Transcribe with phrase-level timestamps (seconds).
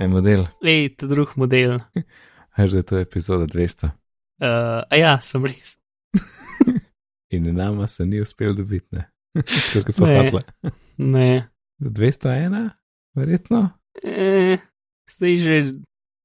[0.00, 0.46] En model.
[0.62, 1.78] Ej, ta drug model.
[2.56, 3.84] Da je to epizoda 200.
[3.86, 3.90] Uh,
[4.90, 5.78] a ja, sem res.
[7.34, 9.10] In nama se ni uspel dobiti, ne.
[9.74, 10.18] Tako smo Ne.
[10.20, 10.40] hotla.
[10.96, 11.48] Ne.
[11.78, 12.70] Za 201,
[13.14, 13.70] verjetno.
[14.04, 14.58] Eh,
[15.10, 15.72] zdaj že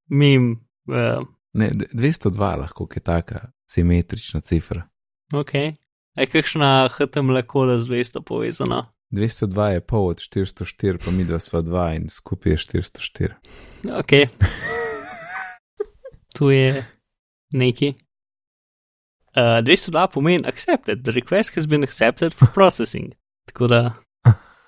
[0.08, 0.60] mim.
[0.86, 4.86] Uh, Ne, d- 202 lahko, je taka simetrična cifra.
[5.34, 5.54] ok.
[6.16, 8.84] Je kakšna HTML koda z 200 povezana?
[9.12, 13.34] 202 je pol od 404, pa mi dva sva dva in skupaj je 404.
[14.00, 14.12] Ok.
[16.36, 16.86] tu je
[17.54, 17.94] neki.
[19.30, 21.04] Uh, 202 pomeni accepted.
[21.04, 23.14] The request has been accepted for processing.
[23.46, 23.94] Tako da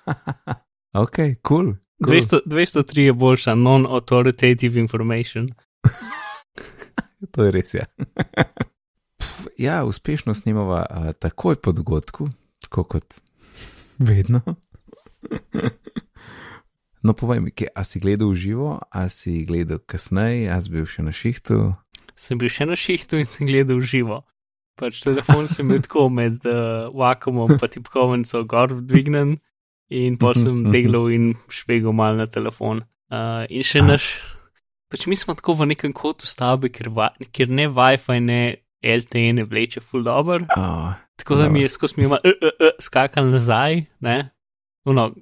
[1.04, 1.32] ok, kul.
[1.42, 1.74] Cool,
[2.04, 2.16] cool.
[2.16, 5.48] 200, 203 je boljša, non-authoritative information.
[7.30, 7.84] To je res, ja.
[9.18, 12.26] Pf, ja, uspešno snemava uh, takoj po dogodku,
[12.60, 13.14] tako kot
[14.06, 14.42] vedno.
[17.06, 20.74] no, povej mi, kje, a si gledal v živo, ali si gledal kasneje, a si
[20.74, 21.72] bil še na šihtu.
[22.18, 24.22] Sem bil še na šihtu in sem gledal v živo.
[24.78, 29.36] Pač telefon sem imel tako med uh, vakumom pa tipkovnico gor dvignen
[29.92, 30.72] in pa sem Mhm, mhm.
[30.72, 32.80] delal in špegal mal na telefon.
[33.12, 34.16] Uh, in še naš,
[34.88, 38.40] pač mi smo tako v nekem kotu stavbe, ker, va, ker ne Wi-Fi, ne
[38.82, 40.40] LTE ne vleče full dobro.
[40.56, 44.30] Oh, Tako da mi je skozi mi uh, uh, uh, skakal nazaj, ne.
[44.84, 45.12] Uno,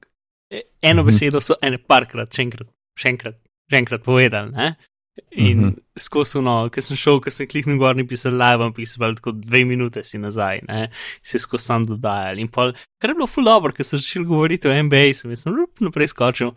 [0.51, 1.07] e- eno Mhm.
[1.07, 3.37] besedo so ene parkrat, še enkrat, še enkrat,
[3.69, 4.71] še enkrat povedali, ne.
[5.37, 5.75] In Mhm.
[5.99, 9.33] skozi ono, ker sem šel, ker sem kliknil gor in pisal live, in pisal tako
[9.37, 10.89] dve minute si nazaj, ne,
[11.23, 12.39] se skozi sam dodajal.
[12.39, 15.43] In pol, kar je bilo full dobro, ker sem začel govoriti o NBA, sem jaz
[15.45, 16.55] sem rup, naprej skočil.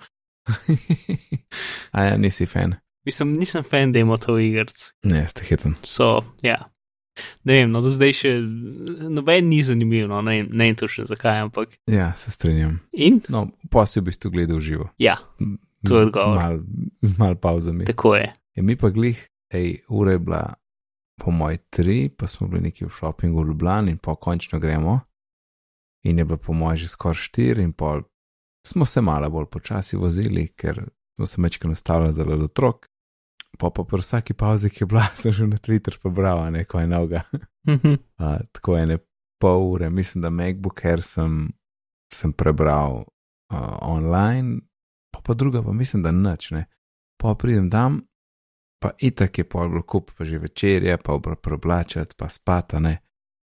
[1.94, 2.76] a ja, nisi fan.
[3.06, 4.92] Mislim, nisem fan demotov igrc.
[5.04, 5.76] Ne, ste hecen.
[5.84, 6.70] So, ja.
[7.44, 8.32] Ne vem, no do zdaj še
[9.10, 11.78] noben ni zanimiv, no ne, ne vem točno zakaj, ampak.
[11.88, 12.80] Ja, se strinjam.
[12.92, 13.22] In?
[13.30, 14.90] No, posebej bi to gledal živo.
[14.98, 15.18] Ja,
[15.88, 16.38] To je odgovor.
[16.38, 16.60] Z mal,
[17.02, 17.86] z mal pauzami.
[17.86, 18.34] tako je.
[18.56, 19.20] Ja, mi pa glih,
[19.52, 20.54] ej, ura je bila
[21.20, 25.00] po moj tri, pa smo bili neki v šopingu v Ljubljani in pa končno gremo.
[26.04, 28.02] In je bilo po moj že skoraj štiri in pol.
[28.68, 30.84] Smo se malo bolj počasi vozili, ker
[31.16, 32.88] smo se mečkaj nastavljali zaradi otrok.
[33.60, 36.88] Pa pa po vsaki pauzi, ki je bila, sem že na Twitter pobral neko je
[36.88, 37.24] noga.
[37.68, 38.98] Uh, tako ene
[39.44, 41.52] pol ure, mislim, da MacBook Air sem,
[42.14, 43.04] sem prebral
[43.54, 44.62] uh, online,
[45.12, 46.66] pa pa druga, pa mislim, da nič ne.
[47.20, 48.02] Pa pridem tam,
[48.82, 52.98] pa itak je pol kup, pa že večerje, pa obra preoblačati, pa spata ne.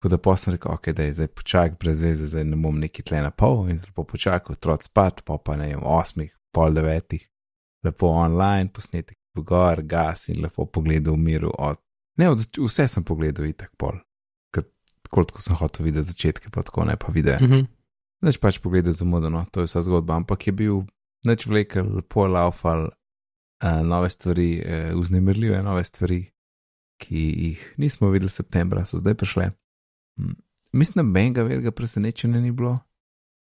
[0.00, 2.78] Tako da pa sem rekel, ok, da je zdaj počak, brez veze, zdaj ne bom
[2.80, 6.72] neki tle na pol in lepo počakal, otrok spat, pa pa ne vem, osmih, pol
[6.72, 7.26] devetih,
[7.84, 11.78] lepo online, posnetek v gor, gas in lepo pogledal v miru od.
[12.18, 14.00] Ne, od, vse sem pogledal itak pol,
[14.54, 14.66] ker
[15.06, 17.38] tako kot sem hotel videti začetke, pa tako ne pa videe.
[17.40, 17.68] Mhm.
[18.20, 20.82] Neč pač pogledati zamudeno, to je vsa zgodba, ampak je bil
[21.24, 26.26] neč vlekel, lepo laufal, uh, nove stvari, uh, vznemirljive nove stvari,
[27.00, 29.50] ki jih nismo videli septembra, so zdaj prišle.
[30.20, 30.36] Hm.
[30.76, 32.76] Mislim, da benga velikega presenečenja ni bilo.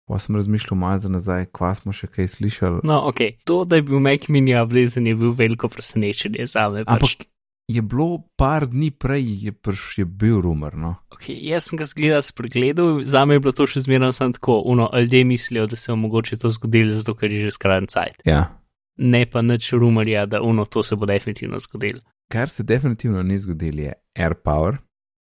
[0.06, 2.84] Pa sem razmišljal malo za nazaj, kva smo še kaj slišali.
[2.84, 6.84] No, ok, to, da je bil Mac mini update, je bil veliko presenečenje za me.
[6.86, 6.94] Pač.
[6.94, 7.26] Ampak
[7.68, 10.76] je bilo par dni prej, je, prš, je bil rumor.
[10.78, 10.96] No?
[11.10, 14.60] Okay, jaz sem ga zgledal, spregledal, za me je bilo to še zmeraj samo tako,
[14.62, 18.22] uno, ljudje mislijo, da se je mogoče to zgodilo, zato ker je že skrajen cajt.
[18.26, 18.62] Ja.
[18.98, 22.00] Ne pa nič rumorja, da uno, to se bo definitivno zgodilo.
[22.30, 24.78] Kar se definitivno ni zgodilo, je AirPower,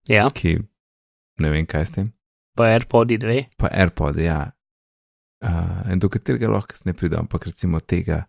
[0.09, 0.59] Ja, ki
[1.41, 2.13] ne vem kaj s tem.
[2.55, 3.45] pa AirPodi 2.
[3.57, 4.53] pa AirPod, ja.
[5.45, 8.25] Uh, in do katerega lahko ne pridem, ampak recimo tega.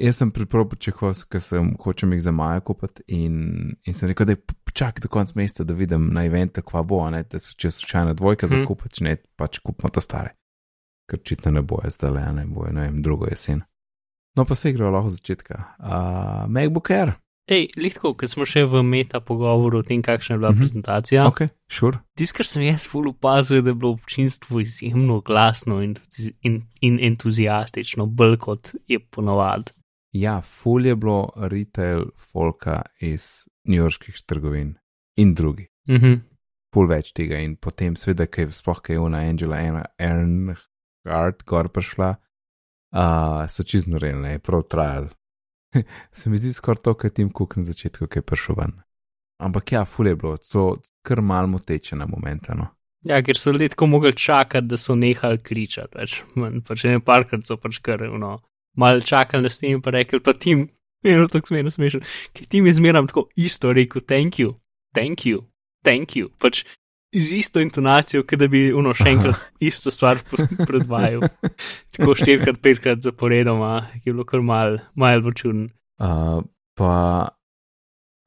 [0.00, 4.26] Jaz sem priprav pričakoval, ker sem hočem jih za maja kupiti in, in sem rekel,
[4.26, 7.52] da je počakaj do konca meseca, da vidim na eventu, kva bo, ne, da so
[7.54, 8.64] če slučajno dvojka za Mhm.
[8.66, 10.34] kupiti, če ne, pač kupimo to stare.
[11.10, 13.62] Ker očitno ne bojo zdaj ne bojo, ne vem, drugo jesen.
[14.36, 15.54] No, pa se igrajo lahko od začetka.
[15.78, 17.12] Uh, MacBook Air,
[17.50, 20.58] Ej, lihtko, ker smo še v meta pogovoru o tem, kakšna je bila Mhm.
[20.60, 21.26] prezentacija.
[21.26, 21.48] ok, šur.
[21.68, 21.98] Sure.
[22.16, 25.96] Tisto, kar sem jaz ful opazil, je, da je bilo občinstvo izjemno glasno in,
[26.42, 29.72] in, in entuzijastično, bolj kot je ponovadi.
[30.12, 34.74] Ja, ful je bilo retail folka iz newyorških trgovin
[35.16, 35.66] in drugi.
[35.88, 36.14] Mhm.
[36.72, 39.58] Pul več tega in potem, seveda, ki je sploh kaj ona Angela
[39.98, 42.14] Earnhardt gor prišla,
[42.92, 45.08] uh, so čizno realne, je prav trajal.
[46.18, 48.76] Se mi zdi skoraj to, kar Tim Cook na začetku, ki je prišel ven.
[49.42, 52.68] Ampak ja, ful je bilo, to kar malo moteče na momentano.
[53.02, 55.98] Ja, ker so ljudje tako mogli čakati, da so nehali kričati.
[55.98, 56.20] Več.
[56.68, 58.36] Pač ne parkrat so pač kar, no,
[58.78, 60.68] malo čakali s tem, pa rekli, pa tim,
[61.14, 62.04] eno tako smejno smešen,
[62.36, 64.54] ker tim je zmeram tako isto rekel, thank you,
[64.94, 65.42] thank you,
[65.82, 66.30] thank you.
[66.38, 66.62] Pač
[67.12, 70.20] z isto intonacijo, kot da bi uno še enkrat isto stvar
[70.68, 71.26] predvajal.
[71.96, 75.68] Tako štirikrat, petkrat zaporedoma, ki je bilo kar mal, mal bo čuden.
[76.00, 76.40] Uh,
[76.78, 76.92] pa,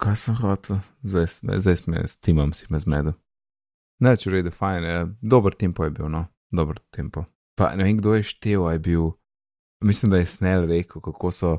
[0.02, 3.18] kaj sem hotel, zdaj, sme, zdaj sme s timom si me zmedel.
[4.04, 7.26] Ne, če rede, fajn, je, dober tempo je bil, no, dober tempo.
[7.56, 9.14] Pa ne vem, kdo je štev, je bil,
[9.84, 11.54] mislim, da je snel rekel, kako so,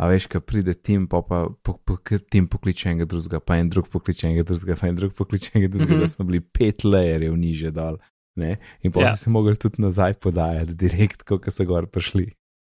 [0.00, 1.96] a veš, kaj pride tim, pa pa po, po,
[2.30, 5.70] tim pokliče enega drugega, pa en drug pokliče enega drugega, pa en drug pokliče enega
[5.72, 6.02] drugega, mm -hmm.
[6.02, 7.98] da smo bili pet lejerjev niže dol.
[8.36, 8.58] Ne?
[8.82, 9.10] In pa yeah.
[9.10, 12.32] so se mogli tudi nazaj podajati, direkt, ko so gor prišli.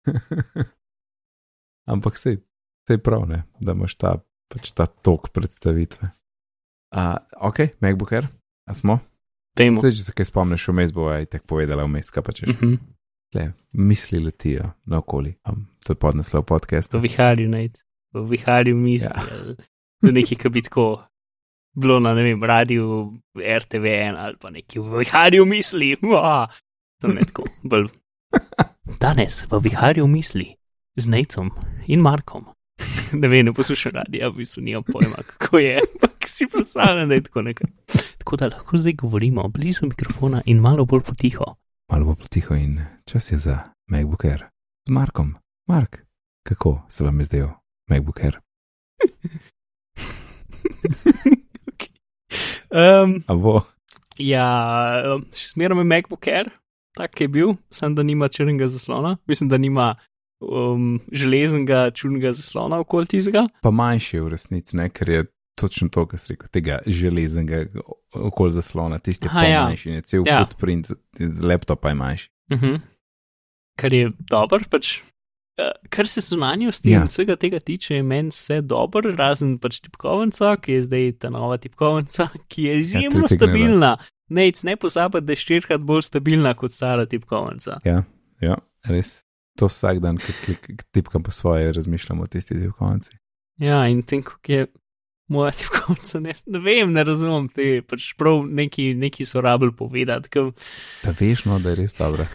[1.92, 2.38] Ampak sej,
[2.88, 3.42] sej prav, ne?
[3.60, 4.18] da imaš ta,
[4.48, 6.10] pač ta tok predstavitve.
[6.94, 8.28] Uh, ok, MacBook Air,
[8.66, 8.98] a smo?
[9.56, 9.80] Temo.
[9.80, 12.48] Zdaj, če se kaj spomniš, vmes bo aj tako povedala, vmes, kaj pa češ.
[12.48, 12.78] Mm -hmm.
[13.34, 15.34] Le, misli letijo naokoli.
[15.48, 16.94] Um, to je podnaslov podcast.
[16.94, 17.68] V viharju, ne,
[18.14, 19.10] v viharju misli.
[19.10, 19.54] Ja.
[20.04, 20.86] To nekaj, kar bi tako
[21.74, 25.96] bilo na, ne vem, radiju RTV1 ali pa nekaj v viharju misli.
[26.02, 26.50] Uah.
[27.02, 27.88] Je tako, bolj.
[29.02, 30.54] Danes v viharju misli
[30.96, 31.50] z Necom
[31.86, 32.46] in Markom.
[33.20, 37.14] ne vem, ne poslušam radija, v bistvu nimam pojma, kako je, ampak si predstavljam, da
[37.14, 37.70] je tako nekaj.
[38.18, 41.54] Tako da lahko zdaj govorimo blizu mikrofona in malo bolj potiho.
[41.92, 43.58] Malo bolj potiho in čas je za
[43.90, 44.44] MacBook Air.
[44.88, 45.34] Z Markom.
[45.68, 45.96] Mark,
[46.42, 47.48] kako se vam je zdel
[47.90, 48.40] MacBook Air?
[53.04, 53.60] um, Abo.
[54.18, 54.46] Ja,
[55.34, 56.50] še smerom je MacBook Air,
[56.96, 59.16] tak je bil, sem da nima črnega zaslona.
[59.26, 59.94] Mislim, da nima
[60.40, 63.48] um, železnega črnega zaslona okoli tizga.
[63.60, 67.64] Pa manjši je v resnici, ne, ker je točno to, kar si rekel, tega železnega
[68.14, 69.64] okoli zaslona, tisti pa ja.
[69.64, 70.42] manjši, ne cel ja.
[70.42, 72.30] footprint z laptopa je manjši.
[72.52, 72.80] Uh -huh.
[73.76, 75.00] Kar je dober, pač.
[75.54, 77.00] Uh, kar se zunanjosti ja.
[77.00, 81.30] in vsega tega tiče, je meni vse dobro, razen pač tipkovnica, ki je zdaj ta
[81.30, 83.96] nova tipkovnica, ki je izjemno ja, stabilna.
[84.28, 87.80] Ne, ne pozabite, da je štirikrat bolj stabilna kot stara tipkovnica.
[87.84, 88.02] Ja,
[88.40, 88.56] ja,
[88.88, 89.22] res.
[89.58, 90.56] To vsak dan, ki
[90.90, 93.16] tipkam po svoje, razmišljam o tisti tipkovnici.
[93.62, 94.66] Ja, in tem, kako je
[95.32, 100.30] moja tipkovnica, ne, ne vem, ne razumem te, pač prav neki, neki so rabili povedati.
[100.32, 100.48] Ka...
[101.04, 102.28] Da veš, no, da je res dobro.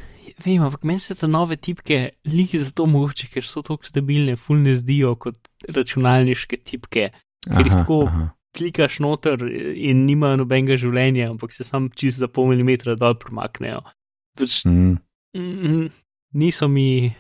[0.46, 4.76] Vem, ampak meni se te nove tipke liki zato mogoče, ker so tako stabilne, fulne
[4.78, 7.10] zdijo kot računalniške tipke,
[7.44, 8.30] ker jih tako aha.
[8.56, 13.82] klikaš noter in nimajo nobenega življenja, ampak se sam čist za pol milimetra dol premaknejo.
[14.40, 14.96] Pač, mm.
[15.36, 15.90] Mm,
[16.40, 17.12] niso mi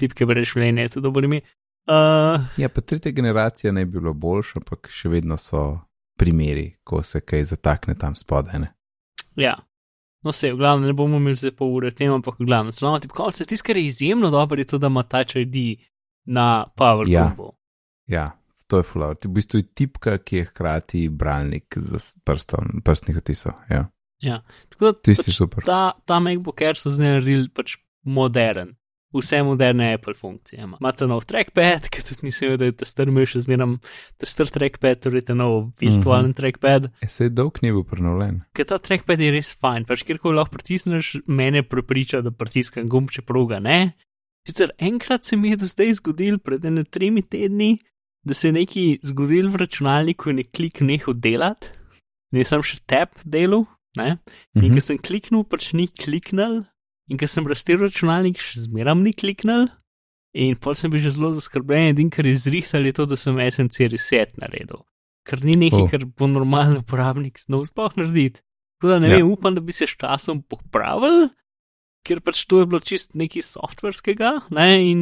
[0.00, 1.42] tipke brez življenja, to dobro ime.
[1.86, 5.78] Uh, ja, pa tretja generacija ne bi bilo boljša, ampak še vedno so
[6.18, 8.58] primeri, ko se kaj zatakne tam spodaj.
[8.58, 8.72] Ne?
[9.38, 9.54] Ja,
[10.26, 12.96] no se, v glavnem ne bomo imeli zdaj pol ure tem, ampak v glavnem, no,
[13.02, 15.78] tipkovnice, tisto, kar je izjemno dobro, je to, da ima Touch ID
[16.26, 17.52] na PowerPointu.
[18.10, 18.26] Ja, ja,
[18.66, 19.14] to je flow.
[19.24, 23.60] V bistvu je tipka, ki je hkrati bralnik za prstom, prstnih otisov.
[23.70, 23.86] Ja.
[24.24, 24.40] Ja,
[24.72, 25.62] tako da pač super.
[25.64, 28.74] Ta, ta MacBook Air so zdaj naredili pač modern.
[29.16, 30.76] Vse moderne Apple funkcije ima.
[30.80, 33.76] Imate nov trackpad, ki tudi nisem vedel, da je ta strmil še zmeraj,
[34.20, 36.36] ta str trackpad, torej ta nov virtualen mm -hmm.
[36.36, 36.90] trackpad.
[37.02, 38.42] Je se dolg ni bil prenovljen.
[38.52, 43.10] Ker ta trackpad je res fajn, pač kjerkoli lahko pritisneš, mene prepriča, da pritiskam gumb,
[43.10, 43.92] čeprav ga ne.
[44.46, 47.78] Sicer enkrat se mi je do zdaj zgodil, pred ene tremi tedni,
[48.26, 51.70] da se je nekaj zgodil v računalniku in je klik nehal delati,
[52.34, 53.66] nisem še tap delal,
[53.96, 54.18] ne?
[54.54, 54.72] In mm -hmm.
[54.74, 56.64] ker sem kliknil, pač ni kliknil,
[57.10, 59.68] In ker sem rastel računalnik, še zmeram ni kliknil,
[60.36, 63.38] in pol sem bil že zelo zaskrbljen, in kar je zrihtal, je to, da sem
[63.38, 64.82] SNC reset naredil.
[65.26, 65.90] Ker ni nekaj, oh.
[65.90, 68.42] kar bo normalen uporabnik znov sploh narediti.
[68.76, 69.18] Tako da ne ja.
[69.18, 71.30] vem, upam, da bi se s časom popravil,
[72.06, 74.68] ker pač to je bilo čist nekaj softverskega, ne?
[74.84, 75.00] in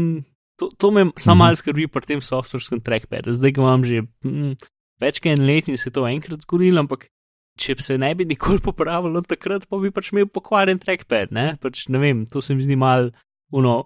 [0.61, 1.39] to, to me samo mm -hmm.
[1.39, 3.35] malo skrbi pri tem softverskem trackpadu.
[3.35, 4.55] Zdaj ga imam že hm,
[5.01, 7.09] več kot en let in se to enkrat zgodilo, ampak
[7.61, 11.55] če se ne bi nikoli popravilo takrat, pa bi pač imel pokvarjen trackpad, ne?
[11.63, 13.11] Pač ne vem, to se mi zdi mal,
[13.55, 13.77] uno,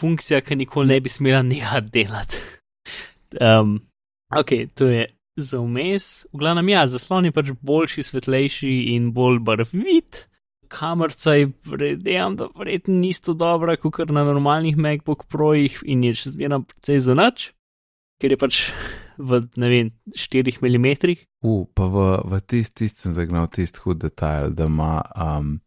[0.00, 2.42] funkcija, ki nikoli ne bi smela nehati delati.
[3.46, 3.78] um,
[4.34, 6.26] ok, to je za vmes.
[6.32, 10.26] V glavnem, ja, zaslon je pač boljši, svetlejši in bolj barvit.
[10.72, 16.16] Kamerca je, predem, da verjetno ni isto dobra, kot na normalnih MacBook Projih in je
[16.18, 17.50] še zmeraj precej za nič,
[18.18, 18.62] ker je pač
[19.18, 21.14] v, ne vem, 4 mm.
[21.44, 25.60] U, pa v, v tisti sem zagnal tisti hud detajl, da ima, um,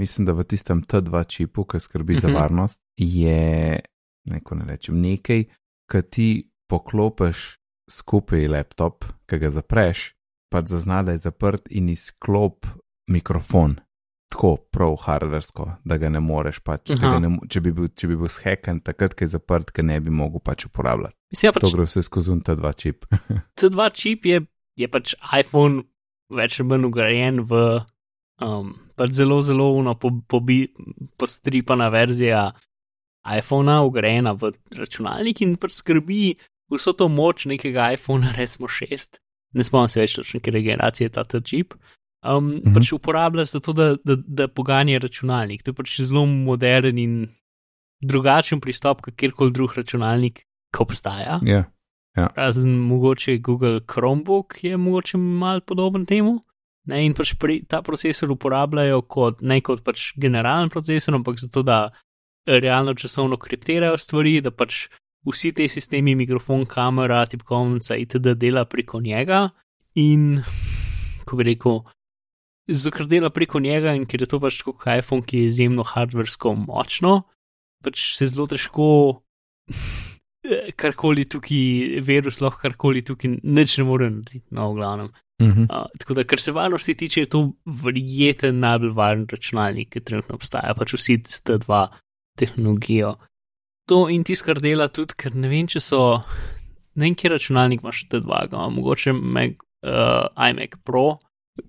[0.00, 2.22] mislim, da v tistem T2 čipu, ki skrbi uh -huh.
[2.22, 2.36] za mhm.
[2.36, 3.80] varnost, je,
[4.24, 5.44] neko ne rečem, nekaj,
[5.90, 7.58] ki ti poklopiš
[7.90, 10.14] skupaj laptop, ki ga zapreš,
[10.50, 12.66] pa zazna, da je zaprt in izklop
[13.06, 13.83] mikrofon
[14.34, 16.90] tako prav hardversko, da ga ne moreš pač.
[16.98, 20.12] Ne, če, bi bil, če bi bil shekan, takrat, ko je zaprt, ga ne bi
[20.14, 21.14] mogel pač uporabljati.
[21.32, 23.06] Mislim, ja, pač, to gre vse skozi ta dva čip.
[23.60, 24.42] Ta dva čip je,
[24.80, 25.86] je pač iPhone
[26.34, 27.62] več ali manj ugrajen v
[28.42, 30.64] um, pač zelo, zelo uno, po, pobi,
[31.20, 32.48] postripana verzija
[33.24, 36.34] iPhona, ugrajena v računalnik in pač skrbi
[36.74, 39.20] vso to moč nekega iPhona, recimo 6,
[39.54, 41.78] ne spomnim se več točno, ker generacije ta ta čip.
[42.24, 42.74] Um, mm -hmm.
[42.74, 45.62] Pač uporablja za to, da, da, da poganja računalnik.
[45.62, 47.28] To je pač zelo modern in
[48.02, 50.38] drugačen pristop, kot kjerkoli drug računalnik,
[50.72, 51.40] ki obstaja.
[51.42, 51.64] Yeah.
[52.16, 52.28] Ja.
[52.36, 56.44] Razen mogoče Google Chromebook je mogoče mal podoben temu.
[56.84, 61.62] Ne, in pač pri, ta procesor uporabljajo kot ne kot pač generalen procesor, ampak zato,
[61.62, 61.90] da
[62.46, 64.88] realno časovno kriptirajo stvari, da pač
[65.24, 68.36] vsi ti sistemi, mikrofon, kamera, tipkovnica itd.
[68.36, 69.48] dela preko njega.
[69.94, 70.42] In,
[71.24, 71.80] ko bi rekel,
[72.68, 76.54] zakr dela preko njega in ker je to pač kot iPhone, ki je izjemno hardversko
[76.64, 77.22] močno,
[77.84, 78.86] pač se zelo težko.
[80.80, 85.12] Karkoli tukaj, virus lahko karkoli tukaj, nič ne more narediti, no, v glavnem.
[85.40, 85.64] Uh -huh.
[85.70, 90.34] uh, tako da, kar se varnosti tiče, je to verjeten najbolj varen računalnik, ki trenutno
[90.34, 91.88] obstaja, pač vsi ste dva
[92.38, 93.16] tehnologijo.
[93.88, 96.22] To in tisto, kar dela tudi, ker ne vem, če so,
[96.94, 99.52] ne vem, kje računalnik imaš te dva, mogoče Mac,
[99.82, 101.18] uh, iMac Pro,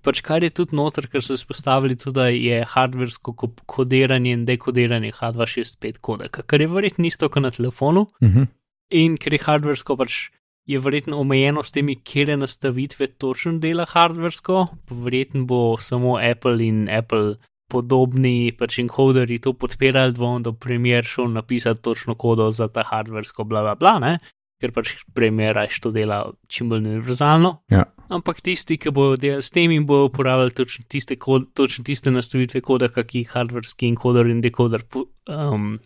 [0.02, 3.34] pač kar je tudi noter, ker so izpostavili tudi, da je hardversko
[3.66, 8.06] kodiranje in dekodiranje H265 kodeka, kar je verjetno isto kot na telefonu.
[8.20, 8.38] Uh mhm.
[8.38, 8.46] -huh.
[8.90, 10.30] In ker je hardversko pač
[10.66, 16.88] je verjetno omejeno s temi, kje nastavitve točno dela hardversko, verjetno bo samo Apple in
[16.88, 17.36] Apple
[17.70, 22.82] podobni pač encoderji to podpirali, da bom do premjer šel napisati točno kodo za ta
[22.86, 24.18] hardversko, bla bla bla, ne?
[24.62, 27.58] Ker pač premjer raje to dela čim bolj univerzalno.
[27.72, 27.84] Ja.
[28.08, 32.12] Ampak tisti, ki bodo delali s tem in bodo uporabljali točno tiste, kod, točno tiste
[32.14, 35.76] nastavitve koda, ki jih hardverski encoder in decoder um,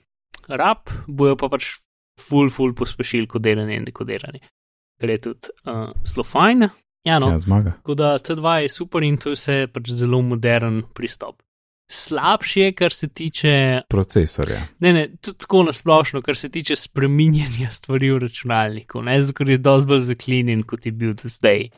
[0.49, 1.73] rab, bojo pa pač
[2.21, 4.45] full, full pospešili kodiranje in dekodiranje
[5.01, 6.69] kar je tudi uh, zelo fajn.
[7.05, 7.31] Ja, no.
[7.33, 7.73] ja, zmaga.
[7.81, 11.41] Tako da T2 je super in to je vse pač zelo modern pristop.
[11.91, 13.53] Slabši je, kar se tiče
[13.91, 14.61] procesorja.
[14.79, 19.59] Ne, ne, tudi tako nasplošno, kar se tiče spreminjanja stvari v računalniku, ne, zato je
[19.59, 21.69] dosti bolj zaklinjen, kot je bil do zdaj.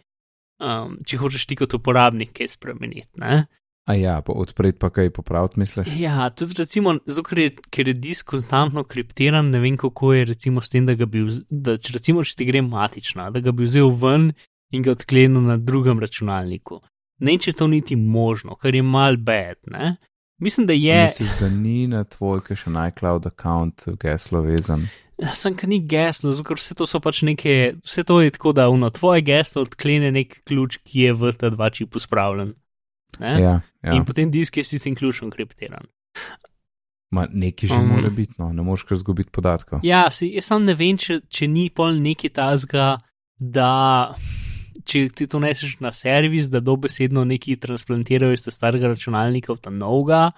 [0.63, 3.47] Um, če hočeš ti kot uporabnik kaj spremeniti, ne.
[3.91, 5.89] A ja, pa odpreti pa kaj popraviti, misliš?
[5.99, 6.95] Ja, tudi recimo,
[7.27, 10.95] ker je, ker je disk konstantno kriptiran, ne vem kako je recimo s tem, da
[10.95, 14.31] ga bi, vz, da, če recimo, če ti gre matična, da ga bi vzel ven
[14.73, 16.79] in ga odklenil na drugem računalniku.
[17.23, 19.97] Ne, če to niti možno, kar je mal bed, ne?
[20.43, 21.03] Mislim, da je.
[21.07, 24.89] Misliš, da ni na tvoj, ki še na iCloud account geslo vezan?
[25.23, 28.55] Ja, sem ka ni geslo, zato vse to so pač neke, vse to je tako,
[28.59, 32.51] da uno tvoje geslo odklene nek ključ, ki je v ta dva čipu spravljen.
[33.21, 33.95] Ja, ja.
[33.95, 35.87] In potem disk je sistem ključno kriptiran.
[37.13, 39.85] Ma nekaj že um, mora biti, no, ne moreš kar zgubiti podatkov.
[39.85, 42.97] Ja, si, jaz sam ne vem, če, če ni pol neki tazga,
[43.37, 44.17] da
[44.85, 49.71] če ti to neseš na servis, da dobesedno neki transplantirajo iz starega računalnika v ta
[49.71, 50.31] novega,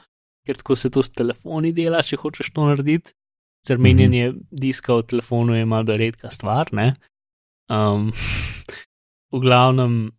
[0.47, 3.15] ker tako se to s telefoni dela, če hočeš to narediti.
[3.67, 4.47] Zrmenjenje mm -hmm.
[4.51, 6.95] diska v telefonu je malo redka stvar, ne.
[7.71, 8.13] Um,
[9.33, 10.13] v glavnem,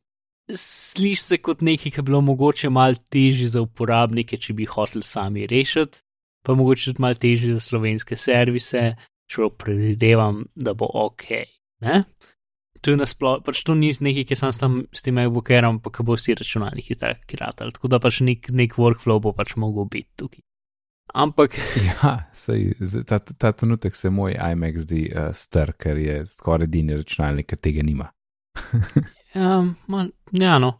[0.53, 5.03] sliši se kot nekaj, ki bi bilo mogoče malo težje za uporabnike, če bi hoteli
[5.03, 6.01] sami rešiti,
[6.46, 8.96] pa mogoče tudi malo težje za slovenske servise,
[9.32, 11.24] če predvidevam, da bo ok.
[11.82, 12.03] Ne?
[12.86, 16.06] To je nasplošno, pač to ni nekaj, ki sem tam s tem e-bookerom, pa ki
[16.06, 17.74] bo vsi računalniki tako ratali.
[17.74, 20.44] Tako da pač nek, nek workflow bo pač mogel biti tukaj.
[21.15, 21.58] Ampak.
[21.88, 22.75] Ja, sej,
[23.10, 27.62] ta, ta trenutek se moj iMac zdi uh, star, ker je skoraj edini računalnik, ki
[27.62, 28.12] tega nima.
[29.36, 30.77] Um, mal, ja, no.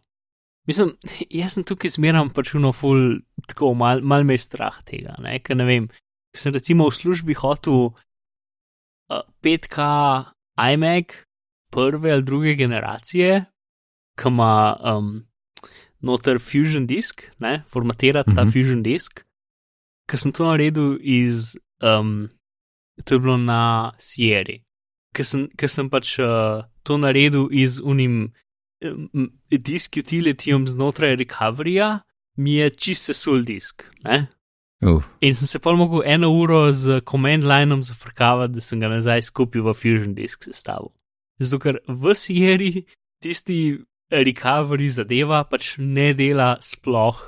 [0.64, 0.94] Mislim,
[1.40, 3.18] jaz sem tukaj zmeram pač uno ful,
[3.50, 5.90] tako mal, mal me je strah tega, ne, ker ne vem.
[6.32, 9.84] Sem recimo v službi hotel uh, 5K
[10.72, 11.18] iMac
[11.76, 13.44] prve ali druge generacije,
[14.16, 15.10] ki ima um,
[16.00, 18.34] noter Fusion disk, ne, formatirati -hmm.
[18.34, 18.52] ta mhm.
[18.52, 19.20] Fusion disk,
[20.08, 22.28] ker sem to naredil iz, um,
[23.04, 24.56] to je bilo na Sierra,
[25.14, 28.32] ker sem, sem pač uh, to naredil iz unim
[29.50, 32.00] disk utilitijom znotraj recoveryja,
[32.36, 33.84] mi je čist sesul disk.
[34.82, 35.02] Uh.
[35.20, 39.22] In sem se pa mogel eno uro z command lineom zafrkavati, da sem ga nazaj
[39.22, 40.92] skupil v Fusion disk sestavu.
[41.38, 42.86] Zato ker v Sierri
[43.22, 43.78] tisti
[44.12, 47.18] recovery zadeva pač ne dela sploh,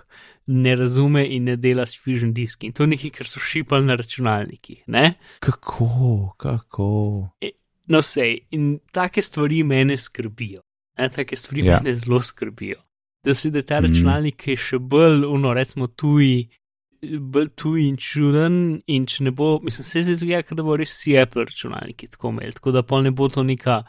[0.48, 2.64] ne razume in ne dela s Fusion disk.
[2.64, 4.84] In to je nekaj, kar so šipali na računalnikih.
[4.86, 5.18] Ne?
[5.44, 6.90] Kako, kako?
[7.40, 7.52] E,
[7.92, 10.62] no, sej, in take stvari mene skrbijo.
[10.98, 11.80] Ne, take stvari ja.
[11.84, 12.80] me zelo skrbijo.
[13.24, 16.48] Da se da ta računalnik je še bolj, uno, recimo, tuji,
[17.02, 20.94] bolj tuji in čuden, in če ne bo, mislim, se zdaj zgleda, da bo res
[20.96, 23.82] si Apple računalniki tako imeli, tako da pa ne bo to neka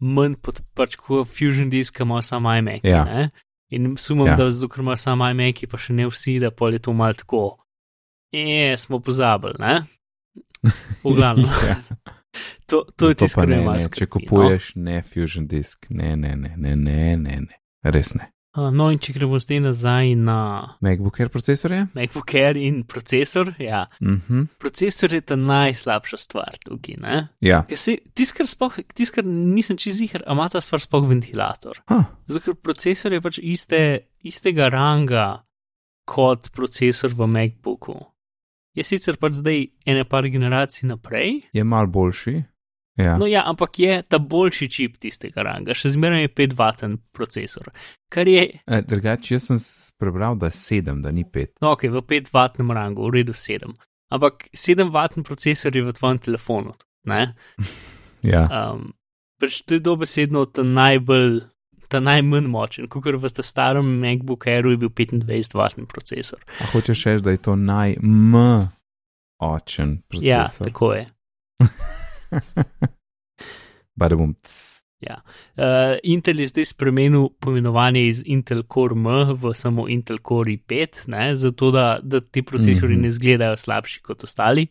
[0.00, 2.84] manj pod, pač kot Fusion disk, ima samo iMac.
[2.84, 3.04] Ja.
[3.04, 3.30] Ne?
[3.70, 4.36] In sumim, Ja.
[4.36, 7.14] da zato, ker ima samo iMac, pa še ne vsi, da pol je to mal
[7.14, 7.58] tako.
[8.32, 9.86] E, smo pozabili, ne?
[11.04, 11.76] V glavnem, ja.
[12.68, 16.36] to, to je tisto, kar ne, ne, skrbi, Če kupuješ ne Fusion disk, ne, ne,
[16.36, 17.60] ne, ne, ne, ne, ne.
[17.82, 18.30] res ne.
[18.56, 20.36] No, in če gremo zdaj nazaj na
[20.80, 21.86] MacBook Air procesorje?
[21.94, 24.42] MacBook Air in procesor, ja, Mhm.
[24.58, 27.28] procesor je ta najslabša stvar tukaj, ne?
[27.40, 27.62] Ja.
[27.68, 31.82] Ker se, tisto, kar, sploh- tisto, kar nisem čez jih, ima ta stvar sploh ventilator.
[31.88, 32.04] Huh.
[32.26, 35.44] Zato, ker procesor je pač iste, istega ranga
[36.06, 37.96] kot procesor v MacBooku.
[38.74, 42.44] Je sicer pač zdaj ene par generacij naprej, Je mal boljši.
[42.96, 43.16] Ja.
[43.20, 47.68] no ja, ampak je ta boljši čip tistega ranga, še zmeraj je 5-vaten procesor.
[48.12, 49.60] Kar je, E, drugače, jaz sem
[50.00, 51.58] prebral, da je 7, da ni 5.
[51.60, 53.74] no ok, v 5-vatnem rangu, v redu 7.
[54.16, 56.72] Ampak 7-vaten procesor je v tvojem telefonu,
[57.04, 57.34] ne?
[58.26, 58.48] Ja.
[58.50, 58.88] Um,
[59.38, 61.44] pač to je dobesedno ta najbolj,
[61.92, 66.42] ta najmanj močen, kot v tem starem MacBook Airu je bil 25-vatni procesor.
[66.58, 68.34] A hočeš reči, da je to najm
[69.38, 70.26] očen procesor?
[70.26, 71.06] Ja, tako je.
[73.98, 74.34] Pa da bom.
[74.42, 74.82] Cs.
[75.06, 81.04] Uh, Intel je zdaj spremenil poimenovanje iz Intel Core M v samo Intel Core i5,
[81.08, 83.02] ne, zato da, da ti procesori Mhm.
[83.02, 84.66] ne izgledajo slabši kot ostali,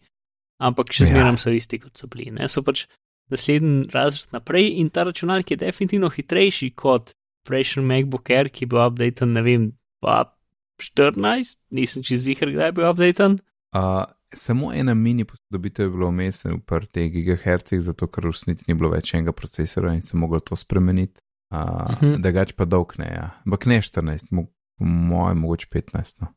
[0.59, 1.07] ampak še Ja.
[1.07, 2.31] zmeraj so isti kot so bili.
[2.31, 2.49] Ne.
[2.49, 2.87] So pač
[3.29, 7.13] naslednji razred naprej in ta računalnik je definitivno hitrejši kot
[7.45, 9.71] prejšnji MacBook Air, ki je bil updaten, ne vem,
[10.03, 13.39] 2014, nisem čez jih, kdaj je bil updaten.
[13.73, 14.03] Uh,
[14.35, 18.65] samo ena mini posodobitev je bilo vmes v par teh gigahercih, zato ker v resnici
[18.67, 21.19] ni bilo več enega procesora in se moglo to spremeniti.
[21.53, 22.05] Uh, uh Mhm.
[22.05, 22.21] -huh.
[22.21, 23.29] Drugač pa dolg ne, ja.
[23.45, 24.47] Ampak ne 14, mo
[24.79, 26.21] mojem, mogoče 15.
[26.21, 26.27] No.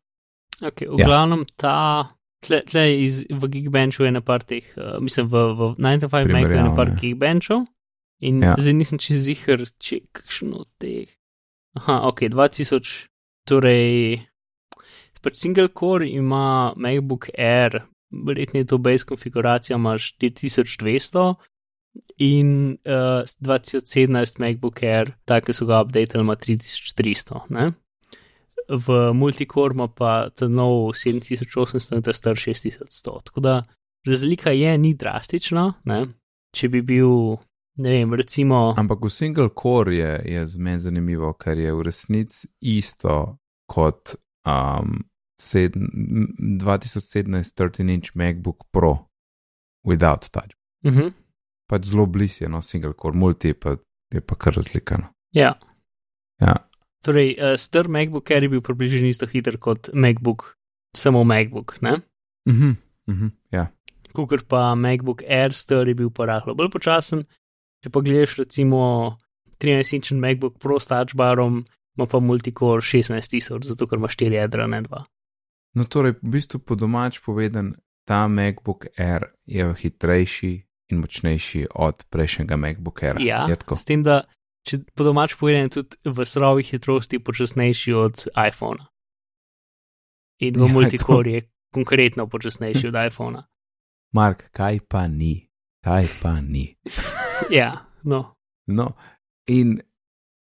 [0.62, 1.02] Okay, v Ja.
[1.02, 1.06] ja.
[1.06, 2.08] glavnem ta,
[2.40, 6.52] tle, tle iz, v Geekbenchu je na par teh, uh, mislim, v, v 95 Macu
[6.54, 6.94] je na par ja.
[6.94, 7.66] Geekbenchov
[8.20, 8.46] in Ja.
[8.48, 8.54] ja.
[8.58, 11.08] zdaj nisem čez zihar, če kakšno od teh.
[11.76, 13.06] Aha, ok, 2000,
[13.46, 14.26] torej,
[15.28, 17.82] pač single core ima MacBook Air,
[18.26, 21.34] verjetno je to base konfiguracija, ima 4200
[22.24, 27.72] in uh, 2017 MacBook Air, take so ga updatali, ima 3300, ne?
[28.68, 33.22] v multicore ima pa ta nov 7800 in ta star 6100.
[33.24, 33.62] Tako da
[34.06, 35.72] razlika je, ni drastična.
[35.84, 36.06] Ne?
[36.52, 37.36] Če bi bil,
[37.80, 38.74] vem, recimo.
[38.76, 43.38] Ampak v single core je, je z meni zanimivo, ker je v resnici isto
[43.68, 44.14] kot
[44.44, 45.00] um,
[45.40, 45.88] sedem,
[46.38, 49.08] 2017 13-inch MacBook Pro
[49.84, 50.54] without touch.
[50.84, 51.12] Uh -huh.
[51.66, 53.76] Pač zelo blizu je no single core, multi pa
[54.10, 55.06] je pa kar razlikano.
[55.32, 55.58] Ja.
[56.40, 56.68] Ja.
[57.02, 60.56] Torej, uh, star MacBook Air je bil približno isto hiter kot MacBook,
[60.96, 62.00] samo MacBook, ne?
[62.48, 62.70] Mhm,
[63.06, 63.66] mhm, ja.
[64.12, 67.24] Kukor pa MacBook Air star je bil pa rahlo bolj počasen.
[67.84, 69.18] Če pa gledaš recimo
[69.62, 71.64] 13-inčen MacBook Pro s touchbarom,
[71.96, 75.04] ima pa multicore 16000, zato ker ima 4 jedra, ne 2.
[75.76, 77.76] No, torej, v bistvu po domač povedan,
[78.08, 80.52] ta MacBook Air je hitrejši
[80.88, 83.20] in močnejši od prejšnjega MacBook Aira.
[83.20, 83.76] Ja, Je tako?
[83.76, 84.24] s tem, da
[84.64, 88.88] če po domač povedano, tudi v surovi hitrosti počasnejši od iPhona.
[90.40, 91.40] In v Ja, multicore je
[91.74, 93.44] konkretno počasnejši od iPhona.
[94.16, 95.50] Mark, kaj pa ni?
[95.84, 96.72] Kaj pa ni?
[97.54, 98.34] Ja, no.
[98.66, 98.98] No,
[99.46, 99.78] in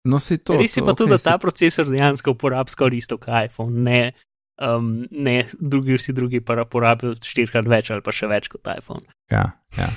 [0.07, 0.55] no, se to.
[0.55, 3.83] Res je to, pa tudi, okej, da ta procesor dejansko uporablja skoraj isto kot iPhone,
[3.83, 4.15] ne,
[4.61, 9.05] um, ne drugi, vsi drugi pa uporabljajo štirikrat več ali pa še več kot iPhone.
[9.31, 9.89] Ja, ja.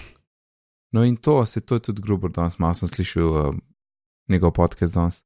[0.92, 2.58] No, in to se to je tudi grobo danes.
[2.58, 3.54] Malo sem slišal uh,
[4.28, 5.22] njegov podcast danes,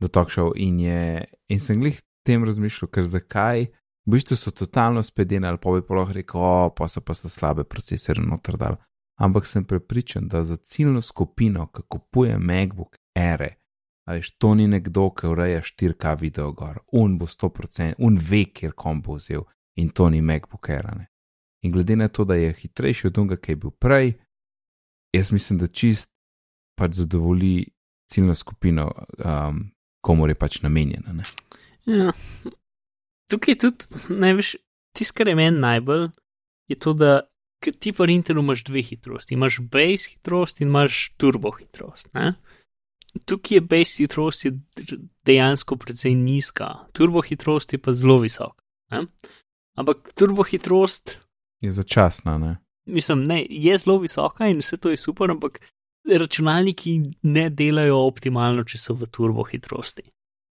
[0.00, 1.24] da talk show in je.
[1.50, 3.66] In sem glih tem razmišljal, ker zakaj.
[4.06, 7.14] V bistvu so totalno spedeni, ali pa bi pa lahko rekel, o, pa so pa
[7.14, 8.78] sta slabe procesore noter dal.
[9.20, 13.59] Ampak sem prepričan, da za ciljno skupino, ki kupuje MacBook Air,
[14.16, 18.72] veš, to ni nekdo, ki ureja 4K video gor, un bo 100%, un ve, kjer
[18.76, 19.44] kom bo vzel
[19.80, 20.88] in to ni MacBook Air.
[20.96, 21.06] Ne?
[21.62, 24.14] In glede na to, da je hitrejši od tega, ki je bil prej,
[25.16, 26.10] jaz mislim, da čist
[26.78, 27.68] pač zadovolji
[28.10, 29.66] ciljno skupino, um,
[30.00, 31.22] komu je pač namenjena.
[31.86, 32.12] Ja.
[33.30, 34.56] Tukaj je tudi, največ,
[34.96, 36.08] tisto, kar je meni najbolj,
[36.70, 37.20] je to, da
[37.60, 39.34] ti pa Intelu imaš dve hitrosti.
[39.34, 42.08] Imaš base hitrost in imaš turbo hitrost.
[42.14, 42.32] Ne?
[43.26, 44.52] Tukaj je base hitrost je
[45.26, 48.62] dejansko precej nizka, turbo hitrost je pa zelo visoka.
[48.90, 49.06] Ne?
[49.78, 51.18] Ampak turbo hitrost,
[51.60, 52.56] Je začasna, ne?
[52.86, 55.60] mislim, ne, je zelo visoka in vse to je super, ampak
[56.08, 60.06] računalniki ne delajo optimalno, če so v turbo hitrosti.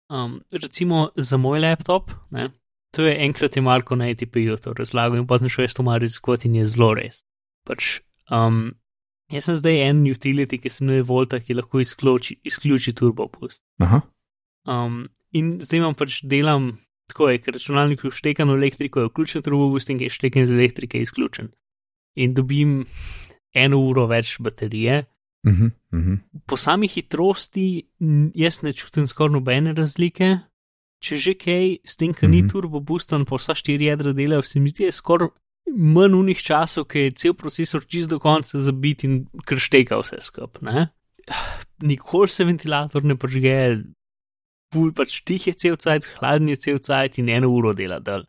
[0.10, 2.50] Um, recimo za moj laptop, ne,
[2.94, 6.02] to je enkrat je Marko na ATP-ju to razlagal in potem šel jaz to malo
[6.04, 7.22] raziskovati in je zelo res.
[7.66, 8.00] Pač,
[8.32, 8.74] um,
[9.32, 13.64] jaz sem zdaj en utility, ki sem na Volta, ki lahko izključi, izključi turbo pust.
[13.80, 14.02] Aha.
[14.68, 19.12] Um, in zdaj imam pač delam tako, je, ker računalnik je vštekan v elektriko, je
[19.12, 21.52] vključen turboboost in je vštekan iz elektrike izključen.
[22.16, 22.86] In dobim
[23.54, 25.06] eno uro več baterije.
[25.46, 26.18] Uh -huh, uh -huh.
[26.48, 27.84] Po sami hitrosti
[28.36, 30.38] jaz ne čutim skoraj nobene razlike.
[31.00, 32.50] Če že kaj, s tem, ker ni Mhm.
[32.50, 35.28] turboboosten, pa vsa štiri jedra delajo, se mi zdi, je skoraj
[35.72, 40.62] manj unih časov, ki je cel procesor čist do konca zabit in kršteka vse skup.
[40.62, 40.88] ne.
[41.82, 43.82] Nikoli se ventilator ne požge,
[44.72, 48.26] pul pač tih je cel cajt, hladen je cel cajt in eno uro dela dol.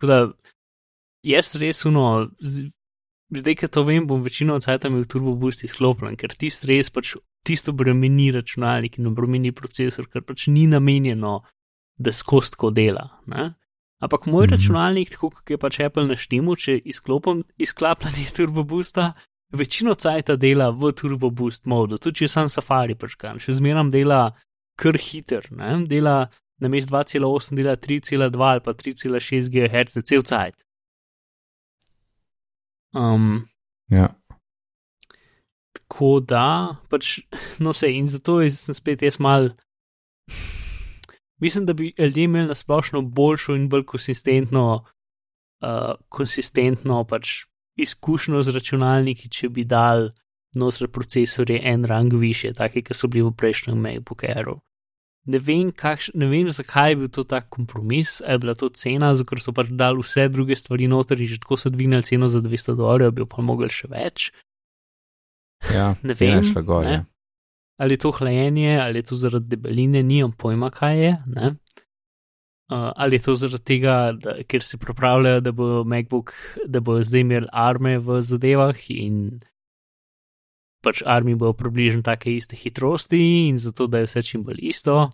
[0.00, 0.18] Tako da
[1.26, 6.34] jaz res uno, zdaj, ko to vem, bom večino cajta imel turbo boost izklopljen, ker
[6.34, 7.14] tisti res pač
[7.46, 11.40] tisto bremeni računalnik in obremeni procesor, ker pač ni namenjeno,
[12.00, 13.06] da skost tako dela.
[13.28, 13.52] Ne?
[14.00, 14.52] Ampak moj Mhm.
[14.54, 19.12] računalnik, tako kot je pač Apple na štimu, če izklopim izklapljanje turbo boosta,
[19.52, 24.34] večino cajta dela v turbo boost modu, tudi če sem safari pačkan, še zmeram dela
[24.76, 25.84] kar hiter, ne?
[25.86, 30.64] dela na mest 2,8, dela 3,2 ali pa 3,6 GHz cel cajt.
[32.94, 33.48] Um,
[33.90, 34.08] Ja.
[35.72, 37.20] tako da, pač,
[37.58, 39.50] no se in zato sem spet jaz mal.
[41.40, 44.84] Mislim, da bi ljudje imeli na splošno boljšo in bolj konsistentno,
[45.62, 47.44] uh, konsistentno pač
[47.76, 50.10] izkušnjo z računalniki, če bi dal
[50.54, 54.58] noter procesorje en rang više, take, ki so bili v prejšnjem MacBook Airu.
[55.30, 58.68] Ne vem, kakš, ne vem, zakaj je bil to tak kompromis, ali je bila to
[58.68, 62.02] cena, zato ker so pač dali vse druge stvari noter in že tako so dvignili
[62.02, 64.30] ceno za 200 dolarjev, bi pa mogli še več.
[65.70, 67.04] Ja, Ne vem, šla gor, ne.
[67.80, 71.12] Ali je to hlajenje, ali je to zaradi debeline, nimam pojma, kaj je.
[71.26, 71.54] ne.
[72.70, 76.34] Uh, ali je to zaradi tega, da, ker se pripravljajo, da bo MacBook,
[76.66, 79.40] da bo zdaj imel arme v zadevah in
[80.84, 85.10] pač armi bo približno take iste hitrosti in zato, da je vse čim bolj isto.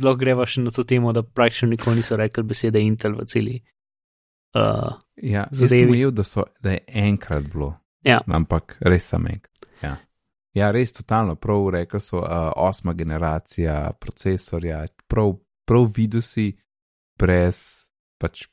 [0.00, 3.58] Zelo greva še na to temo, da praktično nikoli niso rekli besede Intel v celi.
[4.54, 5.82] Uh, Ja, jaz zadevi.
[5.82, 7.74] sem ujel, da, so, da je enkrat bilo.
[8.06, 8.20] Ja.
[8.26, 9.49] Ampak res sem enkrat.
[10.54, 10.70] Ja.
[10.70, 11.36] res totalno.
[11.36, 16.48] Prav rekli so uh, osma generacija procesorja, prav, prav videl si
[17.18, 18.48] brez, pač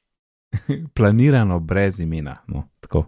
[0.96, 2.38] planirano brez imena.
[2.48, 3.06] No, tako.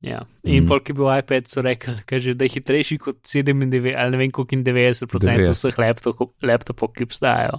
[0.00, 0.20] ja.
[0.44, 0.64] In Mm.
[0.64, 0.68] mm.
[0.68, 4.30] polk je bil iPad, so rekli, kaže, da je hitrejši kot 97 ali ne vem
[4.30, 5.50] koliko in 90% 90.
[5.50, 7.58] vseh laptopov, laptopov, ki obstajajo.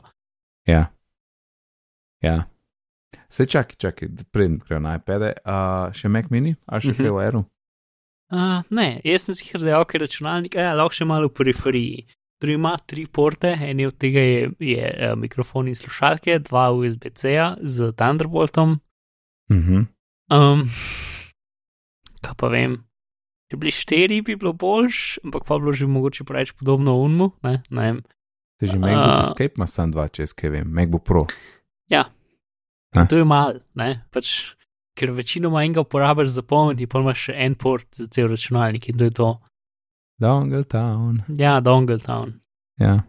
[0.66, 0.86] Ja.
[2.22, 2.44] ja.
[3.30, 5.34] Se čakaj, čakaj, predem grejo na iPade.
[5.46, 6.98] Uh, še Mac mini, a še Mhm.
[6.98, 7.44] kaj v Airu?
[8.30, 12.04] Uh, ne, jaz sem si rekel, ker računalnik, ja, lahko še malo v periferiji.
[12.40, 17.56] Torej ima tri porte, en od tega je, je uh, mikrofon in slušalke, dva USB-C-ja
[17.60, 18.78] z Thunderboltom.
[19.52, 19.88] Mhm.
[20.30, 20.62] Um,
[22.22, 22.78] kaj pa vem,
[23.50, 27.00] če bi bili štiri, bi bilo boljš, ampak pa bi bilo že mogoče preveč podobno
[27.02, 27.32] unmu.
[27.50, 28.00] Ne, ne vem.
[28.62, 29.26] Se že MacBook A.
[29.26, 31.26] Escape ima sam dva, če jaz kaj vem, MacBook Pro.
[32.94, 33.06] A?
[33.10, 34.54] To je mal, ne, pač,
[34.98, 38.98] ker večinoma enega uporabiš za polniti, pa imaš še en port za cel računalnik in
[38.98, 39.30] to je to.
[40.20, 41.22] Dongle Town.
[41.38, 42.40] Ja, Dongle Town.
[42.80, 43.00] Ja.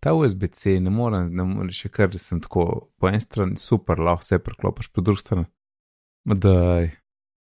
[0.00, 4.26] Ta USB-C ne morem, ne morem še kar, sem tako po eni strani super, lahko
[4.26, 5.46] vse preklopiš, po drugi strani.
[6.28, 6.90] Ma Daj,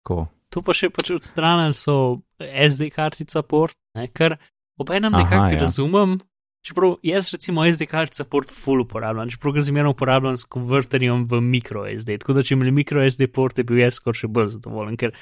[0.08, 0.26] ko.
[0.52, 1.95] To pa še pač odstranili so
[2.41, 4.36] SD kartica port, ne, ker
[4.82, 5.62] obenem Aha, nekako ja.
[5.63, 6.17] razumem.
[6.62, 11.41] Čeprav jaz recimo SD kartica port full uporabljam, čeprav ga zmerno uporabljam s konverterjem v
[11.41, 12.19] micro SD.
[12.21, 15.15] Tako da če imeli micro SD port, je bil jaz skoraj še bolj zadovoljen, ker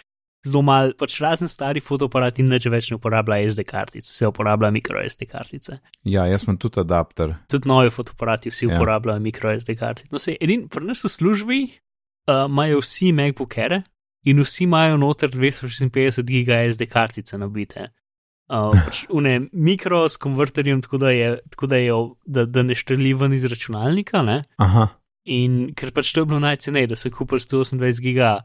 [0.46, 5.04] zelo mal, pač razen stari fotoaparati nič več ne uporablja SD kartic, vse uporablja micro
[5.04, 5.80] SD kartice.
[6.08, 7.38] Ja, jaz sem tudi adapter.
[7.52, 8.74] Tudi novi fotoaparati vsi Ja.
[8.74, 8.80] ja.
[8.80, 10.12] uporabljajo micro SD kartice.
[10.12, 13.82] No, se edin, pri nas v službi uh, imajo vsi MacBook Air
[14.28, 17.90] in vsi imajo noter 256 giga SD kartice nabite.
[18.50, 22.78] Uh, pač une mikro s konverterjem, tako da, je, tako da, je, da, da ne
[22.78, 24.24] štrli ven iz računalnika.
[24.26, 24.42] Ne?
[24.58, 24.88] Aha,
[25.30, 28.40] In ker pač to je bilo najceneje, da so kupili 128 giga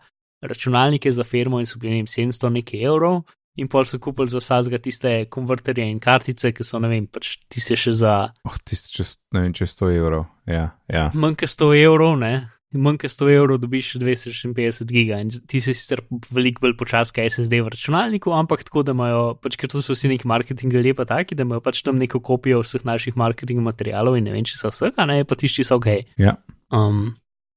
[0.44, 3.22] računalnike za firmo in so bili vem, 700 nekaj evrov,
[3.56, 7.38] in pol so kupili za vsakega tiste konverterje in kartice, ki so ne vem, pač
[7.48, 8.14] tiste še za
[8.44, 10.26] oh, tisto čez, ne vem, čez 100 evrov.
[10.50, 11.08] Ja, ja.
[11.14, 12.34] manj kot 100 evrov, ne.
[12.74, 16.02] Manj kot 100 evrov dobiš še 256 giga in ti si sicer
[16.34, 20.10] veliko bolj počaska SSD v računalniku, ampak tako, da imajo, pač ker to so vsi
[20.10, 24.26] neki marketingi lepa taki, da imajo pač tam neko kopijo vseh naših marketing materialov in
[24.26, 25.92] ne vem, če so vsega, ne, pa tišči so ok.
[26.18, 26.38] Ja.
[26.74, 27.14] Um,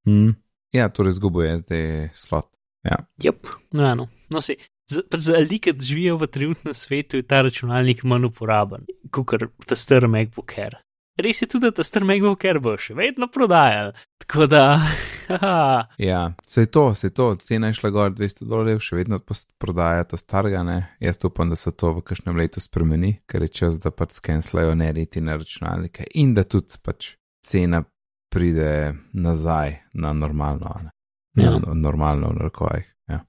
[0.08, 0.36] Mm.
[0.72, 2.48] ja, torej zgubo je zdaj slot.
[2.84, 2.96] Ja.
[3.24, 4.08] Jep, no, eno.
[4.32, 4.56] No, se,
[4.88, 9.44] za, pač za ljudi, ki živijo v trenutnem svetu, je ta računalnik manj uporaben, kot
[9.68, 10.78] ta star MacBook Air.
[11.18, 13.96] Res je tudi, da ta star MacBook Air bo še vedno prodajal.
[14.22, 14.64] Tako da,
[15.30, 19.00] haha, Ja, se je to, se je to, cena je šla gor 200 dolarjev, še
[19.00, 19.20] vedno
[19.58, 20.78] prodaja to starega, ne.
[21.02, 24.76] Jaz upam, da se to v kakšnem letu spremeni, ker je čas, da pač skenslajo
[24.78, 27.82] neriti na računalnike in da tudi pač cena
[28.30, 30.76] pride nazaj na normalno.
[30.84, 30.94] Ne?
[31.38, 31.56] Ja.
[31.58, 32.86] Na Normalno v rokovih.
[33.10, 33.24] Ja.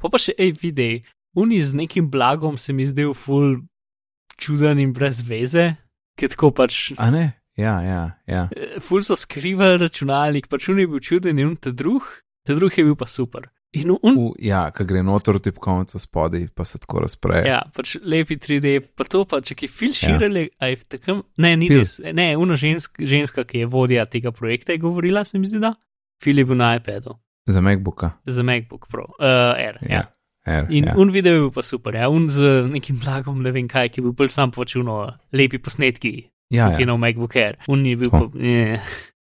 [0.00, 1.00] Pa pa še, videj,
[1.36, 3.60] uni z nekim blagom se mi zdel ful
[4.36, 5.76] čuden in brez veze,
[6.16, 6.92] ker tako pač.
[6.98, 7.26] A ne?
[7.56, 8.48] Ja, ja, ja.
[8.52, 12.04] eh, Ful so skrivali računalnik, pač un je bil čuden in te drug,
[12.44, 13.46] te drug je bil pa super.
[13.76, 17.44] In un, U, ja, ko gre noter v tipkovnico spodaj, pa se tako razpreje.
[17.50, 20.68] ja, pač lepi 3D, pa to pa, če je fil širili, ja.
[20.68, 21.82] aj takem, ne, ni Phil.
[21.82, 25.60] res, ne, una žensk, ženska, ki je vodja tega projekta, je govorila, se mi zdi,
[25.60, 25.74] da,
[26.22, 28.10] Fil je bil na iPadu, Za MacBooka.
[28.24, 29.94] za MacBook Pro, uh, Air, ja.
[30.00, 30.15] Ja.
[30.46, 30.94] Er, In ja.
[30.96, 33.98] un video je bil pa super, ja, un z nekim blagom, ne vem kaj, ki
[33.98, 35.00] je bil bolj sam počuno,
[35.34, 36.12] lepi posnetki,
[36.54, 36.90] ja, ki je ja.
[36.92, 38.20] na MacBook Air, un je bil Ho.
[38.20, 38.78] pa, ne.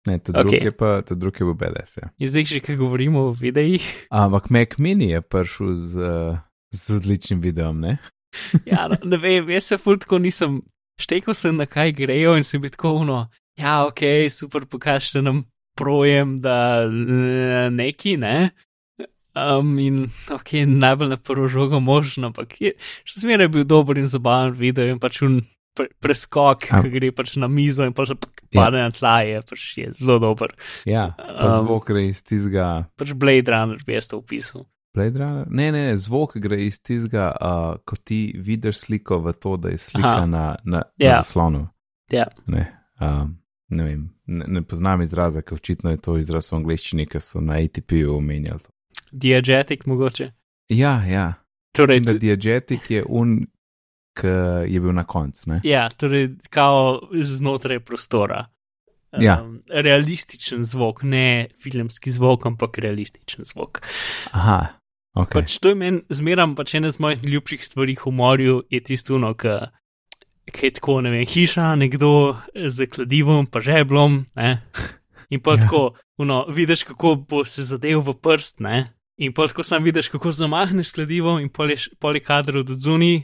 [0.09, 0.65] Ne, ta drug Okej.
[0.67, 2.01] je pa, ta drug je bil BDS.
[2.01, 2.09] Ja.
[2.17, 6.09] In zdaj, že kaj govorimo o videih, Ampak Mac Mini je prišel z,
[6.73, 7.99] z odličnim videom, ne?
[8.73, 10.63] ja, no, ne vem, jaz se ful tako nisem,
[10.97, 13.27] štekel sem na kaj grejo in sem bil tako uno,
[13.61, 15.45] ja, ok, super, pokažite nam
[15.77, 18.49] projem, da eh, neki, ne.
[19.35, 24.05] Um, in ok, najbolj na prvo žogo možno, ampak je, še zmeraj bil dober in
[24.05, 25.39] zabaven video in pač un
[25.73, 26.81] pre, preskok, Ja.
[26.83, 28.13] ki gre pač na mizo in pa že
[28.53, 30.53] pade na tla, je pač je zelo dober.
[30.85, 32.85] Ja, pa Um, zvok gre iz tistega.
[32.95, 34.67] Pač Blade Runner bi jaz to opisal.
[34.93, 35.47] Blade Runner?
[35.49, 39.73] Ne, ne, ne, zvok gre iz tistega, uh, ko ti vidiš sliko v to, da
[39.73, 40.25] je slika Aha.
[40.29, 41.17] na, na, Ja.
[41.17, 41.63] na zaslonu.
[42.13, 42.27] Ja.
[42.45, 42.67] Ne,
[43.01, 43.33] um,
[43.73, 47.41] ne vem, ne, ne poznam izraza, ker očitno je to izraz v angleščini, ker so
[47.41, 48.61] na ATP-ju omenjali.
[48.61, 48.69] to.
[49.13, 50.31] Diegetic mogoče.
[50.73, 51.33] Ja, ja.
[51.73, 53.45] Torej, da diagetik je un,
[54.17, 54.27] ki
[54.69, 55.49] je bil na koncu.
[55.49, 55.61] ne?
[55.63, 58.45] Ja, torej, kao znotraj prostora.
[59.21, 59.41] Ja.
[59.43, 63.81] Um, realističen zvok, ne filmski zvok, ampak realističen zvok.
[64.31, 64.67] Aha,
[65.13, 65.29] ok.
[65.37, 69.17] Pač to je meni zmeram, pač ena z mojih ljubših stvari v humorju je tisto,
[69.21, 69.59] no, ki
[70.53, 74.63] ki je tako, ne vem, hiša, nekdo z kladivom, pa žeblom, ne.
[75.29, 75.61] In pa Ja.
[75.61, 78.89] tako, no, vidiš, kako bo se zadev v prst, ne.
[79.17, 82.57] In pa tako sam vidiš, kako zamahneš kladivom in pol je, š- pol je kadr
[82.57, 83.19] od zunaj,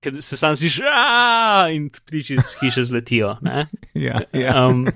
[0.00, 3.66] ker se sam "Aaaa!" in ptiči iz hiše zletijo, ne.
[3.96, 4.66] Ja, ja.
[4.66, 4.86] Um,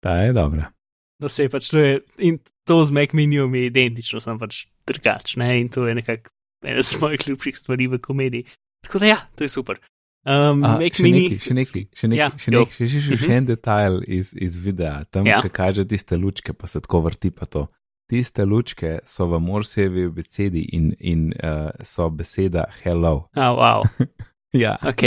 [0.00, 0.70] Ta je dobra.
[1.18, 5.36] no, se pač to je, in to z Mac Miniom je identično, sem pač drugač,
[5.36, 6.28] ne, in to je nekako
[6.62, 8.44] ena z mojih ljubših stvari v komediji.
[8.82, 9.80] Tako da ja, to je super.
[10.24, 12.60] Um, A, Mac še Mini, nekaj, še nekaj, še nekaj, Ja, še jo.
[12.60, 13.22] nekaj, še, še, še, Mhm.
[13.22, 15.40] še en detajl iz, iz videa, tam, ja.
[15.40, 17.66] ki kaže tiste lučke, pa se tako vrti pa to.
[18.06, 23.28] Tiste lučke so v Morsejevi besedi in, in uh, so beseda hello.
[23.36, 23.82] Oh, wow,
[24.52, 25.02] Ja, ok,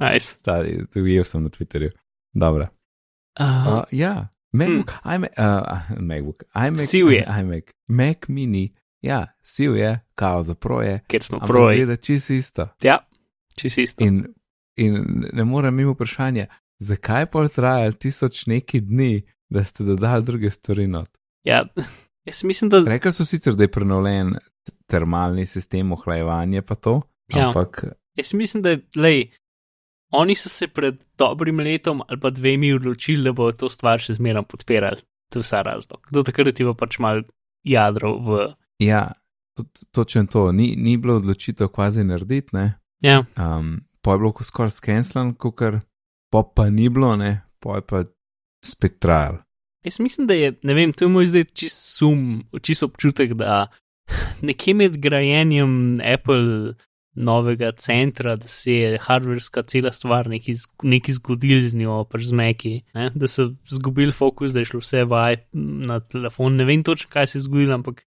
[0.00, 0.36] nice.
[0.42, 0.62] ta,
[0.92, 1.90] to ujel sem na Twitterju.
[2.32, 2.62] Dobro.
[3.40, 5.10] Uh, Uh, ja, MacBook, hm.
[5.14, 7.26] iMac, uh, MacBook, iMac, Siv je.
[7.40, 11.74] iMac, Mac mini, ja, siv je, kao za proje, ker smo ampak proj.
[11.74, 12.68] zgleda čisto isto.
[12.82, 12.98] Ja,
[13.56, 14.04] čisto isto.
[14.04, 14.24] In,
[14.76, 16.46] in ne morem mimo vprašanja,
[16.78, 21.08] zakaj pa trajalo tisoč neki dni, da ste dodali druge stvari not.
[21.44, 21.66] Ja,
[22.24, 24.34] jaz mislim, da Rekli so sicer, da je prenovljen
[24.86, 27.46] termalni sistem ohlajevanja, pa to, Ja.
[27.46, 27.84] ampak
[28.16, 29.30] Jaz mislim, da lej,
[30.10, 34.14] oni so se pred dobrim letom ali pa dvemi odločili, da bodo to stvar še
[34.14, 34.96] zmeraj podpirali.
[35.30, 36.08] To je vsa razlog.
[36.10, 37.22] Do takrat je pa pač mal
[37.62, 38.54] jadro v.
[38.78, 39.12] ja,
[39.54, 42.80] to- točno to, ni, ni bilo odločitev kvazi narediti, ne.
[43.00, 45.80] Ja, Um, po je bilo ko skoraj skenslan, kar
[46.30, 48.04] pa pa ni bilo, ne, po je pa
[48.64, 49.38] spet trajal.
[49.88, 53.66] Jaz mislim, da je, ne vem, to je moj zdaj čist sum, čist občutek, da
[54.42, 55.72] nekje med grajenjem
[56.04, 56.74] Apple
[57.18, 62.28] novega centra, da se je hardverska cela stvar neki, z- neki zgodil z njo, pač
[62.28, 63.08] z Meki, ne?
[63.14, 65.48] da so zgubili fokus, da je šlo vse v iP-
[65.88, 66.56] na telefon.
[66.56, 68.04] Ne vem točno, kaj se je zgodilo, ampak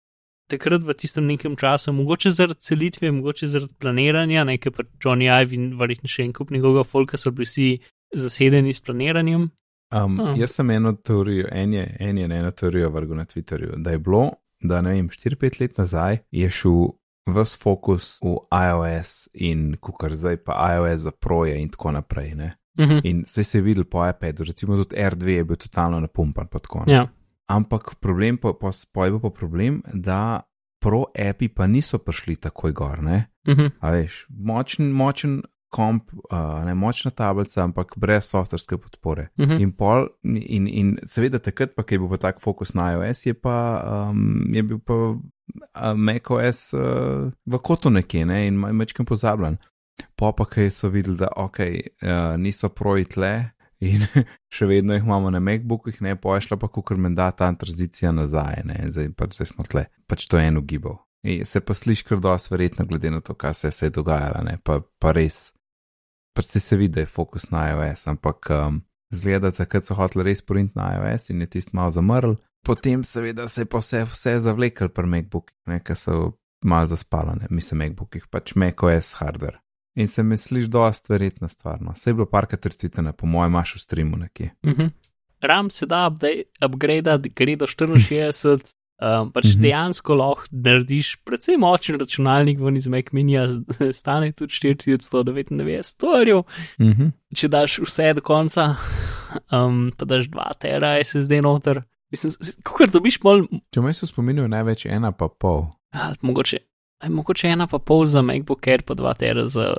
[0.49, 5.55] takrat v tistem nekem času, mogoče zaradi selitve, mogoče zaradi planiranja, nekaj pa Johnny Ive
[5.57, 7.69] in verjetno še en kup njegovega folka so bili vsi
[8.15, 9.51] zasedeni s planiranjem.
[9.95, 10.35] Um, Ah.
[10.37, 13.99] Jaz sem eno teorijo, en je, en je eno teorijo vrgel na Twitterju, da je
[13.99, 14.31] bilo,
[14.61, 16.89] da ne vem, 4-5 let nazaj je šel
[17.27, 22.35] ves fokus v iOS in kukar zdaj pa iOS za proje in tako naprej.
[22.35, 22.57] Ne?
[22.81, 22.99] Mhm.
[23.05, 26.47] In zdaj se je videl po iPadu, recimo tudi R2 je bil totalno napumpan.
[26.47, 26.93] pa tako, ne.
[26.93, 27.07] Ja,
[27.47, 30.41] Ampak problem pa, pa, pa je bil pa problem, da
[30.81, 33.03] pro api pa niso prišli takoj gor.
[33.03, 33.25] Ne?
[33.49, 33.67] mhm.
[33.81, 35.43] A veš, močen, močen
[35.75, 39.29] komp, uh, ne močna tablica, ampak brez softverske podpore.
[39.41, 39.61] Mhm.
[39.63, 43.27] In, pol, in, in seveda takrat, pa, ki je bil pa tak fokus na iOS,
[43.27, 43.57] je, pa,
[44.11, 48.45] um, je bil pa uh, macOS uh, v kotu nekje ne?
[48.49, 49.59] in mečkem pozabljen.
[50.19, 53.35] Po pa, ki so videli, da ok, uh, niso proji tle
[53.85, 54.05] in
[54.55, 58.13] še vedno jih imamo na MacBookih, ne pa je šla pa kukar menda ta tranzicija
[58.15, 58.79] nazaj, ne?
[58.89, 59.89] zdaj pač zdaj smo tle.
[60.07, 61.03] Pač to je eno gibal.
[61.25, 64.59] In se pa sliši kar dosti verjetno, glede na to, kaj se je dogajalo, ne?
[64.65, 65.55] pa, pa res.
[66.35, 68.81] Pač se, vidi, da je fokus na iOS, ampak um,
[69.15, 72.35] zgleda, da so hoteli res print na iOS in je tisti malo zamrl.
[72.65, 76.17] Potem seveda se je pa vse, vse zavlekel pri MacBookih, ker so
[76.65, 79.61] malo zaspalane, mislim, MacBookih, pač macOS hardware.
[79.95, 81.83] In se mi sliši dosta verjetna stvar.
[81.83, 81.95] No.
[81.95, 84.51] Se je bilo parkrat trcitene, po mojem, imaš v streamu nekje.
[84.63, 84.91] Uh -huh.
[85.41, 86.11] RAM se da
[86.67, 89.53] upgrade, gre do 64, um, pač mhm.
[89.53, 89.63] -huh.
[89.63, 93.49] dejansko lahko narediš precej močen računalnik, ven iz Mac Minija
[94.01, 96.43] stane tudi 4199 dolarjev.
[96.81, 96.91] Mhm.
[96.91, 97.11] -huh.
[97.35, 98.75] Če daš vse do konca,
[99.53, 101.83] um, pa daš 2 tera SSD noter.
[102.11, 103.47] Mislim, kako dobiš pol.
[103.75, 105.67] Če me so spominjali največ ena pa pol.
[105.93, 106.59] Ali mogoče,
[107.03, 109.75] aj, mogoče ena pa pol za MacBook Air, pa 2 tera za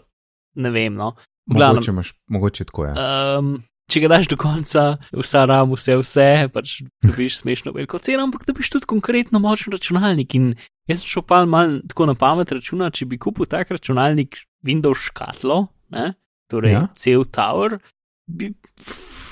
[0.55, 0.93] ne vem.
[0.93, 1.15] No.
[1.45, 2.93] Glavnem, mogoče, imaš, mogoče tako je.
[2.95, 3.39] Ja.
[3.39, 8.25] Um, če ga daš do konca, vsa ram, vse, vse, pač dobiš smešno veliko ceno,
[8.25, 10.35] ampak dobiš tudi konkretno močen računalnik.
[10.37, 10.53] In
[10.89, 15.05] jaz sem šel pa mal tako na pamet računati, če bi kupil tak računalnik Windows
[15.09, 16.13] škatlo, ne,
[16.51, 16.85] torej ja?
[16.97, 17.77] cel tower,
[18.25, 18.53] bi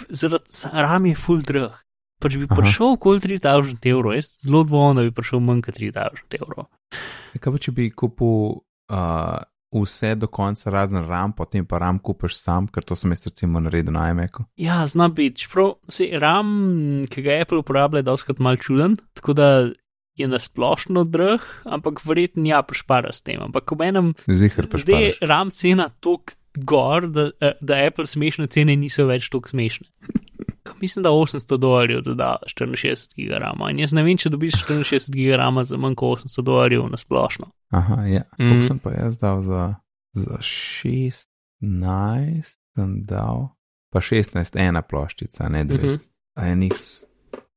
[0.10, 1.80] zaradi ram je full drug.
[2.24, 2.56] Pač bi Aha.
[2.56, 6.70] prišel okoli 3000 evrov, jaz zelo dvomim, da bi prišel manj kot 3000 evrov.
[7.34, 8.62] Kaj pa če bi kupil
[8.94, 9.42] uh,
[9.82, 13.60] vse do konca, razen RAM, potem pa RAM kupiš sam, ker to sem jaz recimo
[13.60, 14.46] naredil na iMacu.
[14.62, 16.52] Ja, zna biti, čeprav se RAM,
[17.10, 19.50] ki ga Apple uporablja, je doskrat mal čuden, tako da
[20.16, 23.42] je nasplošno drh, ampak verjetno ja, prešpara s tem.
[23.42, 28.76] Ampak ko menem, zdaj je RAM cena tok gor, da, eh, da Apple smešne cene
[28.78, 29.88] niso več tok smešne.
[30.84, 33.70] Mislim, da 800 dolarjev doda 64 gigabajta.
[33.72, 37.46] In jaz ne vem, če dobiš 64 gigabajta za manj kot 800 dolarjev na splošno.
[37.72, 38.24] Aha, ja.
[38.40, 38.50] Mm.
[38.50, 39.76] Kako sem pa jaz dal za,
[40.12, 41.24] za 16,
[42.76, 43.48] sem dal,
[43.96, 45.78] pa 16, ena ploščica, ne dve.
[45.78, 46.00] Mm -hmm.
[46.52, 46.74] Enih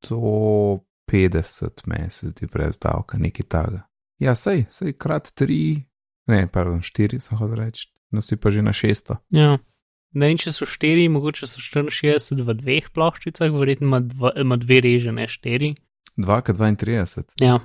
[0.06, 3.80] 150 meseci brez davka, nekaj taga.
[4.18, 5.82] Ja, sej, sej krat 3,
[6.26, 9.16] ne, pardon, 4 sem hodil reči, no si pa že na 600.
[9.30, 9.58] Ja.
[10.16, 14.56] Ne vem, če so štiri, mogoče so 64 v dveh ploščicah, verjetno ima, dva, ima
[14.56, 15.74] dve reže, ne štiri.
[16.16, 17.44] 2K32.
[17.44, 17.58] Ja.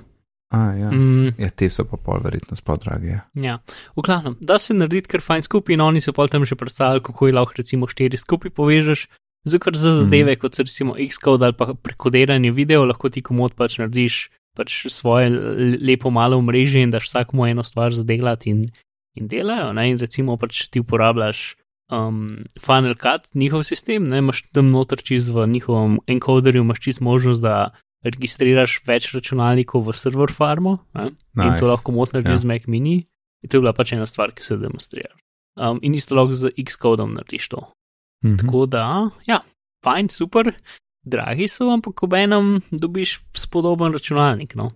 [0.52, 0.90] A, ja.
[0.92, 1.32] Mm.
[1.40, 3.08] ja, te so pa pol verjetno sploh drage.
[3.08, 3.54] Ja, ja.
[3.96, 7.00] v glavnem, da se narediti kar fajn skupaj in oni so pol tam že predstavili,
[7.00, 9.06] kako je lahko recimo štiri skupaj povežeš.
[9.48, 10.40] Zakaj za zadeve, mm.
[10.44, 15.32] kot so recimo Xcode ali pa prekodiranje video, lahko ti komod pač narediš pač svoje
[15.80, 18.60] lepo malo mreže in daš vsakmu eno stvar zadelati in,
[19.16, 19.72] in delajo.
[19.72, 19.88] Ne?
[19.90, 21.56] In recimo pač ti uporabljaš
[21.92, 27.00] um, Final Cut, njihov sistem, ne imaš tam noter čez v njihovem encoderju, imaš čez
[27.00, 27.70] možnost, da
[28.02, 31.14] registriraš več računalnikov v server farmo nice.
[31.36, 32.42] in to lahko motno narediš yeah.
[32.42, 32.96] z Mac mini.
[33.42, 35.12] In to je bila pač ena stvar, ki se demonstrira.
[35.58, 37.60] Um, in isto lahko z Xcodom narediš to.
[38.24, 38.38] Mm -hmm.
[38.38, 39.40] Tako da, ja,
[39.84, 40.52] fajn, super,
[41.04, 44.54] dragi so, ampak ob enem dobiš spodoben računalnik.
[44.54, 44.70] No?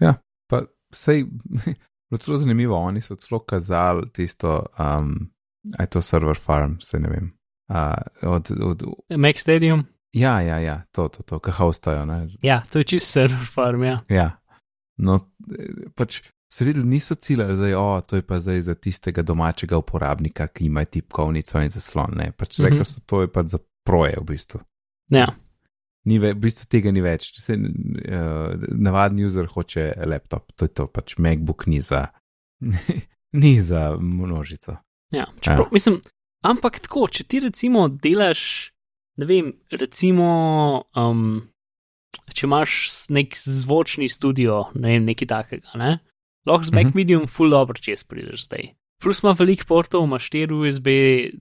[0.00, 0.14] Ja,
[0.50, 0.62] pa
[0.94, 1.26] sej,
[2.22, 4.66] zelo zanimivo, oni so celo kazali tisto.
[4.78, 5.30] Um,
[5.78, 7.32] aj to server farm, se ne vem.
[7.72, 8.82] Uh, od, od,
[9.16, 9.86] Mac Stadium.
[10.12, 12.04] Ja, ja, ja, to, to, to, kaj hostajo.
[12.04, 12.26] Ne?
[12.42, 14.00] Ja, to je čist server farm, ja.
[14.08, 14.30] Ja,
[15.00, 15.18] no,
[15.96, 16.20] pač
[16.52, 20.66] se videli, niso ciljali, da oh, to je pa zdaj za tistega domačega uporabnika, ki
[20.66, 22.12] ima tipkovnico in zaslon.
[22.16, 22.68] Ne, pač mm -hmm.
[22.68, 24.60] rekli so, to je pač za proje v bistvu.
[25.08, 25.26] Ja.
[26.04, 27.40] Ni ve, v bistvu tega ni več.
[27.40, 32.06] Se, uh, navadni user hoče laptop, to je to, pač MacBook ni za,
[33.42, 34.76] ni za množico.
[35.12, 35.72] Ja, čeprav, ja.
[35.72, 36.00] Mislim,
[36.44, 38.72] ampak tako, če ti recimo delaš,
[39.20, 40.28] ne vem, recimo,
[40.96, 41.42] um,
[42.32, 42.78] če imaš
[43.12, 45.98] nek zvočni studio, ne vem, nekaj takega, ne?
[46.46, 46.92] lahko z Mac uh mhm.
[46.92, 46.96] -huh.
[46.96, 48.74] Medium full dobro čez prideš zdaj.
[49.02, 50.86] Plus ima veliko portov, ima 4 USB,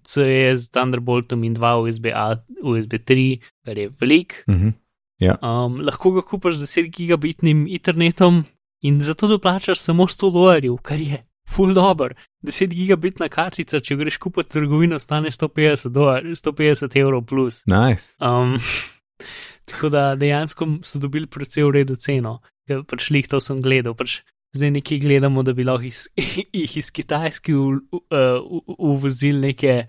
[0.03, 0.21] C
[0.55, 4.43] z Thunderboltom in 2 USB A, USB 3, kar je velik.
[4.47, 4.73] Uh -huh.
[5.19, 5.37] ja.
[5.41, 8.43] um, lahko ga kupaš z 10 gigabitnim internetom
[8.81, 12.15] in zato doplačaš samo 100 dolarjev, kar je full dobr.
[12.47, 17.61] 10 gigabitna kartica, če greš kupiti trgovino, stane 150, dolar, 150 evrov plus.
[17.69, 18.15] Nice.
[18.23, 18.57] Um,
[19.69, 23.97] tako da dejansko so dobili precej v redu ceno, ker pač lih to sem gledal.
[23.97, 24.21] Pač
[24.57, 26.07] zdaj nekaj gledamo, da bi lahko iz,
[26.63, 27.55] jih iz Kitajske
[28.77, 29.83] uvozili neke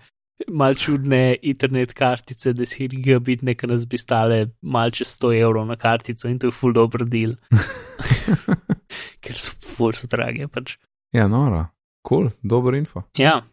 [0.49, 5.77] mal čudne internet kartice, 10 gigabitne, ki nas bi stale mal čez 100 evrov na
[5.79, 7.35] kartico in to je full dobr deal.
[9.23, 10.47] ker so full so drage.
[10.51, 10.77] Pač.
[11.13, 11.65] Ja, noro,
[12.01, 13.03] kul, cool, dober info.
[13.17, 13.43] Ja,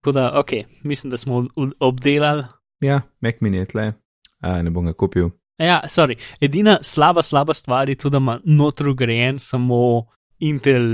[0.00, 0.52] tako da, ok,
[0.82, 1.46] mislim, da smo
[1.80, 2.44] obdelali.
[2.80, 3.92] Ja, Mac mini je tle,
[4.40, 5.32] A, ne bom ga kupil.
[5.58, 10.06] Ja, sorry, edina slaba, slaba stvar je tudi, da ima notro grejen samo
[10.38, 10.84] Intel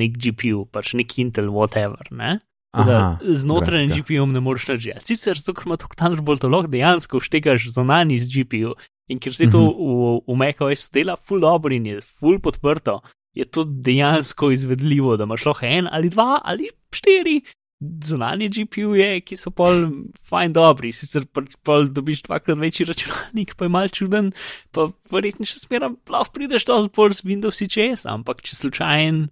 [0.00, 2.38] nek GPU, pač nek Intel whatever, ne?
[2.76, 5.04] Aha, z notranjim GPU-om ne moreš narediti.
[5.04, 8.72] Sicer zato, ker ima to Thunderbolt, lahko dejansko štekaš zonani z GPU
[9.12, 10.20] in ker se to uh -huh.
[10.26, 13.00] v, v macOS dela full dobro in je full podprto,
[13.36, 17.40] je to dejansko izvedljivo, da imaš lahko en ali dva ali štiri
[17.80, 19.82] zunanje GPU-je, ki so pol
[20.28, 24.30] fajn dobri, sicer pa pol dobiš dvakrat večji računalnik, pa je mal čuden,
[24.72, 29.26] pa verjetno še smeram, lahko prideš to zbor z Windows CS, ampak če slučajen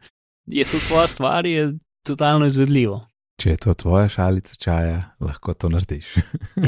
[0.52, 1.72] je to tvoja stvar, je
[2.04, 3.00] totalno izvedljivo.
[3.40, 6.12] Če je to tvoja šalica čaja, lahko to narediš.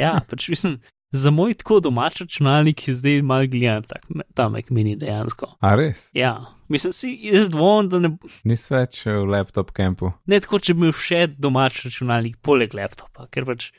[0.03, 0.81] ja, pač mislim,
[1.17, 4.05] za moj tako domač računalnik je zdaj mal gledan, tak,
[4.35, 5.49] ta Mac mini dejansko.
[5.61, 6.09] A res?
[6.17, 6.35] Ja,
[6.69, 8.13] mislim si, jaz dvom, da ne.
[8.45, 10.13] Nis več v laptop kampu.
[10.31, 13.71] Ne tako, če bi imel še domač računalnik poleg laptopa, ker pač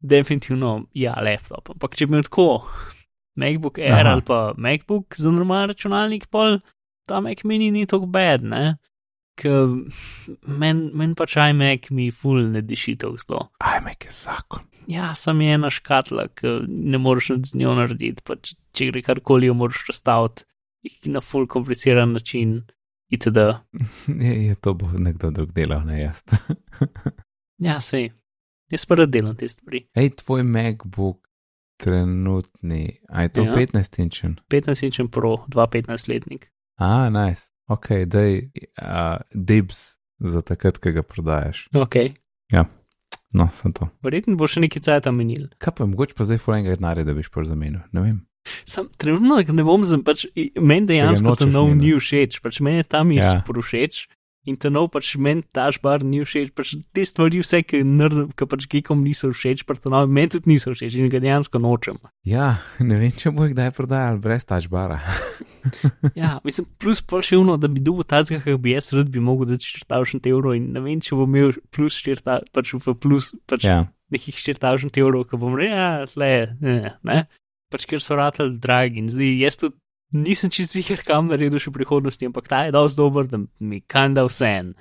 [0.00, 1.74] definitivno ja, laptop.
[1.76, 2.48] Ampak če bi imel tako
[3.36, 4.16] MacBook Air Aha.
[4.16, 6.60] ali pa MacBook za normalen računalnik, pol
[7.06, 8.76] ta Mac mini ni tako bed, ne?
[9.44, 13.48] Meni men pač iMac mi ful ne diši to zlo.
[13.60, 18.22] iMac je zakon ja, sem je ena škatla, ki ne moreš z njo narediti.
[18.26, 22.62] Pa če, če gre karkoli, jo moraš razstaviti na full kompliciran način.
[23.10, 23.38] Itd.
[24.26, 26.24] Je, je to bo nekdo drug delal, ne jaz.
[27.68, 28.08] ja, sej.
[28.72, 29.84] Jaz pa rad delam te stvari.
[29.94, 31.20] Hej, tvoj MacBook
[31.78, 33.54] trenutni, a je to ja.
[33.54, 34.34] 15 inčen?
[34.50, 36.48] 15 inčen Pro, 215 letnik.
[36.82, 37.52] A, nice.
[37.72, 41.66] Ok, daj uh, dibs za takrat, ki ga prodajaš.
[41.74, 41.96] Ok.
[42.52, 42.66] Ja.
[43.34, 43.88] No, sem to.
[44.06, 45.48] Verjetno bo še nekaj cajt menil.
[45.62, 48.16] Kaj pa, mogoče pa zdaj fulajnega denarja, da biš pa zamenil, ne vem.
[48.64, 50.28] Sam trenutno ne bom pač
[50.62, 53.40] meni dejansko ta nov ni všeč, pač meni je tam ja.
[53.42, 54.06] všeč
[54.46, 57.82] in ta nov pač meni taš bar ni všeč, pač te stvari vse, ki,
[58.38, 61.60] ki pač gekom niso všeč, pač ta nov meni tudi niso všeč in ga dejansko
[61.62, 61.98] nočem.
[62.26, 65.00] Ja, ne vem, če bo jih kdaj prodajal brez taš bara.
[66.20, 69.22] ja, mislim, plus pol še uno, da bi dobil ta zgah, bi jaz rad bi
[69.22, 73.32] mogel da četrtavšen evro in ne vem, če bom imel plus četrta, pač v plus,
[73.50, 73.82] pač ja.
[74.14, 76.32] nekih četrtavšen evrov, ko bom rekel, ja, le,
[76.62, 77.24] ne, ne,
[77.72, 79.76] pač ker so ratelj dragi in zdaj jaz tudi
[80.12, 83.80] nisem čist ziger, kam naredil še v prihodnosti, ampak ta je dosti dober, da mi
[83.82, 84.74] kanda vse en.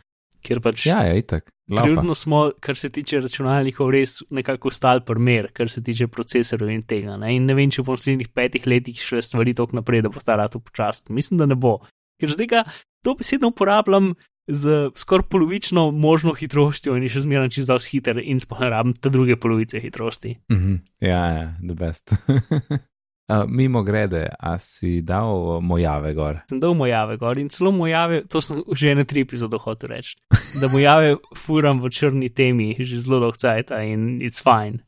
[0.46, 0.86] Ker pač.
[0.86, 1.50] Ja, je itak.
[1.66, 6.84] Trenutno smo, kar se tiče računalnikov, res nekako stal primer, kar se tiče procesorjev in
[6.86, 7.16] tega.
[7.18, 7.34] Ne?
[7.34, 10.22] In ne vem, če bo v naslednjih petih letih šle stvari tako naprej, da bo
[10.22, 11.16] ta rad upočasnil.
[11.18, 11.80] Mislim, da ne bo.
[12.22, 12.62] Ker zdaj ga
[13.02, 14.14] to besedno uporabljam
[14.48, 19.10] z skoraj polovično možno hitrostjo in je še zmeraj čez dosti hiter in spohnarabim te
[19.10, 20.38] druge polovice hitrosti.
[20.54, 20.80] Mm -hmm.
[21.02, 22.14] Ja, ja, the best.
[23.26, 26.44] Uh, mimo grede, a si dal mojave gor?
[26.50, 30.14] Sem dal mojave gor in celo mojave, to sem že na tri epizode hotel reči,
[30.62, 34.86] da mojave furam v črni temi že zelo dolgo časa in it's fine.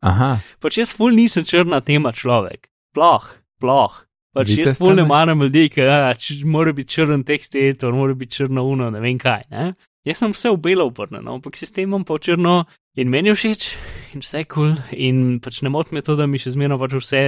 [0.00, 0.40] Aha.
[0.64, 2.72] Pač jaz ful nisem črna tema človek.
[2.96, 3.28] Ploh,
[3.60, 3.92] ploh.
[4.32, 6.14] Pač Vidite jaz ful ne maram ljudi, ki ja,
[6.48, 9.44] mora biti črn tekst editor, mora biti črno uno, ne vem kaj.
[9.52, 9.74] Ne?
[10.08, 12.64] Jaz sem vse v belo obrnjen, ampak sistemom pa črno
[12.96, 13.68] in meni všeč
[14.16, 16.96] in vse kul cool, in pač ne moti me to, da mi še zmerno pač
[16.96, 17.22] vse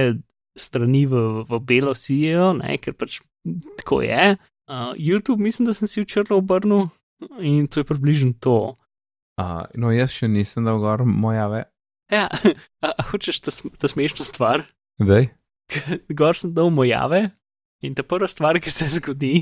[0.59, 3.21] strani v, v belo sijo, ne, ker pač
[3.79, 4.35] tako je.
[4.67, 6.89] Uh, YouTube, mislim, da sem si v črno obrnil
[7.39, 8.75] in to je približno to.
[9.37, 11.67] Uh, no, jaz še nisem dal gor mojave.
[12.11, 12.27] Ja,
[12.85, 14.65] a, a hočeš ta, ta smešna stvar?
[14.99, 15.29] Zdaj.
[16.19, 17.29] Gor sem dal mojave
[17.83, 19.35] in ta prva stvar, ki se zgodi,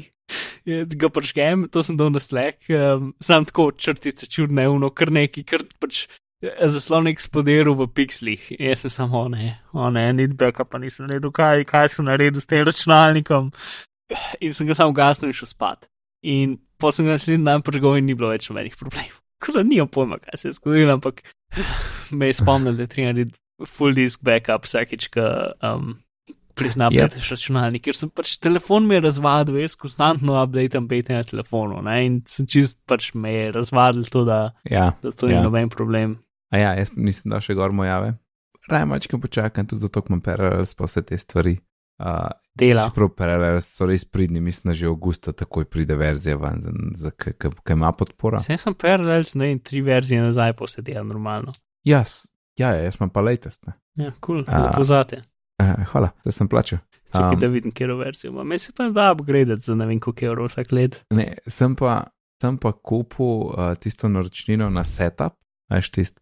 [0.68, 4.90] je, da ga prškem, to sem dal na slek, um, sam tako črtice čudne, uno,
[4.92, 6.06] kar neki, kar pač
[6.44, 8.52] zaslon eksplodiral v pixlih.
[8.60, 12.42] Jaz sem samo, ne, o ne, ni beka, pa nisem naredil, kaj, kaj sem naredil
[12.42, 13.52] s tem računalnikom.
[14.44, 15.90] In sem ga samo gasnil in šel spat.
[16.26, 19.22] In pa sem ga naslednji dan pregovoril in ni bilo več nobenih problemov.
[19.44, 21.22] Kot da nimam pojma, kaj se je zgodilo, ampak
[22.18, 25.26] me je spomnil, da je treba narediti full disk backup vsakeč, ko
[25.64, 25.96] um,
[26.56, 27.32] napreduješ yep.
[27.36, 31.98] računalnik, ker sem pač telefon mi je razvadil, jaz konstantno updatem pete na telefonu, ne,
[32.06, 35.44] in sem čist pač me je razvadil to, da, ja, da to ni ja.
[35.44, 36.18] noben problem.
[36.56, 38.14] A ja, jaz nisem dal še gor mojave.
[38.72, 41.58] Raje mačkam počakam, tudi zato imam parallels pa vse te stvari.
[42.00, 42.86] Uh, Dela.
[42.88, 46.64] Čeprav parallels so res pridni, mislim, da že avgusta takoj pride verzija ven,
[46.96, 48.40] za kaj ima podpora.
[48.44, 51.52] Sem sem parallels, ne in tri verzije nazaj pa se dela normalno.
[51.88, 52.22] Jaz,
[52.60, 53.68] ja, ja, jaz imam pa latest.
[53.68, 53.76] Ne.
[54.00, 55.22] Ja, kul, cool, uh, pozate.
[55.60, 56.80] Uh, hvala, da sem plačal.
[57.12, 58.48] Čekaj, um, da vidim, kjer verzijo imam.
[58.48, 61.02] Me se pa da upgrade za ne vem, koliko evrov vsak let.
[61.16, 62.06] Ne, sem pa,
[62.44, 65.36] sem pa kupil uh, tisto naročnino na setup
[65.74, 66.20] Veš, tisti.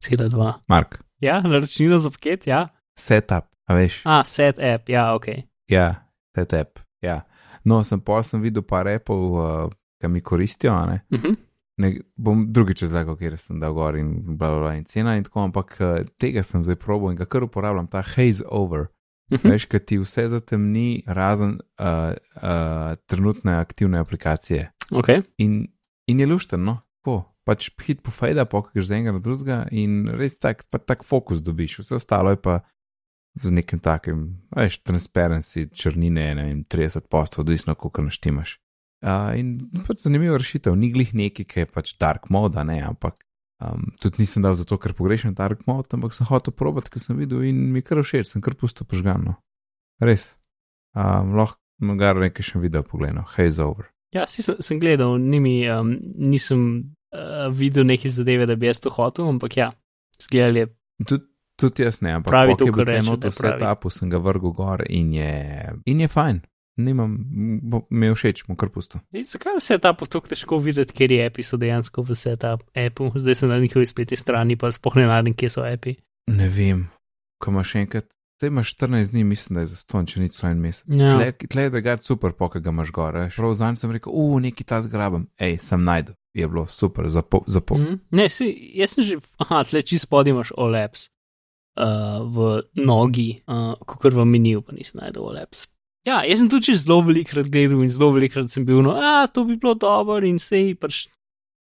[0.00, 0.54] Cela dva.
[0.68, 0.98] Mark.
[1.20, 2.68] Ja, naročnino za paket, ja.
[2.98, 4.00] Setup, a veš.
[4.04, 5.26] A, set app, ja, ok.
[5.70, 5.94] Ja,
[6.36, 7.20] set app, ja.
[7.64, 11.02] No, sem pa sem videl par appov, uh, ki mi koristijo, ne.
[11.12, 11.36] Uh -huh.
[11.80, 15.24] Ne, bom drugič razlagal, kjer sem dal gor in bla, bla, bla in cena in
[15.24, 18.80] tako, ampak uh, tega sem zdaj probil in ga kar uporabljam, ta haze over.
[19.30, 19.50] Uh -huh.
[19.50, 21.86] Veš, kaj ti vse zatemni, razen uh,
[22.42, 24.70] uh, trenutne aktivne aplikacije.
[24.90, 25.22] Okay.
[25.36, 25.66] In,
[26.06, 30.04] in je lušten, no, po, pač hit po fejda, pokaž z enega na drugega in
[30.14, 32.60] res tak, tak fokus dobiš, vse ostalo je pa
[33.38, 38.56] z nekim takim, veš, transparency, črnine, ne vem, 30 postov, odvisno, koliko naštimaš.
[39.00, 39.54] Uh, in
[39.86, 43.16] pač zanimiva rešitev, ni glih neki, ki je pač dark mode, ne, ampak
[43.64, 47.16] um, tudi nisem dal zato, ker pogrešam dark mode, ampak sem hotel probati, ker sem
[47.16, 49.38] videl in mi kar všeč, sem kar pusto požgano.
[50.02, 50.26] Res.
[50.98, 53.88] Um, lahko mogar nekaj še video pogledal, haze over.
[54.12, 58.80] Ja, si sem, sem gledal, nimi, um, nisem uh, videl neke zadeve, da bi jaz
[58.80, 59.70] to hotel, ampak ja,
[60.22, 60.66] zgledal je.
[61.06, 61.24] Tudi
[61.60, 63.60] tud jaz ne, ampak Pravi to, kar kar reče, rečem, to pravi.
[63.60, 65.34] setupu sem ga vrgel gor in je,
[65.86, 66.40] in je fajn.
[66.80, 67.16] Nimam,
[67.62, 69.00] bo- mi je všeč, mu kar pusto.
[69.12, 72.36] Ej, Zakaj je vse ta potok težko videti, ker je api so dejansko v vse
[72.40, 75.98] ta appu, zdaj sem na njihovi spletni strani, pa spoh ne najdem, kje so api.
[76.32, 76.86] Ne vem,
[77.36, 78.08] ko imaš enkrat,
[78.40, 80.86] te imaš 14 dni, mislim, da je za ston, če ni celo en mesec.
[80.88, 81.10] Ja.
[81.12, 83.18] Tle, tle je drugač super, po ga imaš gor.
[83.18, 83.36] veš.
[83.36, 85.28] Prav zanj sem rekel, uf, neki ta zgrabem.
[85.36, 87.42] Ej, sem najdel, je bilo super, za pol.
[87.46, 87.78] Za pol.
[87.78, 87.98] Mm.
[88.10, 91.08] Ne, si, jaz sem že, aha, tle čist spodaj imaš OLEPS
[91.80, 95.66] uh, v nogi, uh, kot v meniju, pa nisem najdel OLEPS.
[96.08, 99.44] Ja, jaz sem tudi zelo velikrat gledal in zelo velikrat sem bil, no, a to
[99.44, 101.04] bi bilo dobro in sej pač,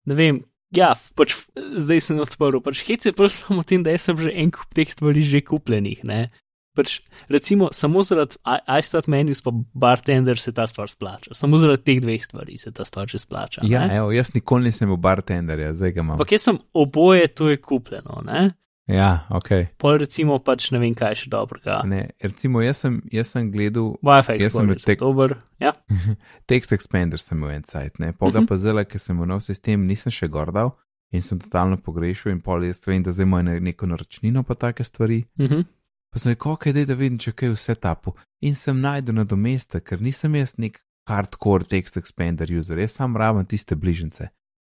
[0.05, 0.43] ne vem.
[0.75, 2.61] Ja, pač zdaj sem odprl.
[2.61, 5.41] Pač hec je prav samo v tem, da sem že en kup teh stvari že
[5.41, 6.05] kupljenih.
[6.05, 6.29] Ne?
[6.75, 11.33] Pač, recimo, samo zaradi I- iStart menus pa bartender se ta stvar splača.
[11.33, 13.61] Samo zaradi teh dveh stvari se ta stvar že splača.
[13.63, 13.95] Ja, ne?
[13.95, 16.13] evo, jaz nikoli nisem bil bartenderja, zdaj ga imam.
[16.13, 18.21] Ampak jaz sem oboje, to je kupljeno.
[18.23, 18.49] Ne?
[18.87, 19.49] Ja, ok.
[19.77, 21.81] Pol recimo pač ne vem, kaj še dobrega.
[21.85, 25.35] Ne, recimo, jaz sem, jaz sem gledal Wi-Fi Jaz sem tek- dober.
[25.59, 25.73] Ja.
[26.49, 28.47] Text Expander, sem imel en sajt, ne, pol ga Mhm.
[28.47, 30.73] pa zdaj, ker sem v nov sistem, nisem še gor dal
[31.11, 34.53] in sem totalno pogrešil in pol jaz vem, da zdaj imajo ne- neko naročnino pa
[34.55, 35.25] take stvari.
[35.37, 35.65] Mhm.
[36.09, 38.15] Pa sem rekel, ok, dej da vidim, če kaj vse tapu.
[38.41, 40.79] In sem najdel nadomestek, ker nisem jaz nek
[41.09, 44.29] hardcore text expander user, jaz sam rabim tiste bližnjice.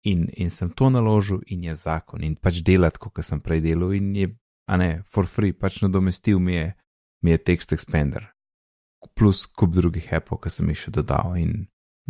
[0.07, 3.93] In, in sem to naložil in je zakon in pač delati, kot sem prej delal
[3.93, 4.31] in je,
[4.67, 6.71] a ne, for free, pač nadomestil mi je,
[7.21, 8.25] mi je text expander.
[9.15, 11.67] Plus kup drugih appov, ki sem jih še dodal in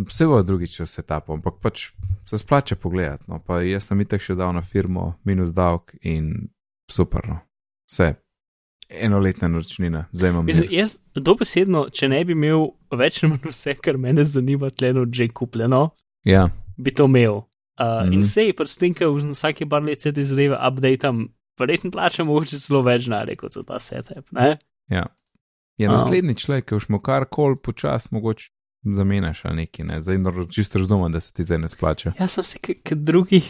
[0.07, 1.91] vse bo drugič vse tapo, ampak pač
[2.25, 3.27] se splača pogledati.
[3.27, 6.49] No, pa jaz sem itek še dal na firmo minus davek in
[6.89, 7.39] super, no.
[7.91, 8.13] Vse
[8.91, 13.73] enoletna naročnina, zdaj imam Mislim, jaz dobesedno, če ne bi imel več ali manj vse,
[13.75, 15.89] kar mene zanima, tleno že kupljeno,
[16.23, 17.33] Ja, bi to imel.
[17.33, 17.43] Uh,
[17.79, 18.13] mm -hmm.
[18.13, 18.23] In Mhm.
[18.23, 21.27] sej, pač s tem, ker vsake par let se te zadeve updateam,
[21.59, 24.31] verjetno plačam mogoče celo več denarja kot za ta setup.
[24.31, 24.57] Ne?
[24.89, 25.05] ja.
[25.77, 25.91] Je A.
[25.91, 28.49] naslednji človek, ki už mu kar koli počas mogoče
[28.83, 30.17] zamenjaš ali neki, ne, zdaj
[30.49, 32.13] čisto razumem, da se ti zdaj ne splača.
[32.19, 33.41] Jaz sem se, kot drugi,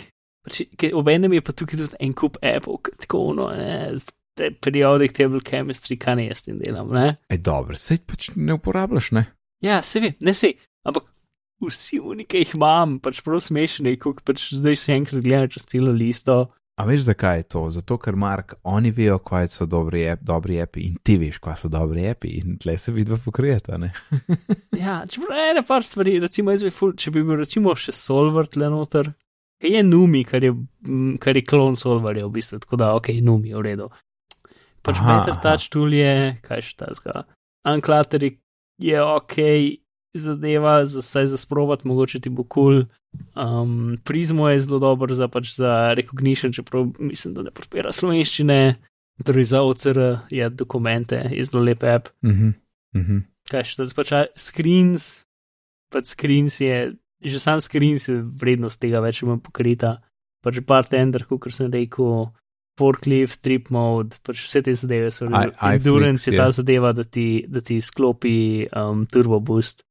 [0.44, 3.96] pač, ke- obenem je pa tukaj tudi en kup appov, ke tako no, ne,
[4.38, 7.16] te periodic table chemistry, kaj ne jaz tem delam, ne.
[7.32, 9.26] Ej, dobro, sej pač ne uporabljaš, ne?
[9.62, 10.54] Ja, se vem, ne se,
[10.88, 11.10] ampak
[11.62, 15.68] vsi oni, ki jih imam, pač prav smešni, kot pač zdaj še enkrat gledam čez
[15.70, 16.40] celo listo.
[16.80, 17.62] A veš, zakaj je to?
[17.76, 21.60] Zato, ker Mark, oni vejo, kaj so dobri, app, dobri api in ti veš, kaj
[21.62, 23.92] so dobri api in tle se vidva pokrijeta, ne?
[24.82, 28.50] Ja, čeprav ene par stvari, recimo, jaz bi ful, če bi bil recimo še Solver
[28.50, 29.12] tle noter,
[29.62, 30.56] ki je Numi, kar je,
[31.22, 33.92] kar je klon Solverja v bistvu, tako da, ok, Numi, v redu.
[34.82, 35.42] Pač Aha, Better aha.
[35.42, 37.26] Touch tool je, kaj še ta zga.
[37.68, 38.24] Unclutter
[38.80, 39.36] je- ok,
[40.18, 42.86] zadeva, za, saj za sprovat, mogoče ti bo kul.
[42.86, 42.86] Cool.
[43.36, 48.78] Um, Prismo je zelo dober za, pač za recognition, čeprav mislim, da ne podpira slovenščine.
[49.22, 50.00] Torej za OCR
[50.32, 52.54] je dokumente, je zelo lep app Mhm,
[52.96, 53.18] mhm.
[53.52, 55.26] kaj še da pač screens,
[55.94, 60.02] pač screens je, že sam screens je vrednost tega več manj pokrita,
[60.42, 62.32] pač bartender, kot sem rekel,
[62.80, 66.46] forklift, trip mode, pač vse te zadeve so I- Endurance je ja.
[66.46, 69.84] ta zadeva, da ti, da ti sklopi um, turbo boost,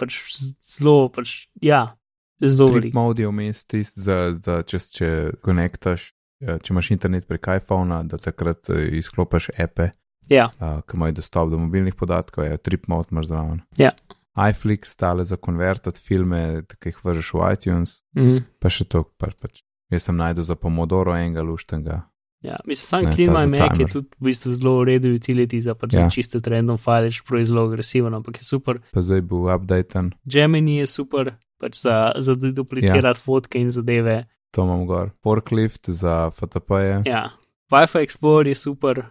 [0.00, 0.20] pač
[0.62, 1.98] zelo, pač ja,
[2.40, 2.98] zelo Trip veliko.
[2.98, 5.08] mode je vmes tisti, za, za če, če
[5.44, 6.12] konektaš,
[6.46, 9.90] eh, če imaš internet prek iPhona, da takrat eh, izklopiš appe,
[10.28, 13.62] Ja, uh, ki imajo dostop do mobilnih podatkov, je trip mode imaš zraven.
[13.80, 13.94] Ja.
[14.36, 18.44] iFlix stale za konvertati filme, ki jih vržeš v iTunes, mhm.
[18.60, 19.64] pa še to, pa, pač.
[19.88, 22.02] Jaz sem najdel za Pomodoro enega luštenga.
[22.42, 25.58] Ja, mislim, sam Ne, Clean My Mac je tudi v bistvu zelo v redu utility
[25.60, 26.06] za pač Ja.
[26.10, 28.78] čiste random file, čeprav je zelo agresiven, ampak je super.
[28.92, 33.22] pa zdaj bil updaten, Gemini je super, pač za, za duplicirati ja.
[33.24, 34.26] fotke in zadeve.
[34.54, 35.10] to imam gor.
[35.22, 37.02] Forklift za FTP-je.
[37.06, 37.30] Ja,
[37.70, 39.02] Wi-Fi Explorer je super,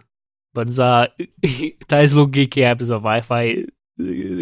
[0.54, 1.06] pač za
[1.88, 3.68] ta je zelo geeky app za Wi-Fi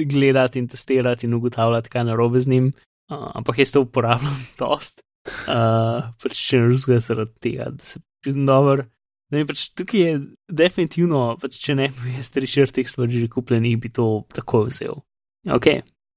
[0.07, 2.73] gledati in testirati in ugotavljati, kaj narobe z njim.
[3.11, 5.03] Uh, ampak jaz to uporabljam dost.
[5.27, 7.99] Uh, pač če ne razumem zaradi tega, da se
[8.35, 8.87] dober.
[9.31, 13.79] Ne, pač tukaj je definitivno, pač če ne bi jaz tri črtih stvari že kupljenih,
[13.79, 15.03] bi to takoj vzel.
[15.47, 15.67] Ok,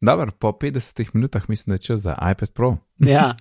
[0.02, 2.78] Dobro, po 50 minutah mislim, da je čas za iPad Pro.
[3.00, 3.36] ja,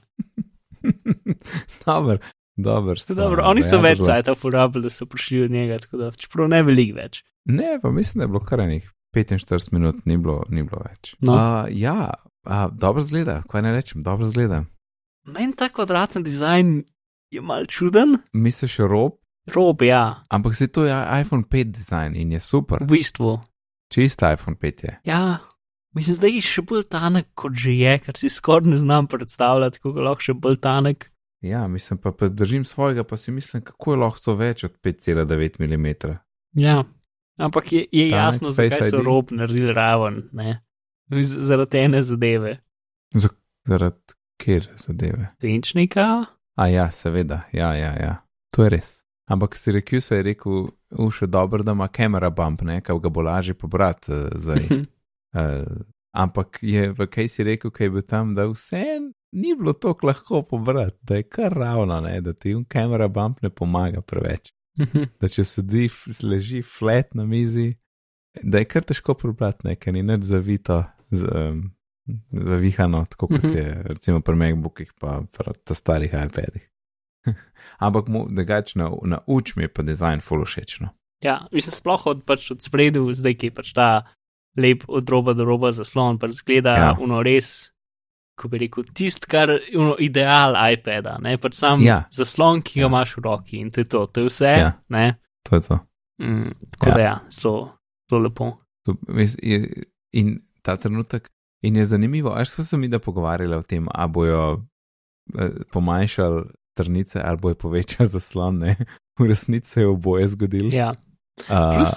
[1.87, 2.19] Dobro,
[2.57, 2.97] dobro.
[2.97, 4.07] sva dobro, oni so več zajadrila.
[4.07, 7.23] sajta uporabljali, da so prišli od njega, tako da, čeprav ne veliko več.
[7.45, 11.15] Ne, pa mislim, da je bilo kar enih 45 minut, ni bilo, ni bilo več.
[11.21, 11.33] No.
[11.33, 12.15] Uh, ja,
[12.49, 14.63] A, dobro zgleda, kaj ne rečem, dobro zgleda.
[15.29, 16.85] Meni ta kvadraten dizajn
[17.31, 18.19] je mal čuden.
[18.33, 19.13] Misliš rob,
[19.49, 22.83] Rob, ja, ampak se to je iPhone 5 dizajn in je super.
[22.85, 23.39] v bistvu.
[23.89, 24.99] Čist iPhone 5 je.
[25.05, 25.39] Ja,
[25.95, 29.79] mislim, da je še bolj tanek kot že je, ker si skoraj ne znam predstavljati,
[29.79, 31.09] kako je lahko še bolj tanek.
[31.41, 34.77] Ja, mislim pa, pa držim svojega, pa si mislim, kako je lahko to več od
[34.85, 36.17] 5,9 mm.
[36.61, 36.85] Ja,
[37.39, 39.05] ampak je, je Tanek jasno, zakaj so ID.
[39.07, 40.61] rob naredili raven, ne.
[41.11, 42.59] Z- Zaradi ene zadeve.
[43.65, 45.33] Zaradi kjer zadeve.
[45.41, 46.25] Finčnika?
[46.59, 48.15] A ja, seveda, ja, ja, ja.
[48.51, 48.89] To je res.
[49.31, 52.99] Ampak si rekel, se je rekel, už je dobro, da ima kamera bump, ne, kaj
[53.05, 54.67] ga bo lažje pobrati uh, zdaj.
[54.73, 54.83] Uh,
[56.23, 58.85] ampak je v kaj si rekel, kaj je bil tam, da vse
[59.33, 63.43] ni bilo tako lahko pobrati, da je kar ravno, ne, da ti un kamera bump
[63.43, 64.51] ne pomaga preveč.
[65.21, 65.89] Da če sedi,
[66.23, 67.73] leži flat na mizi,
[68.43, 71.65] da je kar težko prebrati, ne, ker ni nič zavito, z, um,
[72.33, 73.57] zavihano, tako kot Mhm.
[73.57, 76.65] je recimo pri MacBookih, pa pri ta starih iPadih.
[77.79, 80.81] Ampak mu drugače na, na uč mi je pa dizajn full všeč.
[80.81, 80.89] No.
[81.21, 84.07] Ja, mislim, sploh od, pač od spredu, zdaj ki je pač ta
[84.57, 86.97] lep od roba do roba zaslon, pač zgleda Ja.
[87.01, 87.73] uno res,
[88.39, 92.05] ko bi rekel, tist, kar uno ideal iPada, ne pač sam Ja.
[92.11, 92.87] zaslon, ki ga Ja.
[92.87, 94.73] imaš v roki in to je to, to je vse, Ja.
[94.89, 95.19] ne.
[95.43, 95.79] To je to.
[96.23, 96.95] Mm, tako Ja.
[96.95, 97.73] da ja, zelo,
[98.11, 98.59] zelo lepo.
[100.13, 101.29] In ta trenutek,
[101.63, 104.65] in je zanimivo, až smo se mi da pogovarjali o tem, a bojo
[105.39, 106.45] eh, pomanjšali
[106.75, 108.77] trnice ali bojo povečali zaslon, ne.
[109.21, 110.71] V resnici se je oboje zgodilo.
[110.73, 110.93] Ja.
[111.51, 111.91] Uh, Plus,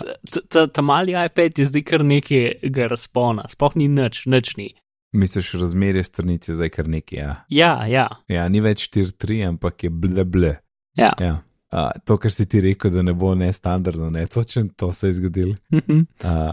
[0.50, 4.74] ta- ta, mali iPad je zdaj kar nekega razpona, sploh ni nič, nič ni.
[5.14, 7.16] misliš, razmerje strnice je zdaj kar neki.
[7.16, 7.46] Ja.
[7.50, 10.56] Ja, ja, ja, ni več 4-3, ampak je ble ble.
[10.98, 11.14] ja.
[11.20, 11.42] Ja.
[11.72, 15.14] Uh, to, kar si ti rekel, da ne bo nestandardno, ne, točno to se je
[15.14, 15.56] zgodilo.
[15.72, 16.52] Uh,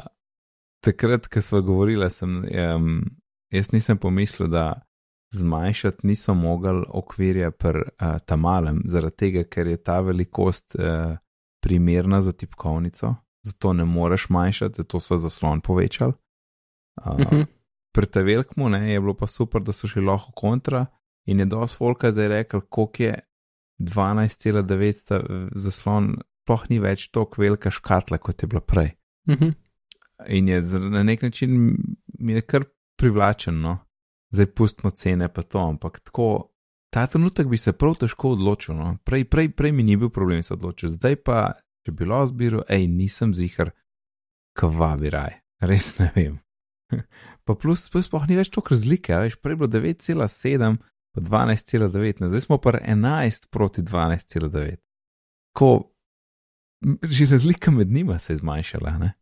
[0.81, 2.45] takrat, ko smo govorili, sem,
[2.76, 3.05] um,
[3.51, 4.83] jaz nisem pomislil, da
[5.35, 11.16] zmanjšati niso mogli okvirja pri uh, tamalem, zaradi tega, ker je ta velikost uh,
[11.61, 13.14] primerna za tipkovnico,
[13.45, 16.12] zato ne moreš manjšati, zato so zaslon povečali.
[17.07, 17.43] Uh, Mhm.
[17.93, 20.87] Pri tem velikmu ne, je bilo pa super, da so šli lahko kontra
[21.26, 23.14] in je dosti folka zdaj rekel, koliko je
[23.81, 25.22] 12,9 sta-
[25.55, 28.91] zaslon, sploh ni več tako velika škatla, kot je bila prej.
[29.29, 29.49] Mhm.
[30.27, 30.61] In je
[30.91, 31.77] na nek način
[32.19, 32.64] mi je kar
[32.99, 33.79] privlačen, no.
[34.31, 36.51] zdaj pustimo cene pa to, ampak tako,
[36.91, 38.75] ta trenutek bi se prav težko odločil.
[38.75, 38.97] No.
[39.05, 41.53] Prej, prej, prej mi ni bil problem se odločiti, zdaj pa,
[41.87, 43.71] če bi bilo zbiral, hej, nisem zihar,
[44.59, 46.39] kva bi raj, res ne vem.
[47.47, 50.81] pa plus, plus sploh ni več toliko razlike, veš, prej bilo 9,7,
[51.14, 54.81] pa 12,9, ne, zdaj smo pa 11 proti 12,9.
[55.57, 55.71] Ko,
[57.03, 59.14] že razlika med njima se je zmanjšala, ne.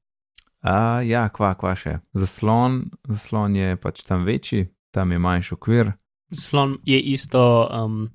[0.66, 2.00] A, ja, kva, kva še.
[2.18, 5.92] Zaslon, zaslon je pač tam večji, tam je manjši okvir.
[6.34, 8.08] Slon je isto, um,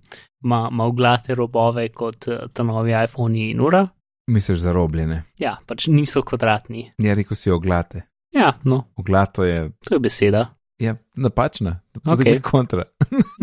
[0.43, 3.85] ima, ima oglate robove kot eh, ta novi iPhone in ura.
[4.27, 5.21] Misliš zarobljene.
[5.39, 6.89] Ja, pač niso kvadratni.
[6.99, 8.03] Ja, rekel si oglate.
[8.35, 10.45] Ja, no, Oglato je, to je beseda.
[10.79, 12.41] ja, napačna, to je okay.
[12.41, 12.83] kontra.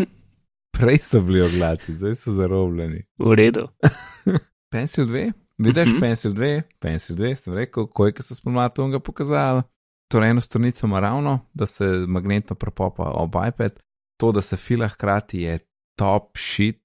[0.77, 3.03] Prej so bili oglati, zdaj so zarobljeni.
[3.17, 3.67] V redu.
[4.71, 5.97] Pencil 2, vidiš, uh Mhm.
[5.97, 5.99] -huh.
[5.99, 9.61] Pencil 2, Pencil 2, sem rekel, kojke so spomlatom ga pokazali.
[10.11, 13.79] Torej, eno stranico ima ravno, da se magnetno prepopa ob iPad,
[14.17, 15.59] to, da se fila hkrati je
[15.97, 16.81] top shit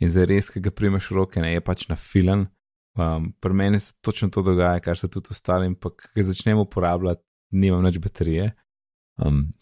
[0.00, 2.46] in zdaj res, ki ga primeš v roke, ne je pač na filan.
[2.98, 6.58] Um, pri meni se točno to dogaja, kar se tudi ostalim, pa ko ga začnem
[6.58, 8.52] uporabljati, nimam več baterije.
[9.16, 9.52] Um,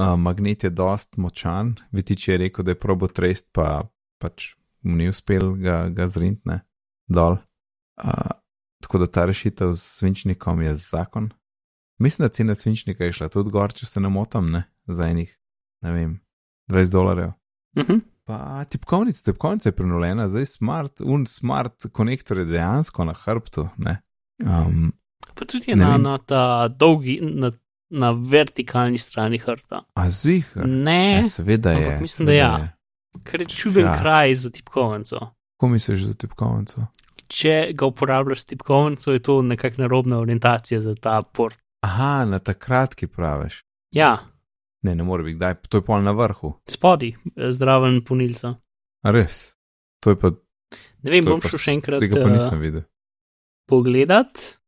[0.00, 3.88] uh, magnet je dost močan, Vitič je rekel, da je probo trest, pa
[4.18, 6.60] pač mu ni uspel ga, ga zrintne
[7.08, 7.36] dol.
[7.96, 8.10] Uh,
[8.80, 11.30] tako da ta rešitev s svinčnikom je zakon.
[11.98, 15.38] Mislim, da cena svinčnika je šla tudi gor, če se ne motam, ne, za enih,
[15.82, 16.20] ne vem,
[16.68, 17.32] 20 dolarjev.
[17.78, 17.98] Mhm.
[18.24, 24.02] Pa tipkovnica, tipkovnica je prenovljena, zdaj smart, un smart konektor je dejansko na hrbtu, ne.
[24.40, 24.92] Um,
[25.34, 26.02] Pa tudi je na, vem.
[26.02, 27.52] na ta dolgi, na,
[27.90, 29.82] na vertikalni strani hrta.
[29.94, 32.00] a zih, Ne, ja, seveda je.
[32.00, 32.58] mislim, da seveda ja.
[32.58, 32.72] je.
[33.22, 33.98] ker je čuden Ja.
[34.00, 35.18] kraj za tipkovnico.
[35.52, 36.86] Kako misliš za tipkovnico?
[37.28, 41.58] Če ga uporabljaš s tipkovnico, je to nekakšna narobna orientacija za ta port.
[41.82, 43.62] Aha, na takrat, ki praviš.
[43.92, 44.16] Ja,
[44.82, 46.52] Ne, ne more biti, kdaj, to je pol na vrhu.
[46.66, 48.54] spodi, eh, zdraven punilca.
[49.02, 49.56] A res.
[50.00, 50.30] To je pa.
[51.02, 52.82] Ne vem, to bom šel še enkrat Tega pa uh, nisem videl.
[53.66, 54.58] pogledat.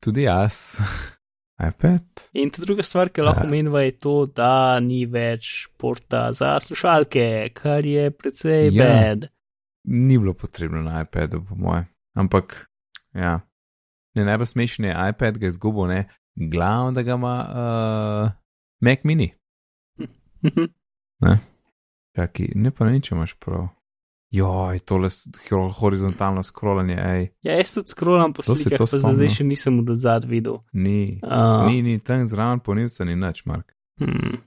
[0.00, 0.78] Tudi jaz.
[1.68, 2.02] iPad.
[2.32, 3.50] In ta druga stvar, ki lahko Ja.
[3.50, 4.50] menjava, je to, da
[4.80, 7.24] ni več porta za slušalke,
[7.54, 8.82] kar je precej Ja.
[8.82, 9.28] bed.
[9.84, 11.86] Ni bilo potrebno na iPadu, po mojem.
[12.14, 12.66] Ampak,
[13.14, 13.40] ja.
[14.14, 16.00] Ne, najbolj smešen je iPad, ga je izgubil, ne.
[16.34, 18.30] Glavno, da ga ima uh,
[18.80, 19.30] Mac mini.
[20.44, 20.64] Mhm.
[22.12, 23.68] Čakaj, ne pa ne, če imaš prav.
[24.30, 25.08] Joj, tole
[25.72, 29.16] horizontalno scrollanje, ej, Ja, jaz tudi skrolam po To slikah, to pa za spomnil.
[29.18, 30.56] zdaj še nisem od zadaj videl.
[30.72, 33.72] ni, Uh, ni, ni tam zraven ponivca, ni nič, Mark.
[34.00, 34.40] hmm.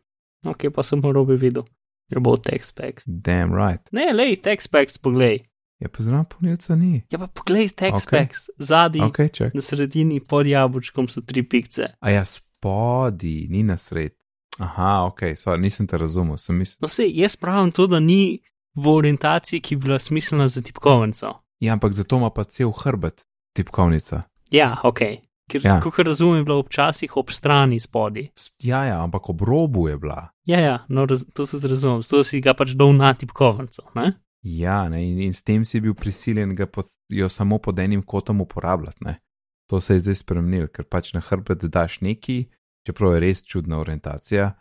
[0.46, 1.66] Ok, pa sem robe videl.
[2.10, 3.06] Ker bo text packs.
[3.06, 3.82] Damn right.
[3.92, 5.42] Ne, lej, text packs, poglej.
[5.86, 7.04] Ja, pa zraven ponivca ni.
[7.08, 8.12] Ja, pa poglej text Ok.
[8.12, 8.50] packs.
[8.60, 9.54] Zadnji, Ok, čak.
[9.54, 11.94] na sredini pod jabolčkom so tri pikce.
[12.00, 14.12] A ja, spodi, ni na sred.
[14.58, 16.80] Aha, ok, sorry, nisem te razumel, sem mislil.
[16.82, 18.40] No, sej, jaz pravim to, da ni
[18.74, 21.34] v orientaciji, ki bi bila smiselna za tipkovnico.
[21.60, 23.22] Ja, ampak zato ima pa cel hrbet
[23.54, 24.24] tipkovnica.
[24.52, 25.00] Ja, ok.
[25.46, 25.80] Ker, Ja.
[25.80, 28.32] kot razumem, je bila včasih ob strani spodi.
[28.36, 30.30] S- Ja, ja, ampak ob robu je bila.
[30.46, 33.82] Ja, ja, no, raz, to tudi razumem, zato si ga pač dol na tipkovnico.
[33.96, 34.14] Ne?
[34.46, 38.04] Ja, ne, in, in s tem si bil prisiljen ga pod, jo samo pod enim
[38.06, 39.02] kotom uporabljati.
[39.02, 39.16] Ne.
[39.72, 42.44] To se je zdaj spremenil, ker pač na hrbet daš neki,
[42.86, 44.52] čeprav je res čudna orientacija,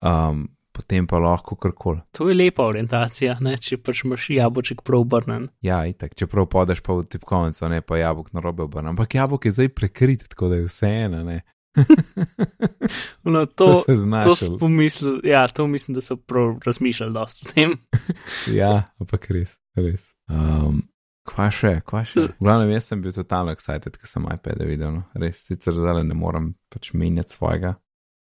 [0.00, 2.00] um, potem pa lahko karkoli.
[2.16, 3.58] To je lepa orientacija, ne?
[3.60, 5.50] če pač imaš jabolček prav obrnen.
[5.64, 8.94] Ja, itak, čeprav podeš pa v tipkovnico, ne pa jabolk na robe obrnem.
[8.94, 11.42] Ampak jabolk je zdaj prekrit, tako da je vseeno, ne.
[13.24, 14.38] No, To to, se to znaš.
[14.38, 17.72] sem pomislil, ja, to mislim, da so prav razmišljali dosti o tem.
[18.58, 20.12] Ja, ampak res, res.
[20.30, 20.84] Um,
[21.26, 22.20] kva še, kva še?
[22.20, 24.92] V glavnem, jaz sem bil totalno excited, ker sem iPad videl.
[25.00, 25.02] No.
[25.18, 27.74] Res, sicer zdaj ne morem pač menjati svojega,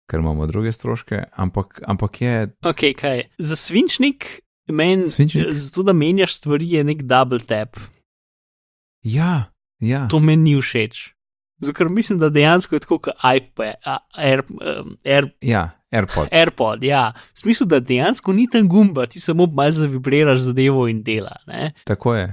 [0.10, 2.34] ker imamo druge stroške, ampak, ampak je.
[2.66, 3.28] Ok, kaj je?
[3.52, 4.30] Za svinčnik,
[4.74, 5.54] meni, Svinčnik?
[5.54, 7.78] zato da menjaš stvari, je nek double tap.
[9.06, 10.08] Ja, ja.
[10.12, 11.14] To meni ni všeč.
[11.60, 13.80] Zato, ker mislim, da dejansko je tako kot iPad,
[14.14, 14.44] Air,
[15.06, 16.28] Air, ja AirPod.
[16.32, 17.14] AirPod, ja.
[17.34, 21.36] V smislu, da dejansko ni tam gumba, ti samo malce zavibriraš zadevo in dela.
[21.48, 21.72] Ne?
[21.88, 22.28] Tako je.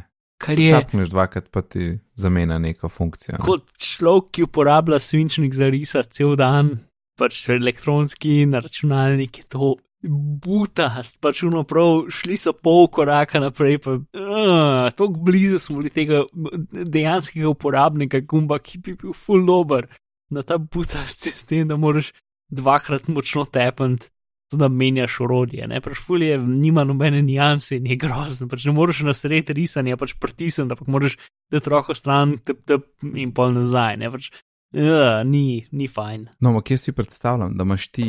[0.44, 3.36] Kar je Tapneš dvakrat, pa ti zamenja neko funkcijo.
[3.38, 3.44] Ne?
[3.44, 6.74] kot človek, ki uporablja svinčnik za risati cel dan,
[7.18, 9.74] pač elektronski na računalnik je to.
[10.04, 15.92] Butast, pač uno prav, šli so pol koraka naprej, pa uh, tako blizu smo bili
[15.94, 16.24] tega
[16.70, 19.88] dejanskega uporabnika gumba, ki bi bil full dober
[20.34, 22.12] na ta butast sistem, da moraš
[22.52, 24.10] dvakrat močno tepant,
[24.50, 25.66] to da menjaš orodje.
[25.68, 25.80] Ne?
[25.80, 29.98] Pač full je, nima nobene nijanse in je grozen, pač ne moreš na sred risanja,
[30.00, 31.16] pač pritisniti, ampak moraš
[31.52, 33.98] dati roko stran, tep, tep in pol nazaj.
[34.02, 34.12] Ne?
[34.12, 34.30] Pač,
[34.76, 36.28] uh, ni, ni fajn.
[36.40, 38.08] No, ampak jaz si predstavljam, da imaš ti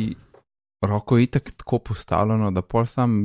[0.86, 3.16] roko itak tako postavljeno, da pol sam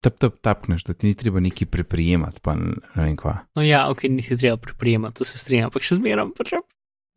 [0.00, 3.36] tep tep tapneš, da ti ni treba neki preprijemati, pa ne vem kva.
[3.54, 6.54] No ja, ok, niti treba priprijemati, to se strinjam, ampak še zmeram, pač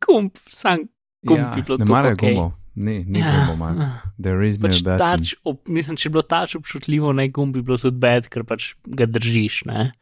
[0.02, 0.88] gumb, sam
[1.22, 2.34] gumb ja, bi bilo ne to marajo okej.
[2.34, 3.78] gumov, ni, ni Ja, gumov, mar.
[3.78, 4.10] ah.
[4.18, 4.98] There is no Pač button.
[4.98, 8.42] tač, ob, mislim, če bi bilo tač občutljivo, ne gumb bi bilo tudi bed, ker
[8.44, 9.92] pač ga držiš, ne.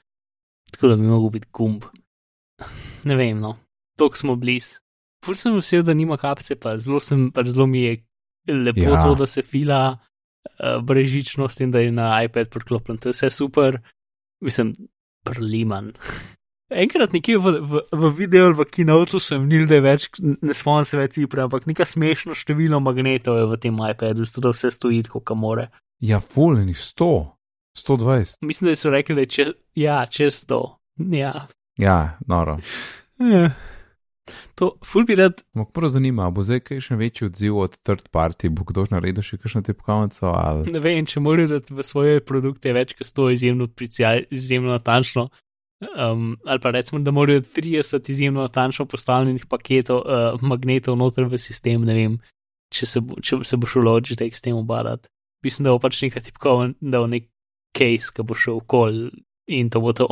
[0.72, 1.84] Tako da bi mogel biti gumb.
[3.04, 3.56] Ne vem, no,
[3.96, 4.78] tok smo bliz.
[5.20, 7.98] Ful sem vesel, da nima kapce, pa zelo sem, pač zelo mi je
[8.48, 8.90] lepo Ja.
[8.90, 9.02] ja.
[9.02, 12.98] to, da se fila uh, brežičnost in da je na iPad priklopljen.
[12.98, 13.80] To je vse super,
[14.40, 14.74] mislim,
[15.24, 15.92] prliman.
[16.70, 20.54] Enkrat nekje v, v, v videu ali v kinotu sem nil, da je več, ne
[20.54, 24.52] spomnim se več cipre, ampak neka smešno število magnetov je v tem iPadu, zato da
[24.54, 25.66] vse stoji tako, kamore.
[25.98, 27.10] Ja, full, ni 100,
[27.74, 28.46] 120.
[28.46, 29.48] Mislim, da so rekli, da je če,
[29.82, 30.62] ja, čez to.
[31.10, 31.48] Ja.
[31.80, 31.98] Ja,
[32.30, 32.54] noro.
[33.18, 33.50] Eh.
[34.60, 38.10] To, ful bi rad, Ampak prvo zanima, bo zdaj kaj še večji odziv od third
[38.14, 40.70] party, bo kdo naredil še kakšno tipkovnico ali.
[40.72, 45.30] ne vem, če morajo dati v svoje produkte več kot 100 izjemno odpricijal, izjemno natančno.
[45.80, 51.40] Um, ali pa recimo, da morajo 30 izjemno natančno postavljenih paketov, uh, magnetov noter v
[51.40, 52.18] sistem, ne vem,
[52.74, 55.08] če se bo, če se bo šel Logitech s tem obadati.
[55.44, 57.30] Mislim, da bo pač neka tipkovnica, da bo nek
[57.76, 59.06] case, ki bo šel kol
[59.48, 60.08] in to bo to.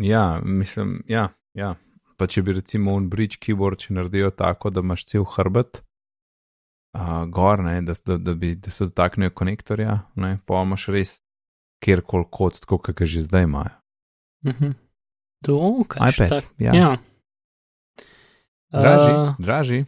[0.00, 1.74] Ja, mislim, ja, ja.
[2.20, 5.78] Pa če bi recimo un bridge keyboard, če naredijo tako, da imaš cel hrbet,
[6.92, 11.14] uh, gor, ne, da, da, da, bi, da se dotaknejo konektorja, ne, pa imaš res
[11.80, 13.72] kjerkoli kot, tako kot ga že zdaj imajo.
[14.44, 14.74] Mhm.
[15.42, 15.56] To,
[15.88, 16.74] kaj iPad, tak- ja.
[16.74, 16.90] ja.
[18.70, 19.84] Draži, Uh, draži.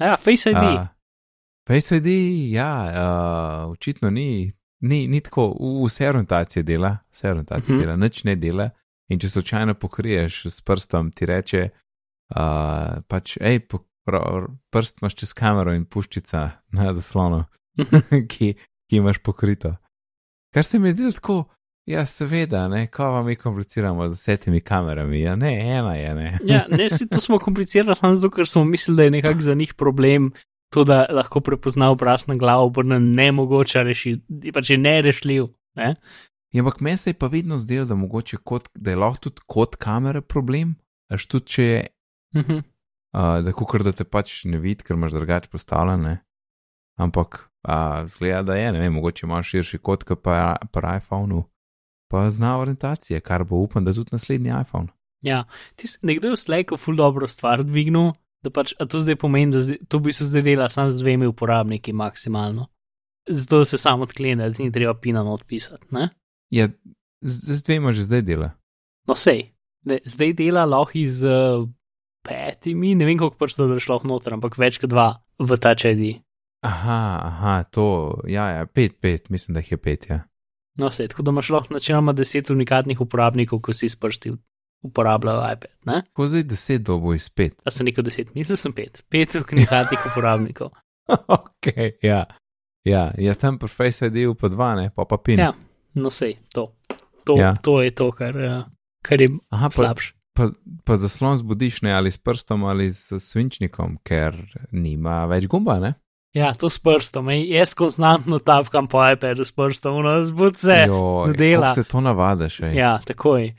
[0.00, 0.56] ja, Face ID.
[0.56, 0.86] Uh,
[1.68, 2.08] Face ID,
[2.50, 5.52] ja, uh, očitno ni, ni, ni tako,
[5.84, 7.80] vse orientacije dela, vse orientacije Mhm.
[7.80, 8.70] dela, nič ne dela.
[9.10, 11.62] In če slučajno pokriješ s prstom, ti reče,
[12.36, 13.64] uh, pač, hej,
[14.72, 17.44] prst imaš čez kamero in puščica na zaslonu,
[18.32, 18.54] ki,
[18.88, 19.74] ki imaš pokrito.
[20.54, 21.36] Kar se mi zdelo tako,
[21.88, 26.32] ja, seveda, ne, ko vam mi kompliciramo z desetimi kamerami, ja, ne, ena je, ne.
[26.46, 29.54] Ja, ne, si to smo komplicirali samo zato, ker smo mislili, da je nekako za
[29.54, 30.32] njih problem
[30.72, 35.48] to, da lahko prepozna obraz na glavo, obrne nemogoče rešiti, pač je nerešljiv.
[35.76, 35.94] Ne?
[36.52, 37.96] Ja, ampak meni se je pa vedno zdelo, da,
[38.44, 40.76] kot, da je lahko tudi kot kamera problem,
[41.08, 41.86] až tudi če je,
[42.34, 42.58] Mhm.
[43.12, 46.18] uh, da kukar da te pač ne vidi, ker imaš drugače postavljene.
[46.96, 51.44] Ampak A zgleda, da je, ne vem, mogoče imaš širši kot pa pri iPhonu,
[52.10, 54.88] pa zna orientacije, kar bo upam, da tudi naslednji iPhone.
[55.22, 55.44] Ja,
[55.76, 59.54] tis, nekdo je v Slacku ful dobro stvar dvignil, da pač, a to zdaj pomeni,
[59.54, 62.66] da zdaj, to bi se zdaj dela sam z dvemi uporabniki maksimalno.
[63.30, 66.08] Zato se samo odklene, da ni treba pina odpisati, ne?
[66.52, 66.68] Ja,
[67.22, 68.50] z, z dvema že zdaj dela.
[69.08, 69.54] No, sej,
[69.88, 71.64] ne, zdaj dela lahko iz uh,
[72.22, 75.08] petimi, ne vem koliko prstov bi šlo noter, ampak več kot dva
[75.40, 76.20] v ta čedi.
[76.62, 77.86] Aha, aha, to,
[78.30, 80.20] ja, ja, pet, pet, mislim, da jih je pet, ja.
[80.78, 84.30] No, sej, tako da imaš lahko načeloma deset unikatnih uporabnikov, ko si s prsti
[84.86, 85.98] uporabljajo iPad, ne?
[86.14, 87.56] Ko zdaj deset dobo iz pet.
[87.66, 89.02] A sem rekel deset, mislim, sem pet.
[89.10, 90.70] Pet unikatnih uporabnikov.
[91.40, 92.22] ok, ja.
[92.86, 95.42] Ja, ja tam pa Face ID pa dva, ne, pa pa pin.
[95.42, 95.52] Ja,
[95.94, 96.72] no sej, to.
[97.24, 97.54] To, Ja.
[97.54, 98.64] to je to, kar, eh,
[99.02, 100.12] kar je Aha, pa, slabše.
[100.34, 100.50] pa,
[100.84, 104.34] pa zaslon zbudiš ne ali s prstom ali s svinčnikom, ker
[104.72, 105.94] nima več gumba, ne?
[106.34, 107.28] Ja, to s prstom.
[107.28, 110.86] Ej, jaz konstantno tapkam po iPadu s prstom, no, zbud se.
[110.88, 111.68] Joj, dela.
[111.68, 112.74] se to navadaš, ej.
[112.74, 113.52] Ja, takoj.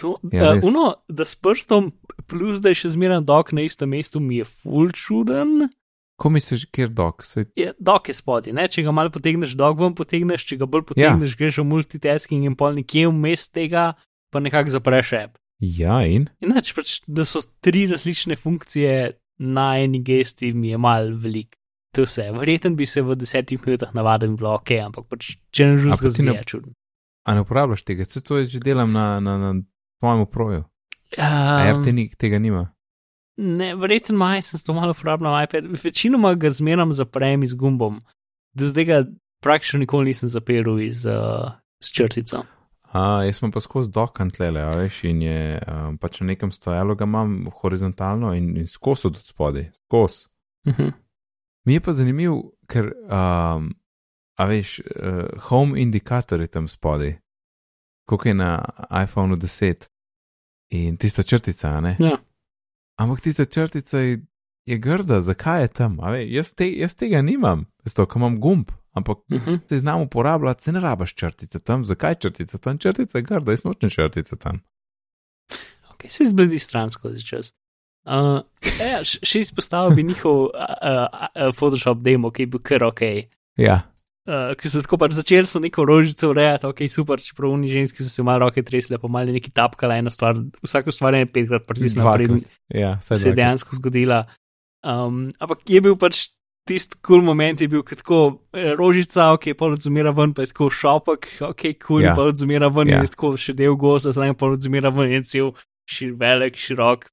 [0.00, 1.92] To, Ja, uh, uno, da s prstom,
[2.26, 5.68] plus da je še zmeraj dok na istem mestu, mi je full čuden.
[6.16, 8.64] Ko misliš, kjer dok, se Je, dok je spodaj, ne?
[8.72, 11.40] če ga malo potegneš, dok ven potegneš, če ga bolj potegneš, ja.
[11.42, 13.90] greš v multitasking in pol nekje vmes tega,
[14.32, 15.36] pa nekako zapreš app.
[15.60, 16.28] Ja, in?
[16.40, 19.12] Inače, pač, da so tri različne funkcije
[19.44, 21.56] na eni gesti, mi je mal velik.
[21.96, 22.26] To je vse.
[22.36, 25.82] Verjeten bi se v desetih minutah navadil in bilo ok, ampak pač, če ne A
[25.84, 26.72] žuš pa ga ti ne- zdi, je čuden.
[27.26, 29.52] A ne uporabljaš tega, se to jaz že delam na, na, na
[30.00, 30.64] tvojem proju.
[31.16, 32.72] Um, Um, RT ni, tega nima.
[33.36, 35.64] Ne, verjeten maj sem to malo uporabljal iPad.
[35.84, 38.00] Večinoma ga zmeram zaprem z gumbom.
[38.54, 39.04] Do zdaj ga
[39.42, 42.44] praktično nikoli nisem zapiral iz, uh, s črtico.
[42.92, 46.52] A, jaz sem pa skozi dokan tlele, a veš, in je um, pač na nekem
[46.52, 50.26] stojalu ga imam horizontalno in, in skozi od spodaj, skozi.
[50.66, 50.92] Uh -huh.
[51.64, 52.32] Mi je pa zanimiv,
[52.66, 53.74] ker, um,
[54.38, 57.18] a veš, uh, home indikator je tam spodaj,
[58.08, 58.64] koliko je na
[59.02, 59.88] iPhonu 10
[60.70, 61.96] in tista črtica, ne?
[61.98, 62.16] Ja.
[62.96, 64.20] Ampak tista črtica je,
[64.66, 65.98] je grda, zakaj je tam?
[66.26, 69.58] Jaz, te, jaz tega nimam, zato ker imam gumb, ampak Uh -huh.
[69.68, 73.64] se znam uporabljati, se ne rabaš črtice tam, zakaj črtica tam, črtica je grda, jaz
[73.64, 74.60] nočem črtice tam.
[75.90, 77.52] okay, se zbledi stran skozi čas.
[78.04, 78.12] Uh,
[78.80, 83.00] ja, š- še izpostavil bi njihov uh, uh, Photoshop demo, ki je bil kar ok.
[83.56, 83.80] Ja,
[84.26, 88.02] Uh, ki so tako pač začeli so neko rožico urejati, ok, super, čeprav oni ženski
[88.02, 90.34] so se malo roke tresle, pa malo neki tapkala ena stvar,
[90.66, 92.40] vsako stvar je petkrat pritisnila, preden
[92.74, 94.24] ja, se je dejansko zgodila.
[94.82, 96.24] Um, ampak je bil pač
[96.66, 100.50] tisti kul cool moment, je bil tako eh, rožica, ok, pol odzumira ven, pa je
[100.50, 102.14] tako šopek, ok, kul, cool, Ja.
[102.18, 103.02] pa odzumira ven, Ja.
[103.06, 105.52] je tako še del gozda, zdaj pa odzumira ven, je cel
[105.86, 107.06] šir, velik, širok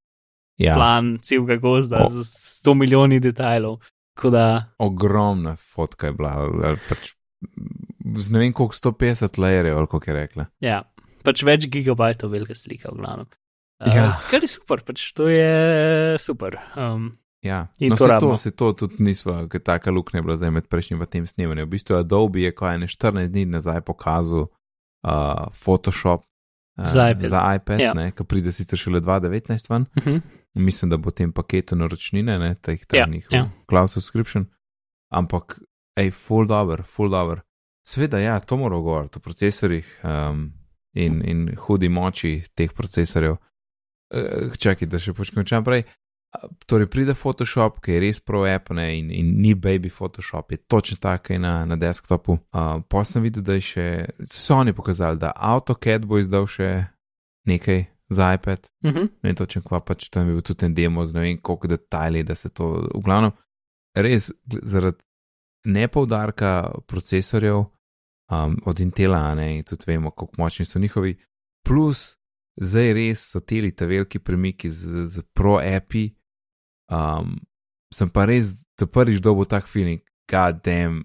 [0.58, 2.10] Ja, plan celega gozda O.
[2.10, 2.26] z
[2.62, 3.78] 100 milijoni detajlov.
[4.14, 6.34] Tako da, ogromna fotka je bila,
[6.88, 7.14] pač,
[8.18, 10.46] z ne vem koliko 150 lajerjev, ali kako je rekla.
[10.60, 10.82] ja,
[11.24, 13.26] pač več gigabajtov velika slika, v glavnem.
[13.80, 14.12] Uh, Ja.
[14.30, 16.56] Kar je super, pač to je super.
[16.76, 20.22] Um, Ja, In no, to se to, se to tudi nisva, ker taka luknja je
[20.22, 21.66] bila zdaj med prejšnjim in tem snemanjem.
[21.66, 24.48] V bistvu Adobe je ko ene 14 dni nazaj pokazal
[25.04, 26.24] uh, Photoshop
[26.78, 27.26] uh, Za iPad.
[27.26, 27.92] za iPad Ja.
[27.92, 29.82] ne, ki pride sicer šele 2019 ven.
[29.82, 30.20] uh -huh.
[30.54, 33.48] Mislim, da bo v tem paketu naročnine, ne, teh Ja, tajnih ja.
[33.68, 34.46] cloud subscription.
[35.10, 35.58] Ampak,
[35.96, 37.42] ej, full dobro, full dobro.
[37.86, 40.52] Sveda, ja, to moramo govoriti o procesorjih um,
[40.94, 43.36] in, in hudi moči teh procesorjev.
[44.14, 45.84] Uh, čakaj, da še počnem prej.
[46.66, 50.58] Torej, pride Photoshop, ki je res pro app ne, in, in ni baby Photoshop, je
[50.58, 52.38] točno tako na, na desktopu.
[52.50, 53.86] Uh, pa sem videl, da je še,
[54.26, 56.70] so oni pokazali, da AutoCAD bo izdal še
[57.46, 59.08] nekaj za iPad, Uh -huh.
[59.22, 62.22] ne točno kva, pač tam je bil tudi en demo z ne vem koliko detajli,
[62.22, 63.30] da se to, v glavnem,
[63.94, 64.30] res
[64.62, 64.98] zaradi
[65.64, 71.16] nepoudarka procesorjev um, od Intela, ne, in tudi vemo, kako močni so njihovi,
[71.66, 72.16] plus
[72.56, 76.14] zdaj res so teli ta veliki premiki z, z pro api,
[76.90, 77.40] um,
[77.94, 81.04] sem pa res, da prvič dobil tak feeling, god damn,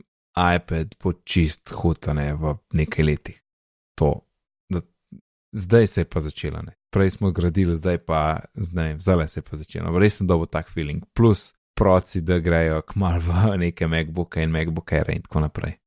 [0.56, 3.39] iPad bo čist hud, a ne, v nekaj letih.
[4.00, 4.28] To,
[5.52, 6.76] zdaj se je pa začela, ne.
[6.93, 10.00] Prej smo gradili, zdaj pa, zdaj, zdaj se je pa začelo.
[10.00, 11.06] Res sem dobil tak feeling.
[11.14, 15.78] Plus, proci, da grejo kmalo v neke MacBooke in MacBook Air in tako naprej.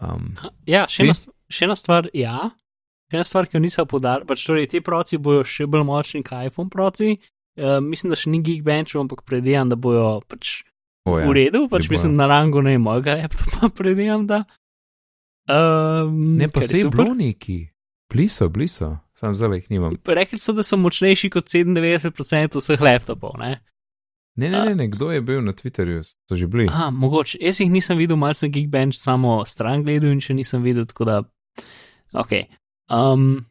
[0.00, 0.34] Um,
[0.66, 1.14] Ja, še ena,
[1.46, 2.50] še ena stvar, ja.
[3.12, 6.24] Še ena stvar, ki jo nisem podaril, pač torej ti proci bojo še bolj močni
[6.26, 7.14] kot iPhone proci.
[7.54, 10.64] Uh, mislim, da še ni Geekbenchov, ampak predejam, da bojo pač
[11.06, 11.94] o, ja, v redu, pač bojo.
[11.94, 14.42] mislim na rangu ne mojega laptopa, predejam, da.
[15.46, 17.06] Um, ne pa kar je se super.
[18.12, 19.96] Bliso, bliso, sam zdaj jih nimam.
[20.06, 23.58] Rekli so, da so močnejši kot 97% vseh laptopov, ne?
[24.36, 26.66] Ne, ne, ne, ne, kdo je bil na Twitterju, so že bili.
[26.66, 27.38] Aha, mogoče.
[27.40, 31.06] Jaz jih nisem videl, malce sem Geekbench samo stran gledal in če nisem videl, tako
[31.06, 31.18] da.
[32.18, 32.32] Ok.
[32.90, 33.44] Um,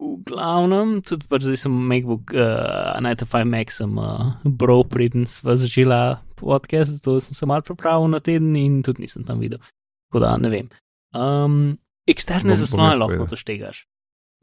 [0.00, 5.58] v glavnem, tudi pač zdaj sem MacBook uh, 95 Max, sem uh, bro, preden sva
[5.60, 6.00] začela
[6.40, 9.60] podcast, zato sem se mal pripravil na teden in tudi nisem tam videl.
[10.08, 10.72] Tako da ne vem.
[11.12, 11.76] Um,
[12.06, 13.86] eksterne zaslone lahko to štegaš.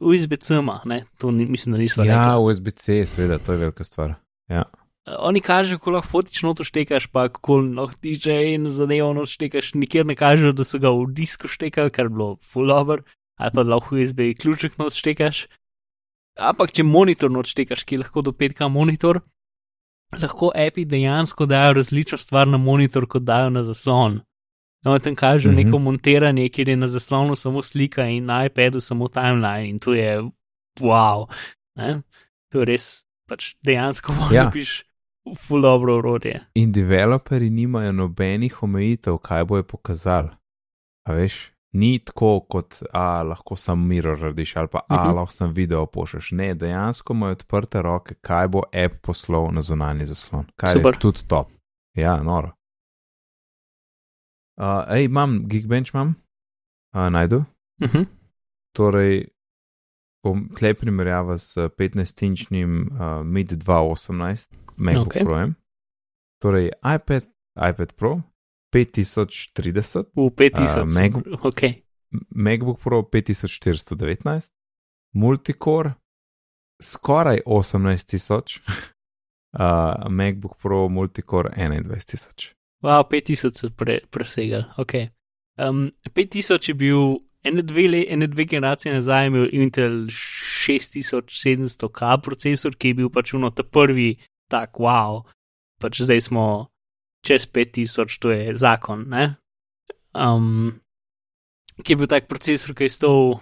[0.00, 2.44] USB-C, ne, to ni, mislim, da nismo Ja, rekli.
[2.44, 4.14] USB-C, seveda, to je velika stvar.
[4.48, 4.64] Ja.
[5.18, 9.74] Oni kažejo, kako lahko fotično to štekaš, pa kako lahko DJ in zadevo noč štekaš,
[9.74, 13.02] nikjer ne kažejo, da so ga v disku štekali, kar je bilo full over,
[13.36, 15.46] ali pa lahko USB ključek noč štekaš.
[16.40, 19.20] Ampak če monitor noč štekaš, ki je lahko do 5K monitor,
[20.16, 24.20] lahko api dejansko dajo različno stvar na monitor, kot dajo na zaslon.
[24.84, 25.60] No, tam kažejo Mhm.
[25.60, 29.94] neko montiranje, kjer je na zaslonu samo slika in na iPadu samo timeline in to
[29.94, 30.22] je
[30.80, 31.26] wow.
[31.76, 32.02] Ne?
[32.48, 32.86] To je res,
[33.28, 34.44] pač dejansko Ja.
[34.44, 34.84] napiš
[35.38, 36.40] full dobro urodje.
[36.54, 40.28] In developerji nimajo nobenih omejitev, kaj bojo pokazali.
[41.04, 45.14] A veš, ni tako kot, a lahko sam miro radiš ali pa a Mhm.
[45.14, 46.32] lahko sam video pošleš.
[46.32, 50.46] Ne, dejansko imajo odprte roke, kaj bo app poslal na zunanji zaslon.
[50.56, 50.94] Kar Super.
[50.94, 51.48] je tudi top.
[51.94, 52.50] Ja, noro.
[54.60, 56.14] Uh, ej, imam, Geekbench imam,
[56.94, 57.44] uh, najdu.
[57.82, 58.06] Uh -huh.
[58.76, 59.28] Torej,
[60.24, 65.24] bom tle primerjava s 15-inčnim uh, Mid 218 MacBook okay.
[65.24, 65.52] Pro.
[66.42, 67.24] Torej, iPad,
[67.70, 68.20] iPad Pro
[68.72, 70.80] 5030, V 5000.
[70.80, 71.60] A, Mac- ok.
[72.30, 74.52] MacBook Pro 5419,
[75.14, 75.92] Multicore
[76.82, 82.59] skoraj 18000, uh, MacBook Pro Multicore 21000.
[82.82, 84.64] Wow, 5000 so pre, presegali.
[84.78, 85.10] Okay.
[85.58, 92.76] Um, 5000 je bil ene dve, le, ene dve generacije nazaj, imel Intel 6700K procesor,
[92.76, 94.16] ki je bil pač uno ta prvi
[94.48, 95.24] tak wow.
[95.80, 96.68] Pač zdaj smo
[97.24, 99.04] čez 5000, to je zakon.
[99.08, 99.36] Ne?
[100.16, 100.80] Um,
[101.84, 103.40] ki je bil tak procesor, ki je stal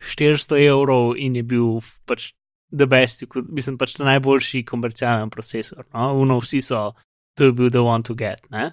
[0.00, 2.32] 400 evrov in je bil pač
[2.70, 5.84] the best, mislim pač najboljši komercialen procesor.
[5.92, 6.14] No?
[6.20, 6.92] Uno, vsi so
[7.40, 8.44] to je bil the one to get.
[8.52, 8.72] Ne?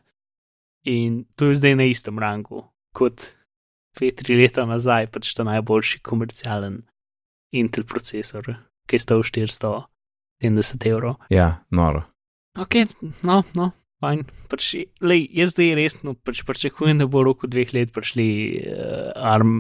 [0.84, 3.24] In to je zdaj na istem rangu kot
[3.96, 6.82] dve, tri leta nazaj, pač ta najboljši komercialen
[7.56, 8.50] Intel procesor,
[8.88, 11.16] ki je stal 470 evrov.
[11.32, 12.04] Ja, noro.
[12.60, 12.76] Ok,
[13.24, 13.70] no, no,
[14.04, 14.26] fajn.
[14.52, 18.28] Pač, lej, jaz zdaj resno pač pričakujem, da bo v roku dveh let prišli
[18.68, 19.56] uh, ARM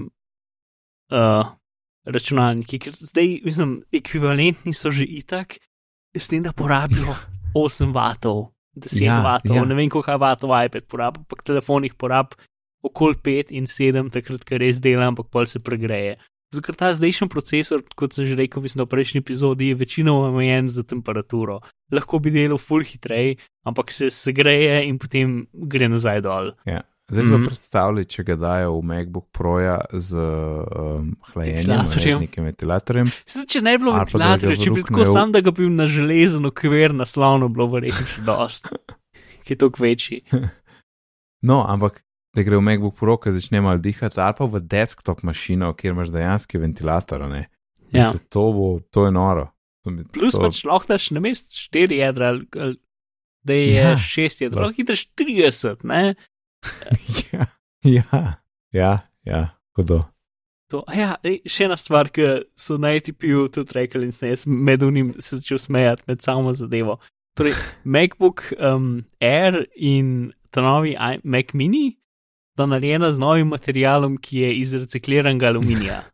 [1.15, 1.55] uh,
[2.03, 5.61] računalniki, ker zdaj, mislim, ekvivalentni so že itak,
[6.11, 7.15] s tem, da porabijo
[7.55, 8.49] 8 vatov,
[8.85, 9.63] 10 Ja, vatov, ja.
[9.63, 9.67] ja.
[9.67, 12.37] ne vem, koliko vatov iPad porabi, ampak telefon jih porabi
[12.85, 16.17] okoli 5 in 7, takrat, ker res dela, ampak pol se pregreje.
[16.55, 20.69] Zato, ta zdajšnji procesor, kot sem že rekel, mislim, v prejšnji epizodi, je večinoma omejen
[20.71, 21.59] za temperaturo.
[21.91, 23.35] Lahko bi delal full hitreje,
[23.67, 26.53] ampak se segreje in potem gre nazaj dol.
[26.63, 26.85] Ja.
[27.11, 27.41] Zdaj smo mm.
[27.41, 27.47] -hmm.
[27.47, 33.07] predstavljali, če ga dajo v MacBook Proja z um, hlajenjem, z nekim ventilatorjem.
[33.27, 36.45] Zdaj, če ne bi bilo ventilatorja, če bi tako sam, da ga bi na železen
[36.45, 38.67] okvir naslonil, bilo verjetno še dost,
[39.47, 40.21] ki je toliko večji.
[41.41, 42.03] No, ampak
[42.35, 45.95] da gre v MacBook Pro, ki začne malo dihati, ali pa v desktop mašino, kjer
[45.95, 47.23] imaš dejansko ventilator.
[47.29, 47.47] Ne?
[47.91, 48.11] Ja.
[48.11, 49.47] Mislim, To, bo, to je noro.
[49.85, 52.75] To, bi- Plus to, pač lahko daš na mest 4 jedra, ali, ali,
[53.47, 54.75] da je Ja, 6 jedra, lahko.
[54.75, 56.15] hitreš 30, ne?
[57.31, 57.45] Ja,
[57.83, 58.21] ja,
[58.71, 58.91] ja,
[59.25, 59.41] ja,
[59.77, 60.03] hudo.
[60.71, 62.25] To, ja, ej, še ena stvar, ki
[62.59, 66.51] so na ATP-ju tudi rekli in sem jaz med unim se začel smejati med samo
[66.57, 66.97] zadevo.
[67.39, 67.55] Torej,
[67.95, 71.95] MacBook um, Air in ta novi Mac Mini
[72.57, 76.03] sta narejena z novim materialom, ki je iz recikliranega aluminija.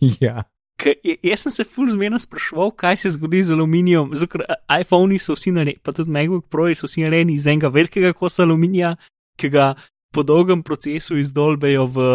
[0.00, 0.46] Ja,
[0.80, 4.44] K, jaz sem se ful zmerno spraševal, kaj se zgodi z aluminijem, zato ker
[4.80, 8.46] iPhoni so vsi narejeni, pa tudi MacBook Pro so vsi narejeni iz enega velikega kosa
[8.46, 8.94] aluminija,
[9.40, 9.72] ki ga
[10.14, 12.06] po dolgem procesu izdolbejo v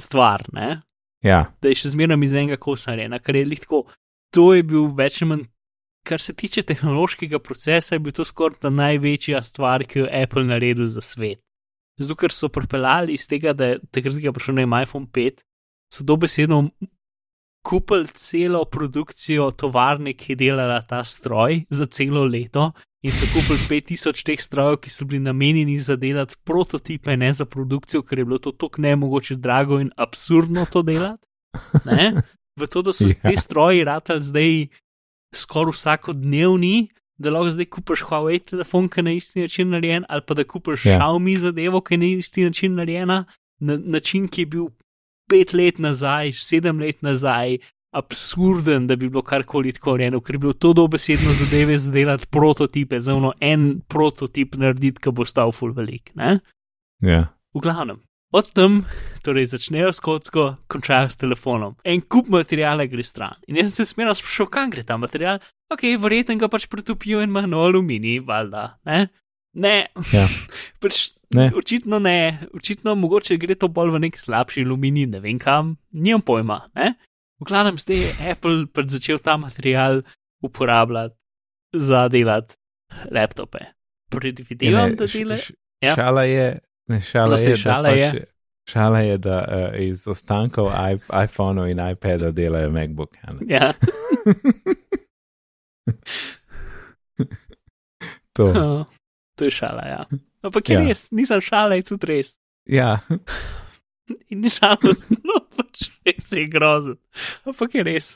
[0.00, 0.80] stvar, ne?
[1.24, 3.86] ja, da je še zmeraj iz enega kosa narejena, kar je lih tako.
[4.36, 5.46] To je bil več manj,
[6.08, 10.22] kar se tiče tehnološkega procesa, je bil to skoraj ta največja stvar, ki jo je
[10.22, 11.40] Apple naredil za svet.
[11.98, 15.42] Zato, ker so pripeljali iz tega, da je takrat, ko je prišel na iPhone 5,
[15.94, 16.60] so dobesedno
[17.62, 22.72] kupili celo produkcijo tovarne, ki je delala ta stroj za celo leto.
[23.02, 27.44] In so kupili 5000 teh strojev, ki so bili namenjeni za delati prototipe, ne za
[27.44, 31.26] produkcijo, ker je bilo to tako nemogoče drago in absurdno to delati.
[31.84, 32.22] Ne?
[32.58, 33.14] V to, da so Ja.
[33.22, 33.30] ja.
[33.30, 34.66] te stroji ratali zdaj
[35.34, 36.88] skoraj vsakodnevni,
[37.18, 40.44] da lahko zdaj kupiš Huawei telefon, ki je na isti način narejen, ali pa da
[40.44, 40.92] kupiš Ja.
[40.92, 40.98] ja.
[40.98, 43.24] Xiaomi zadevo, ki je na isti način narejena,
[43.60, 44.66] na način, ki je bil
[45.28, 47.58] pet let nazaj, sedem let nazaj,
[47.96, 53.00] absurden, da bi bilo karkoli tako rejeno, ker je bilo to dobesedno zadeve zdelati prototipe,
[53.00, 56.12] za eno en prototip narediti, ki bo stal full velik.
[56.14, 56.38] Ne?
[57.04, 57.24] Ja.
[57.54, 58.00] V glavnem,
[58.36, 58.82] od tam,
[59.24, 61.78] torej začnejo s kocko, končajo s telefonom.
[61.84, 63.38] En kup materijala gre stran.
[63.48, 65.40] In jaz sem se smerno sprašal, kam gre ta material.
[65.72, 68.66] Ok, verjetno ga pač pretopijo in manj aluminij, valjda.
[68.84, 69.08] Ne,
[69.54, 69.86] ne.
[70.12, 70.26] Ja.
[70.80, 71.50] pač, Ne.
[71.52, 72.16] Očitno ne,
[72.54, 76.70] očitno mogoče gre to bolj v nek slabši aluminij, ne vem kam, nimam pojma.
[76.74, 76.94] Ne?
[77.36, 80.00] V glavnem zdaj je Apple pač začel ta material
[80.40, 81.12] uporabljati
[81.70, 82.56] za delati
[83.10, 83.58] laptope.
[84.08, 85.36] Predvidevam, da š- dela.
[85.36, 85.92] š- Ja.
[85.94, 86.46] Šala je,
[86.88, 88.08] ne, šala je, šala da je.
[88.08, 88.22] pač,
[88.66, 89.46] šala je, da uh,
[89.78, 93.12] iz ostankov i- iPhonov in iPadov delajo MacBook.
[93.22, 93.40] a ne.
[93.46, 93.72] Ja.
[98.32, 98.86] To.
[99.38, 100.02] to je šala, ja.
[100.42, 100.82] Ampak je Ja.
[100.82, 100.88] ja.
[100.90, 102.36] res, nisem šala, je tudi res.
[102.68, 102.98] Ja,
[104.32, 106.96] In ni žalostno, pač res je grozen.
[107.48, 108.08] Ampak je res.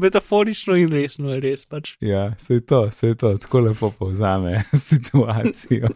[0.00, 1.64] Metaforično in resno je res.
[1.68, 1.96] Pač.
[2.00, 5.88] ja, se je to, se je to, tako lepo povzame situacijo.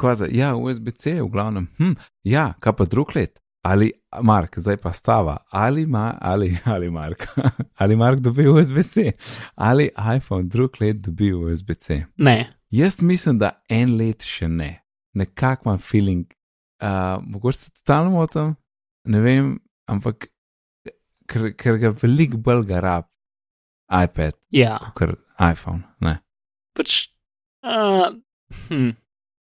[0.00, 1.68] Kvaza, ja, USB-C v glavnem.
[1.78, 1.96] Hm,
[2.28, 3.40] ja, kaj pa drug let?
[3.64, 3.92] Ali
[4.22, 7.24] Mark, zdaj pa stava, ali ima, ali, ali Mark,
[7.80, 9.12] ali Mark dobi USB-C,
[9.54, 12.02] ali iPhone drug let dobi USB-C.
[12.16, 14.70] Ne, Jaz mislim, da en let še ne.
[15.14, 16.24] Nekako imam feeling,
[16.82, 18.56] uh, mogoče se totalno motim,
[19.06, 19.52] ne vem,
[19.86, 20.26] ampak
[21.30, 23.06] ker, ker ga veliko bolj ga rab
[23.94, 24.80] iPad, ja.
[24.98, 25.84] kot iPhone.
[26.02, 26.16] Ne.
[26.74, 26.96] Pač,
[27.62, 28.10] uh,
[28.66, 28.90] hm.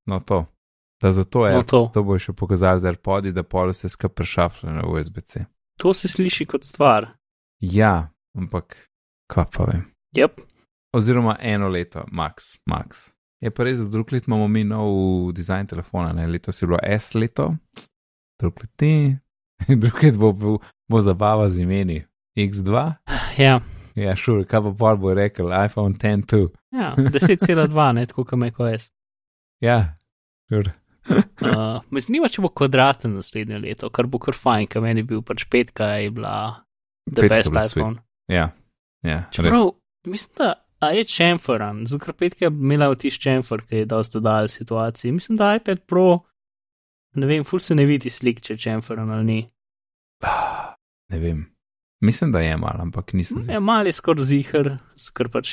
[0.05, 0.45] No to.
[1.02, 1.89] Da zato je, No, to.
[1.93, 5.46] to bo še pokazal z AirPodi, da pol vse skupaj prešaflja na USB-C.
[5.78, 7.08] to se sliši kot stvar.
[7.60, 8.78] Ja, ampak
[9.28, 9.84] kva pa vem.
[10.16, 10.39] Yep.
[10.93, 13.12] Oziroma eno leto, max, max.
[13.41, 14.88] Je pa res, da drug let imamo mi nov
[15.34, 16.28] dizajn telefona, ne?
[16.28, 17.56] letos je bilo S leto,
[18.39, 19.18] drug let ni,
[19.82, 22.06] drug let bo, bo, bo zabava z imeni.
[22.38, 22.93] X2,
[23.38, 23.60] Ja,
[23.96, 26.52] ja, šur, sure, kaj pa pol bo rekel, iPhone 10 tu.
[26.72, 28.91] ja 10,2, ne tako kot MacOS.
[29.62, 29.98] Ja,
[30.50, 30.64] šur.
[30.64, 30.74] Sure.
[31.45, 35.08] Uh, me zanima, če bo kvadraten naslednje leto, kar bo kar fajn, ker meni je
[35.12, 36.32] bil pač petka, je bila
[37.06, 37.99] the Petka best iPhone.
[38.32, 38.47] Ja,
[39.06, 39.36] ja, res.
[39.38, 39.68] Čeprav,
[40.10, 40.49] mislim, da
[40.80, 45.11] a je čemferan, zato petka je imela vtis čemfer, ki je dosti dodal situaciji.
[45.11, 46.19] Mislim, da iPad Pro,
[47.15, 49.41] ne vem, ful se ne vidi slik, če je čemferan ali ni.
[51.14, 51.44] Ne vem.
[52.02, 53.61] Mislim, da je malo, ampak nisem zvedel.
[53.61, 54.69] mal je skoraj zihar,
[55.14, 55.52] ker pač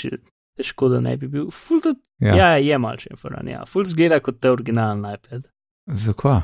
[0.54, 1.50] težko, da ne bi bil.
[1.50, 2.34] Ful tudi, Ja.
[2.36, 3.64] ja, je mal čemferan, ja.
[3.66, 5.48] Ful zgleda kot te originalni iPad.
[5.88, 6.42] Zakaj?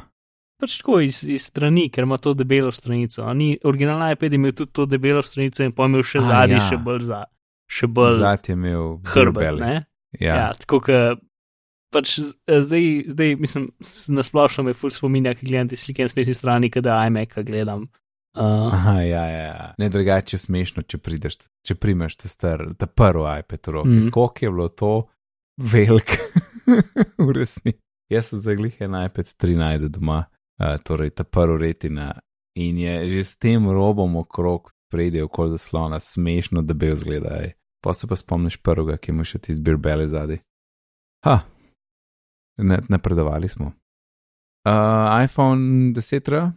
[0.59, 3.22] Pač tako iz, iz strani, ker ima to debelo stranico.
[3.32, 6.64] Ni, originalni iPad je imel tudi to debelo stranico in imel še zadnji, ja.
[6.66, 7.20] še bolj za,
[7.70, 8.98] še bolj Zlat je imel
[9.60, 9.76] ne?
[10.18, 10.35] Ja.
[10.35, 11.14] Ja, tako da
[11.93, 13.70] pač z- zdaj, zdaj mislim,
[14.09, 17.86] nasplošno me ful spominja, ki gledam te slike na spletni strani, kada iMac gledam.
[18.36, 19.74] Uh, Aha, ja, ja, ja.
[19.78, 23.88] Ne drugače je smešno, če prideš, če primeš ta star, ta prvi iPad v roke.
[23.88, 24.10] Mm.
[24.14, 24.92] Koliko je bilo to
[25.59, 26.18] velik,
[27.26, 27.80] v resnici.
[28.09, 30.22] Jaz sem zaglih en iPad 3 najde doma,
[30.60, 32.12] uh, torej ta prvi retina
[32.59, 37.52] in je že s tem robom okrog prejde okoli zaslona smešno, da bi jo zgledaj.
[37.84, 40.40] Pa se pa spomniš prvega, ki ima še ti zbirbele zadaj.
[41.26, 41.36] Ha,
[42.59, 43.72] ne, napredovali smo.
[44.66, 46.50] Uh, iPhone 10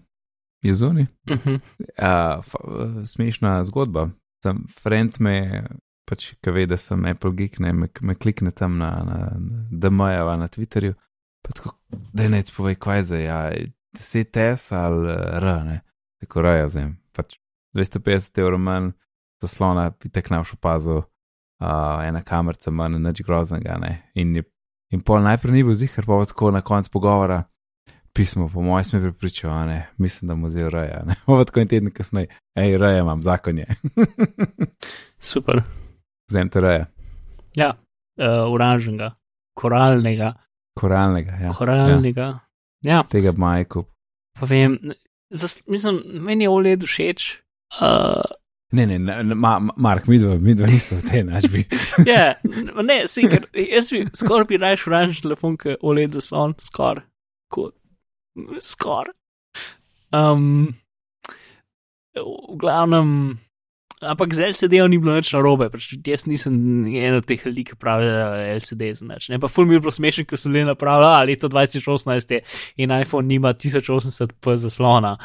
[0.61, 1.05] je zunaj.
[1.31, 1.59] uh -huh.
[2.01, 4.09] Uh, smešna zgodba.
[4.43, 5.63] sem friend me,
[6.09, 9.61] pač, ki ve, da sem Apple geek, ne, me, me klikne tam na, na, na
[9.71, 10.95] DMJ-a na Twitterju,
[11.45, 11.75] pa tako,
[12.13, 13.51] da ne ti povej, kaj za ja,
[13.97, 15.77] CTS ali R, ne,
[16.23, 17.37] tako raja vzem, pač
[17.77, 18.91] 250 evrov manj,
[19.41, 24.41] zaslona, bi tek naš opazil, uh, ena kamerca manj, nič groznega, ne, in,
[24.91, 27.43] in pol najprej ni bil zihar, pa tako na koncu pogovora.
[28.21, 31.03] Pismo, po mojem, smo pripričali, mislim, da mu zdaj reje.
[31.25, 32.27] Ovo tako en teden kasneje,
[32.57, 33.65] hej, reje imam, zakon je.
[35.19, 35.61] Super.
[36.29, 36.85] Vzem te reje.
[37.55, 37.69] Ja,
[38.17, 39.11] uh, oranžnega,
[39.57, 40.33] koralnega.
[40.79, 41.49] Koralnega, ja.
[41.49, 42.21] Koralnega.
[42.21, 42.91] Ja.
[42.91, 43.03] ja.
[43.09, 43.85] Tega majku.
[44.39, 44.77] Pa vem,
[45.29, 47.37] zas, mislim, meni je oled všeč.
[47.81, 48.21] Uh,
[48.71, 51.65] Ne, ne, ne ma, Mark, mi dva, mi dva nismo v tej načbi.
[52.13, 52.35] ja,
[52.83, 57.03] ne, sicer, jaz bi skoraj bi raje šel telefon, ki oled zaslon, skoraj
[58.61, 59.13] skoraj.
[60.11, 60.73] Um,
[62.15, 63.39] v glavnem,
[64.03, 67.79] ampak z LCD-om ni bilo nič narobe, pač jaz nisem en od teh ljudi, ki
[67.79, 69.29] pravijo LCD za nič.
[69.31, 72.43] Ne pa ful mi je bilo smešno, ko so le napravili, a leto 2018 je
[72.83, 75.15] in iPhone nima 1080p zaslona.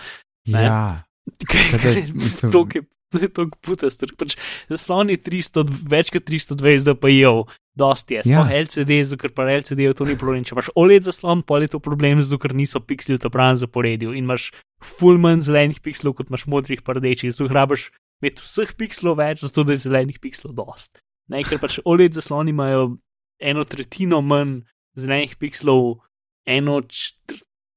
[0.46, 0.62] Ne?
[0.62, 4.34] Ja, Kaj, kaj, mislim, to je to je tako putast, pač
[4.70, 7.44] zaslon je 300, več kot 320 dpi-jev,
[7.78, 8.62] dosti je, sploh ja.
[8.64, 10.44] LCD, ker pa LCD to ni problem.
[10.46, 14.16] Če imaš OLED zaslon, pa je to problem, ker niso pikseli v ta pravi zaporedju
[14.16, 14.50] in imaš
[14.82, 17.90] full manj zelenih pikslov, kot imaš modrih pa rdečih, zato hrabaš
[18.22, 20.98] imeti vseh pikslov več, zato da je zelenih pikslov dost.
[21.30, 22.96] Ne, ker pač OLED zasloni imajo
[23.38, 24.64] eno tretjino manj
[24.96, 26.00] zelenih pikslov,
[26.48, 26.80] eno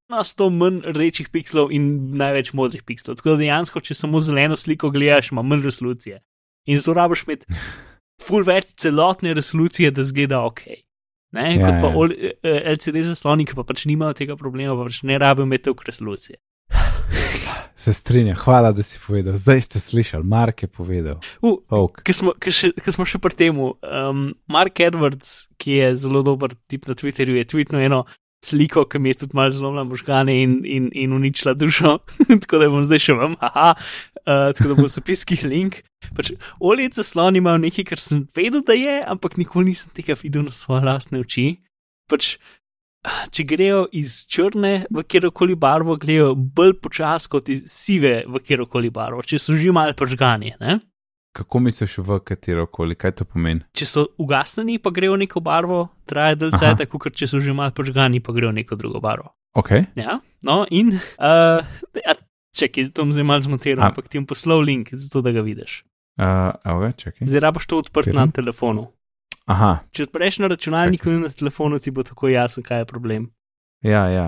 [0.10, 1.86] na 100 manj rdečih pikslov in
[2.18, 3.20] največ modrih pikslov.
[3.20, 6.20] Tako da dejansko, če samo zeleno sliko gledaš, ima manj resolucije.
[6.70, 7.60] In zato rabiš imeti
[8.26, 10.66] full več celotne resolucije, da zgleda ok.
[11.38, 12.32] Ne, ja, kot pa ja.
[12.42, 15.86] Eh, LCD zasloni, ki pa pač nimajo tega problema, pa pač ne rabijo imeti toliko
[15.92, 16.40] resolucije.
[17.80, 19.38] Se strinjam, hvala, da si povedal.
[19.40, 21.22] Zdaj ste slišali, Mark je povedal.
[21.40, 22.10] Uh, okay.
[22.10, 22.34] Ker smo,
[22.98, 27.46] smo še pri tem, um, Mark Edwards, ki je zelo dober tip na Twitterju, je
[27.48, 28.02] tweetno eno
[28.46, 31.98] sliko, ki mi je tudi malo zlomila možgane in, in, in uničila dušo,
[32.42, 35.82] tako da bom zdaj še vam, haha, uh, tako da bo zapiski link.
[36.16, 40.48] Pač, Olje zaslon imajo nekaj, kar sem vedel, da je, ampak nikoli nisem tega videl
[40.48, 41.50] na svoje lastne oči.
[42.10, 42.38] Pač,
[43.36, 48.92] če grejo iz črne v kjerkoli barvo, grejo bolj počasi kot iz sive v kjerkoli
[48.92, 50.56] barvo, če so že malo požgani.
[50.64, 50.80] Ne?
[51.36, 53.62] Kako misliš v katero koli, kaj to pomeni?
[53.78, 57.54] Če so ugasnjeni, pa grejo v neko barvo, traja delce, tako kot če so že
[57.54, 59.30] malo požgani, pa grejo v neko drugo barvo.
[59.58, 59.72] Ok.
[59.98, 61.62] Ja, no in, uh,
[62.02, 62.16] ja,
[62.58, 65.84] čekaj, to bom zdaj malo zmontiral, ampak ti bom poslal link, zato da ga vidiš.
[66.20, 67.30] Uh, okay, čekaj.
[67.30, 68.90] Zdaj rabaš to odprt na telefonu.
[69.50, 69.80] Aha.
[69.96, 73.30] Če odpreš na računalniku in na telefonu, ti bo tako jasno, kaj je problem.
[73.86, 74.28] Ja, ja,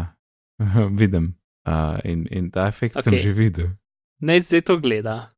[1.01, 1.33] vidim.
[1.67, 3.05] Uh, in, in ta efekt okay.
[3.05, 3.67] sem že videl.
[4.21, 5.29] Naj zdaj to gleda.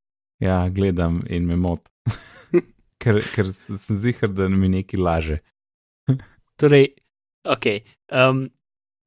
[0.43, 1.87] Ja, gledam in me mot.
[3.01, 5.39] ker, ker sem zihar, da mi nekaj laže.
[6.59, 6.89] torej,
[7.47, 7.69] ok.
[8.11, 8.45] Um,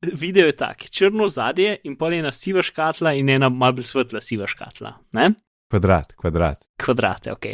[0.01, 4.49] video je tak, črno zadje in pol ena siva škatla in ena malce svetla siva
[4.49, 4.95] škatla.
[5.19, 5.33] Ne?
[5.73, 6.63] Kvadrat, kvadrat.
[6.81, 7.49] Kvadrate, ok.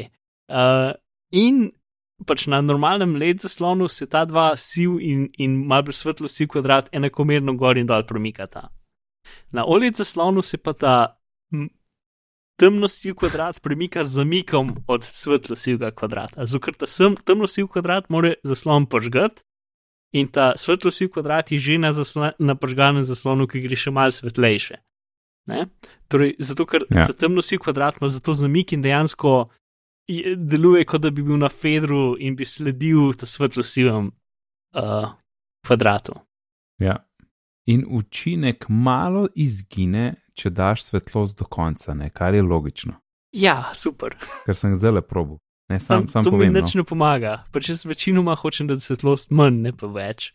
[0.52, 0.92] Uh,
[1.34, 1.70] in
[2.26, 6.92] pač na normalnem led zaslonu se ta dva siv in, in malce svetlo siv kvadrat
[6.94, 8.68] enakomerno gor in dol premikata.
[9.50, 10.94] Na oled zaslonu se pa ta
[12.60, 16.46] temno-siv kvadrat premika z zamikom od svetlo-sivega kvadrata.
[16.46, 16.86] Zato ta
[17.24, 19.42] temno-siv kvadrat mora zaslon požgati
[20.12, 21.92] in ta svetlo-siv kvadrat je že na,
[22.38, 24.76] na požganem zaslonu, ki gre še malce svetlejše.
[26.08, 27.06] Torej, zato ker ja.
[27.06, 29.48] ta temno-siv kvadrat ima zato zamik in dejansko
[30.36, 34.10] deluje, kot da bi bil na fedru in bi sledil ta svetlo-sivem
[34.76, 35.08] uh,
[35.66, 36.14] kvadratu.
[36.78, 36.98] Ja.
[37.66, 42.10] In učinek malo izgine, če daš svetlost do konca, ne?
[42.10, 42.98] kar je logično.
[43.32, 44.16] Ja, super.
[44.46, 45.38] Ker sem zelo probo.
[45.70, 46.82] Ne, sam, sam to povem, mi nič no.
[46.82, 50.32] ne pomaga, pač jaz večinoma hočem, da svetlost manj, ne pa več.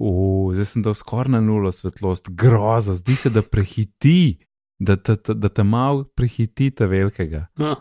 [0.00, 4.38] Uf, zdaj sem dal skoraj na nulo svetlost, groza, zdi se, da prehiti,
[4.80, 7.44] da te, da te malo prehiti ta velikega.
[7.60, 7.74] No,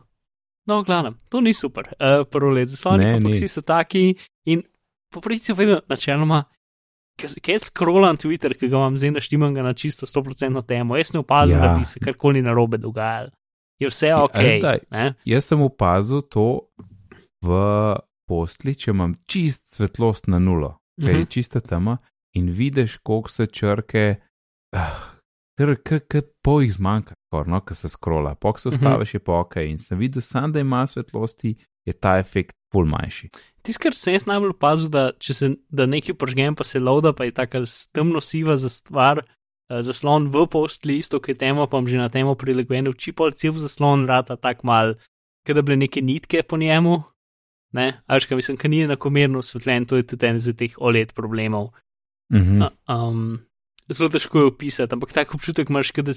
[0.68, 4.10] no glavno, to ni super, uh, prvo let zasloni, ampak vsi so taki
[4.52, 4.66] in
[5.12, 6.44] po principu vedno načeloma
[7.20, 11.60] Kaj scrollam Twitter, ki ga imam zdaj naštimam na čisto 100% temo, jaz ne opazim,
[11.60, 11.68] ja.
[11.68, 13.30] da bi se karkoli narobe dogajalo.
[13.82, 14.40] Je vse ok.
[14.92, 16.70] Ja, jaz sem opazil to
[17.42, 17.60] v
[18.30, 21.18] postli, če imam čist svetlost na nulo, ker uh -huh.
[21.18, 21.30] je mhm.
[21.30, 21.98] čista tema
[22.34, 24.16] in vidiš, koliko se črke,
[25.58, 27.16] kar uh, po jih zmanjka,
[27.48, 28.36] no, ko se scrolla.
[28.36, 29.16] Pok se ustaviš, uh -huh.
[29.16, 29.56] je pa ok.
[29.56, 31.56] In sem videl, sam, da ima svetlosti,
[31.86, 33.30] je ta efekt pol manjši.
[33.62, 37.14] Tisto, kar sem jaz najbolj opazil, da če se da nekaj požgem, pa se loda,
[37.14, 41.68] pa je tako temno siva za stvar, uh, zaslon v post listu, ki je temo,
[41.68, 44.96] pa že na temo prilegljen, v čipol cel zaslon rata tak mal
[45.46, 47.02] ker da bile neke nitke po njemu.
[47.74, 51.14] Ne, až kaj mislim, ker ni enakomerno osvetljen, to je tudi en iz teh OLED
[51.16, 51.72] problemov.
[52.34, 52.62] Mhm.
[52.62, 53.40] A, Um,
[53.94, 56.14] zelo težko je opisati, ampak tak občutek imaš, da,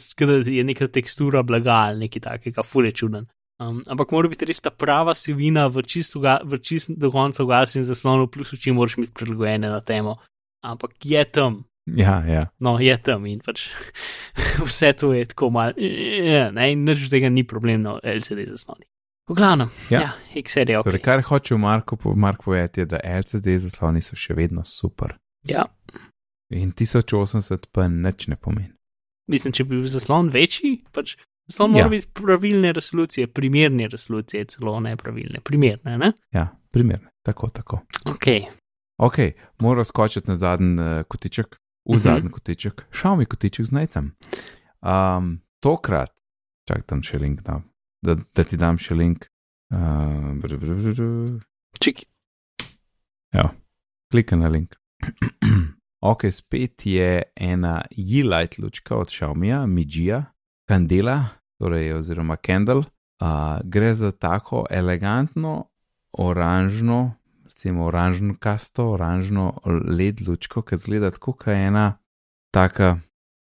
[0.51, 3.26] je neka tekstura blaga ali nekaj takega, fulje čuden.
[3.62, 6.18] Um, ampak mora biti res ta prava sivina v čisto
[6.62, 10.16] čist do konca ugasnjen zaslonu, plus oči moraš imeti prilagojene na temo.
[10.64, 12.46] Ampak je tam, Ja, ja.
[12.59, 13.68] no, je tam in pač
[14.66, 18.88] vse to je tako malo, ne, in nič tega ni problem na LCD zaslonih.
[19.28, 20.01] V glavnem, Ja.
[20.01, 20.84] ja, XR je ok.
[20.84, 25.14] Torej, kar hoče Marko, Mark povedati, je, da LCD zasloni so še vedno super.
[25.48, 25.64] Ja,
[26.55, 28.70] In 1080 pa nič ne pomeni.
[29.26, 31.16] mislim, če bi bil zaslon večji, pač
[31.48, 31.76] zaslon Ja.
[31.76, 36.12] mora biti pravilne resolucije, primerne resolucije, celo ne pravilne, primerne, ne?
[36.32, 37.10] Ja, primerne.
[37.22, 37.81] Tako, tako.
[38.06, 38.26] Ok,
[38.97, 39.16] Ok,
[39.60, 41.98] moram skočiti na zadnji uh, kotiček, v Mhm.
[41.98, 44.12] zadnji kotiček, šel mi kotiček z najcem.
[44.81, 46.12] Um, tokrat,
[46.68, 47.60] čakaj tam še link, da,
[48.02, 49.26] da, da ti dam še link.
[49.74, 51.40] Uh, br, br, br, br,
[51.81, 52.06] čiki.
[54.12, 54.76] klikaj na link.
[56.05, 60.24] ok, spet je ena Ye-Light lučka od Xiaomija, Mijija,
[60.68, 61.24] Candela,
[61.59, 62.85] torej oziroma Candle.
[63.22, 65.68] Uh, gre za tako elegantno,
[66.12, 67.14] oranžno,
[67.44, 69.60] recimo oranžno kasto, oranžno
[69.98, 71.98] led lučko, ki zgleda tako, kot je ena
[72.51, 72.98] taka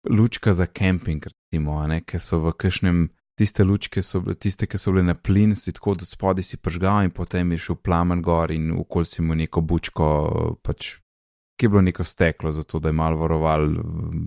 [0.10, 3.10] lučka za kemping, recimo, ki so v kažem.
[3.40, 6.58] Tiste lučke so bile, tiste, ki so bile na plin, si tako od spodaj si
[6.58, 10.08] pržgal in potem je šel plamen gor in okol si mu neko bučko,
[10.60, 10.98] pač,
[11.60, 13.68] ki je bilo neko steklo, zato da je malo varoval,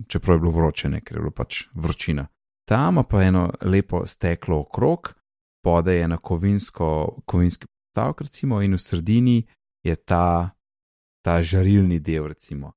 [0.07, 2.27] čeprav je bilo vroče, ne, ker je bilo pač vročina.
[2.69, 5.13] Tam ima pa eno lepo steklo okrog,
[5.59, 9.37] spodaj je ena kovinsko, kovinski postavek, recimo, in v sredini
[9.83, 10.53] je ta,
[11.25, 12.73] ta žarilni del, recimo.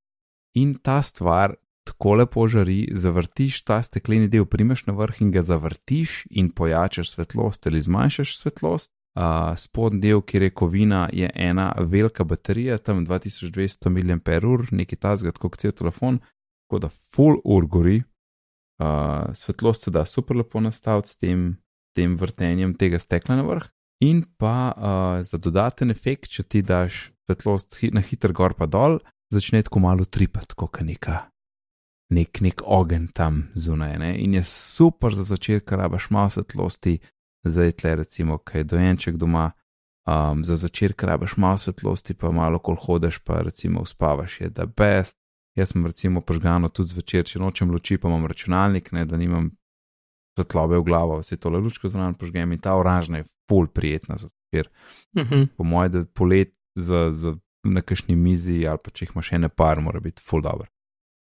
[0.57, 1.55] In ta stvar
[1.87, 7.13] tako lepo žari, zavrtiš ta stekleni del, primeš na vrh in ga zavrtiš in pojačaš
[7.13, 8.96] svetlost ali zmanjšaš svetlost.
[9.17, 15.33] Uh, spodnji del, kjer je kovina, je ena velika baterija, tam 2200 mAh, nekaj tasga,
[15.33, 16.19] kot cel telefon,
[16.67, 18.03] tako da full ur gori.
[18.77, 21.47] Uh, svetlost se da super lepo nastaviti s tem,
[21.97, 23.71] tem vrtenjem tega stekla na vrh.
[24.05, 29.01] In pa uh, za dodaten efekt, če ti daš svetlost na hiter gor pa dol,
[29.33, 31.23] začne tako malo tripati, kot neka
[32.11, 33.99] nek, nek ogen tam zunaj.
[33.99, 34.13] Ne?
[34.23, 36.99] In je super za začetek, rabaš malo svetlosti,
[37.51, 39.51] zdaj tle recimo, kaj dojenček doma,
[40.07, 44.67] um, za začetek rabaš malo svetlosti, pa malo kol hodeš, pa recimo uspavaš, je da
[44.67, 45.19] best.
[45.57, 49.51] Jaz sem recimo požgano tudi zvečer, če nočem luči, pa imam računalnik, ne, da nimam
[50.37, 54.29] svetlobe v glavo, vse tole lučko zraven požgem in ta oranžna je full prijetna za
[54.29, 54.69] večer.
[55.17, 55.43] Mhm.
[55.57, 59.49] Po mojem, da polet za, za na kakšni mizi ali pa če jih imaš ene
[59.49, 60.69] par, mora biti full dobro.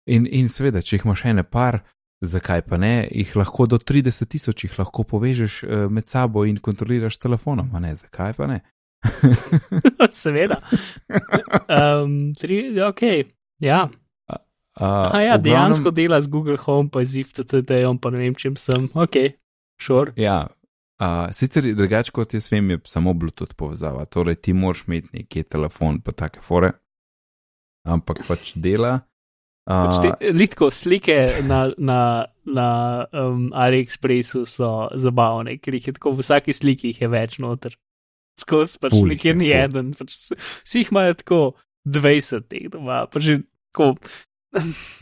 [0.08, 1.82] In, in seveda, če jih imaš ene par,
[2.22, 6.58] zakaj pa ne, jih lahko do 30 tisoč jih lahko povežeš uh, med sabo in
[6.58, 8.62] kontroliraš s telefonom, a ne, zakaj pa ne.
[10.12, 10.62] Seveda.
[11.70, 13.04] Um, tri, ok,
[13.64, 13.88] ja.
[14.78, 18.36] Uh, A ja, v dejansko dela z Google Home, pa z IFTTD-om, pa ne vem,
[18.38, 18.90] čem sem.
[18.94, 19.18] Ok,
[19.82, 20.14] šor.
[20.22, 20.50] Ja,
[21.02, 25.46] uh, sicer drugače kot jaz vem, je samo Bluetooth povezava, torej ti moraš imeti neki
[25.50, 26.76] telefon, pa take fore,
[27.90, 29.00] ampak pač dela.
[29.68, 32.00] Pač Uh, te, litko slike na, na,
[32.48, 32.68] na
[33.12, 37.76] um, AliExpressu so zabavne, ker jih je tako v vsaki sliki je več noter.
[38.40, 41.42] Skozi pač nikjer je, ni eden, pač vsi jih imajo tako
[41.84, 43.38] 20 teh doma, pač že
[43.74, 43.90] tako.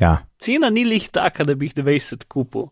[0.02, 0.16] ja.
[0.42, 2.72] Cena ni lih taka, da bi jih 20 kupil.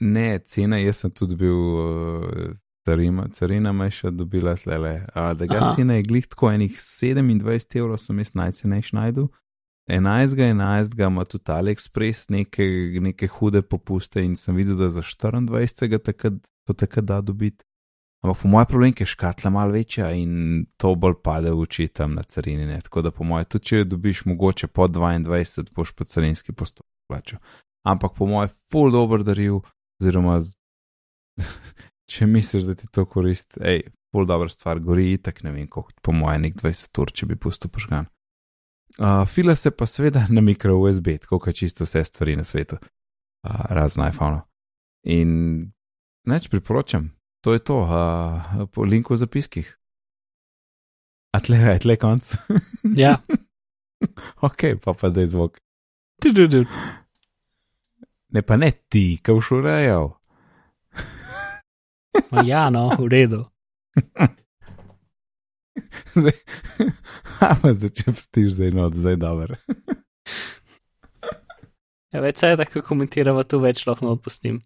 [0.00, 2.52] Ne, cena, jaz sem tudi bil, uh,
[2.84, 4.98] carina, carina me je še dobila tlele.
[5.14, 9.30] Uh, da ga cena je glih tako enih 27 evrov, sem jaz najcenejši najdu.
[9.88, 10.36] 11.
[10.36, 11.06] 11.
[11.06, 12.64] ima tudi AliExpress neke,
[13.00, 15.88] neke hude popuste in sem videl, da za 24.
[15.88, 17.64] ga takrat, to takrat da dobiti.
[18.22, 22.14] Ampak po mojem problem je škatla malo večja in to bolj pade v oči tam
[22.14, 22.66] na carini.
[22.66, 22.80] Ne?
[22.80, 26.92] Tako da po mojem, tudi če jo dobiš mogoče po 22, boš pa carinski postopek
[27.08, 27.40] plačal.
[27.88, 29.62] Ampak po mojem, full dobro daril,
[30.00, 30.36] oziroma
[32.12, 33.82] če misliš, da ti to koristi, hej,
[34.12, 37.40] full dobra stvar, gori itak, ne vem, koliko, po mojem, nek 20 ur, če bi
[37.40, 38.10] pustil požgan.
[38.98, 42.76] Uh, fila se pa seveda na mikro USB, tako kot čisto vse stvari na svetu,
[42.76, 44.40] uh, razen iPhone.
[45.02, 45.30] In
[46.26, 47.10] neč priporočam,
[47.40, 49.76] to je to, uh, po linku v zapiskih.
[51.32, 52.32] A tle, a tle konc.
[52.96, 53.20] Ja,
[54.48, 55.60] ok, pa pa da je zvok.
[58.30, 59.20] Ne pa ne ti.
[62.30, 63.44] Ma ja, no, v redu.
[66.16, 66.36] Zdaj,
[67.50, 69.56] ama začel stiš zdaj not, zdaj dober.
[72.10, 74.56] Ja, več je tako komentirava, tu več lahko odpustim.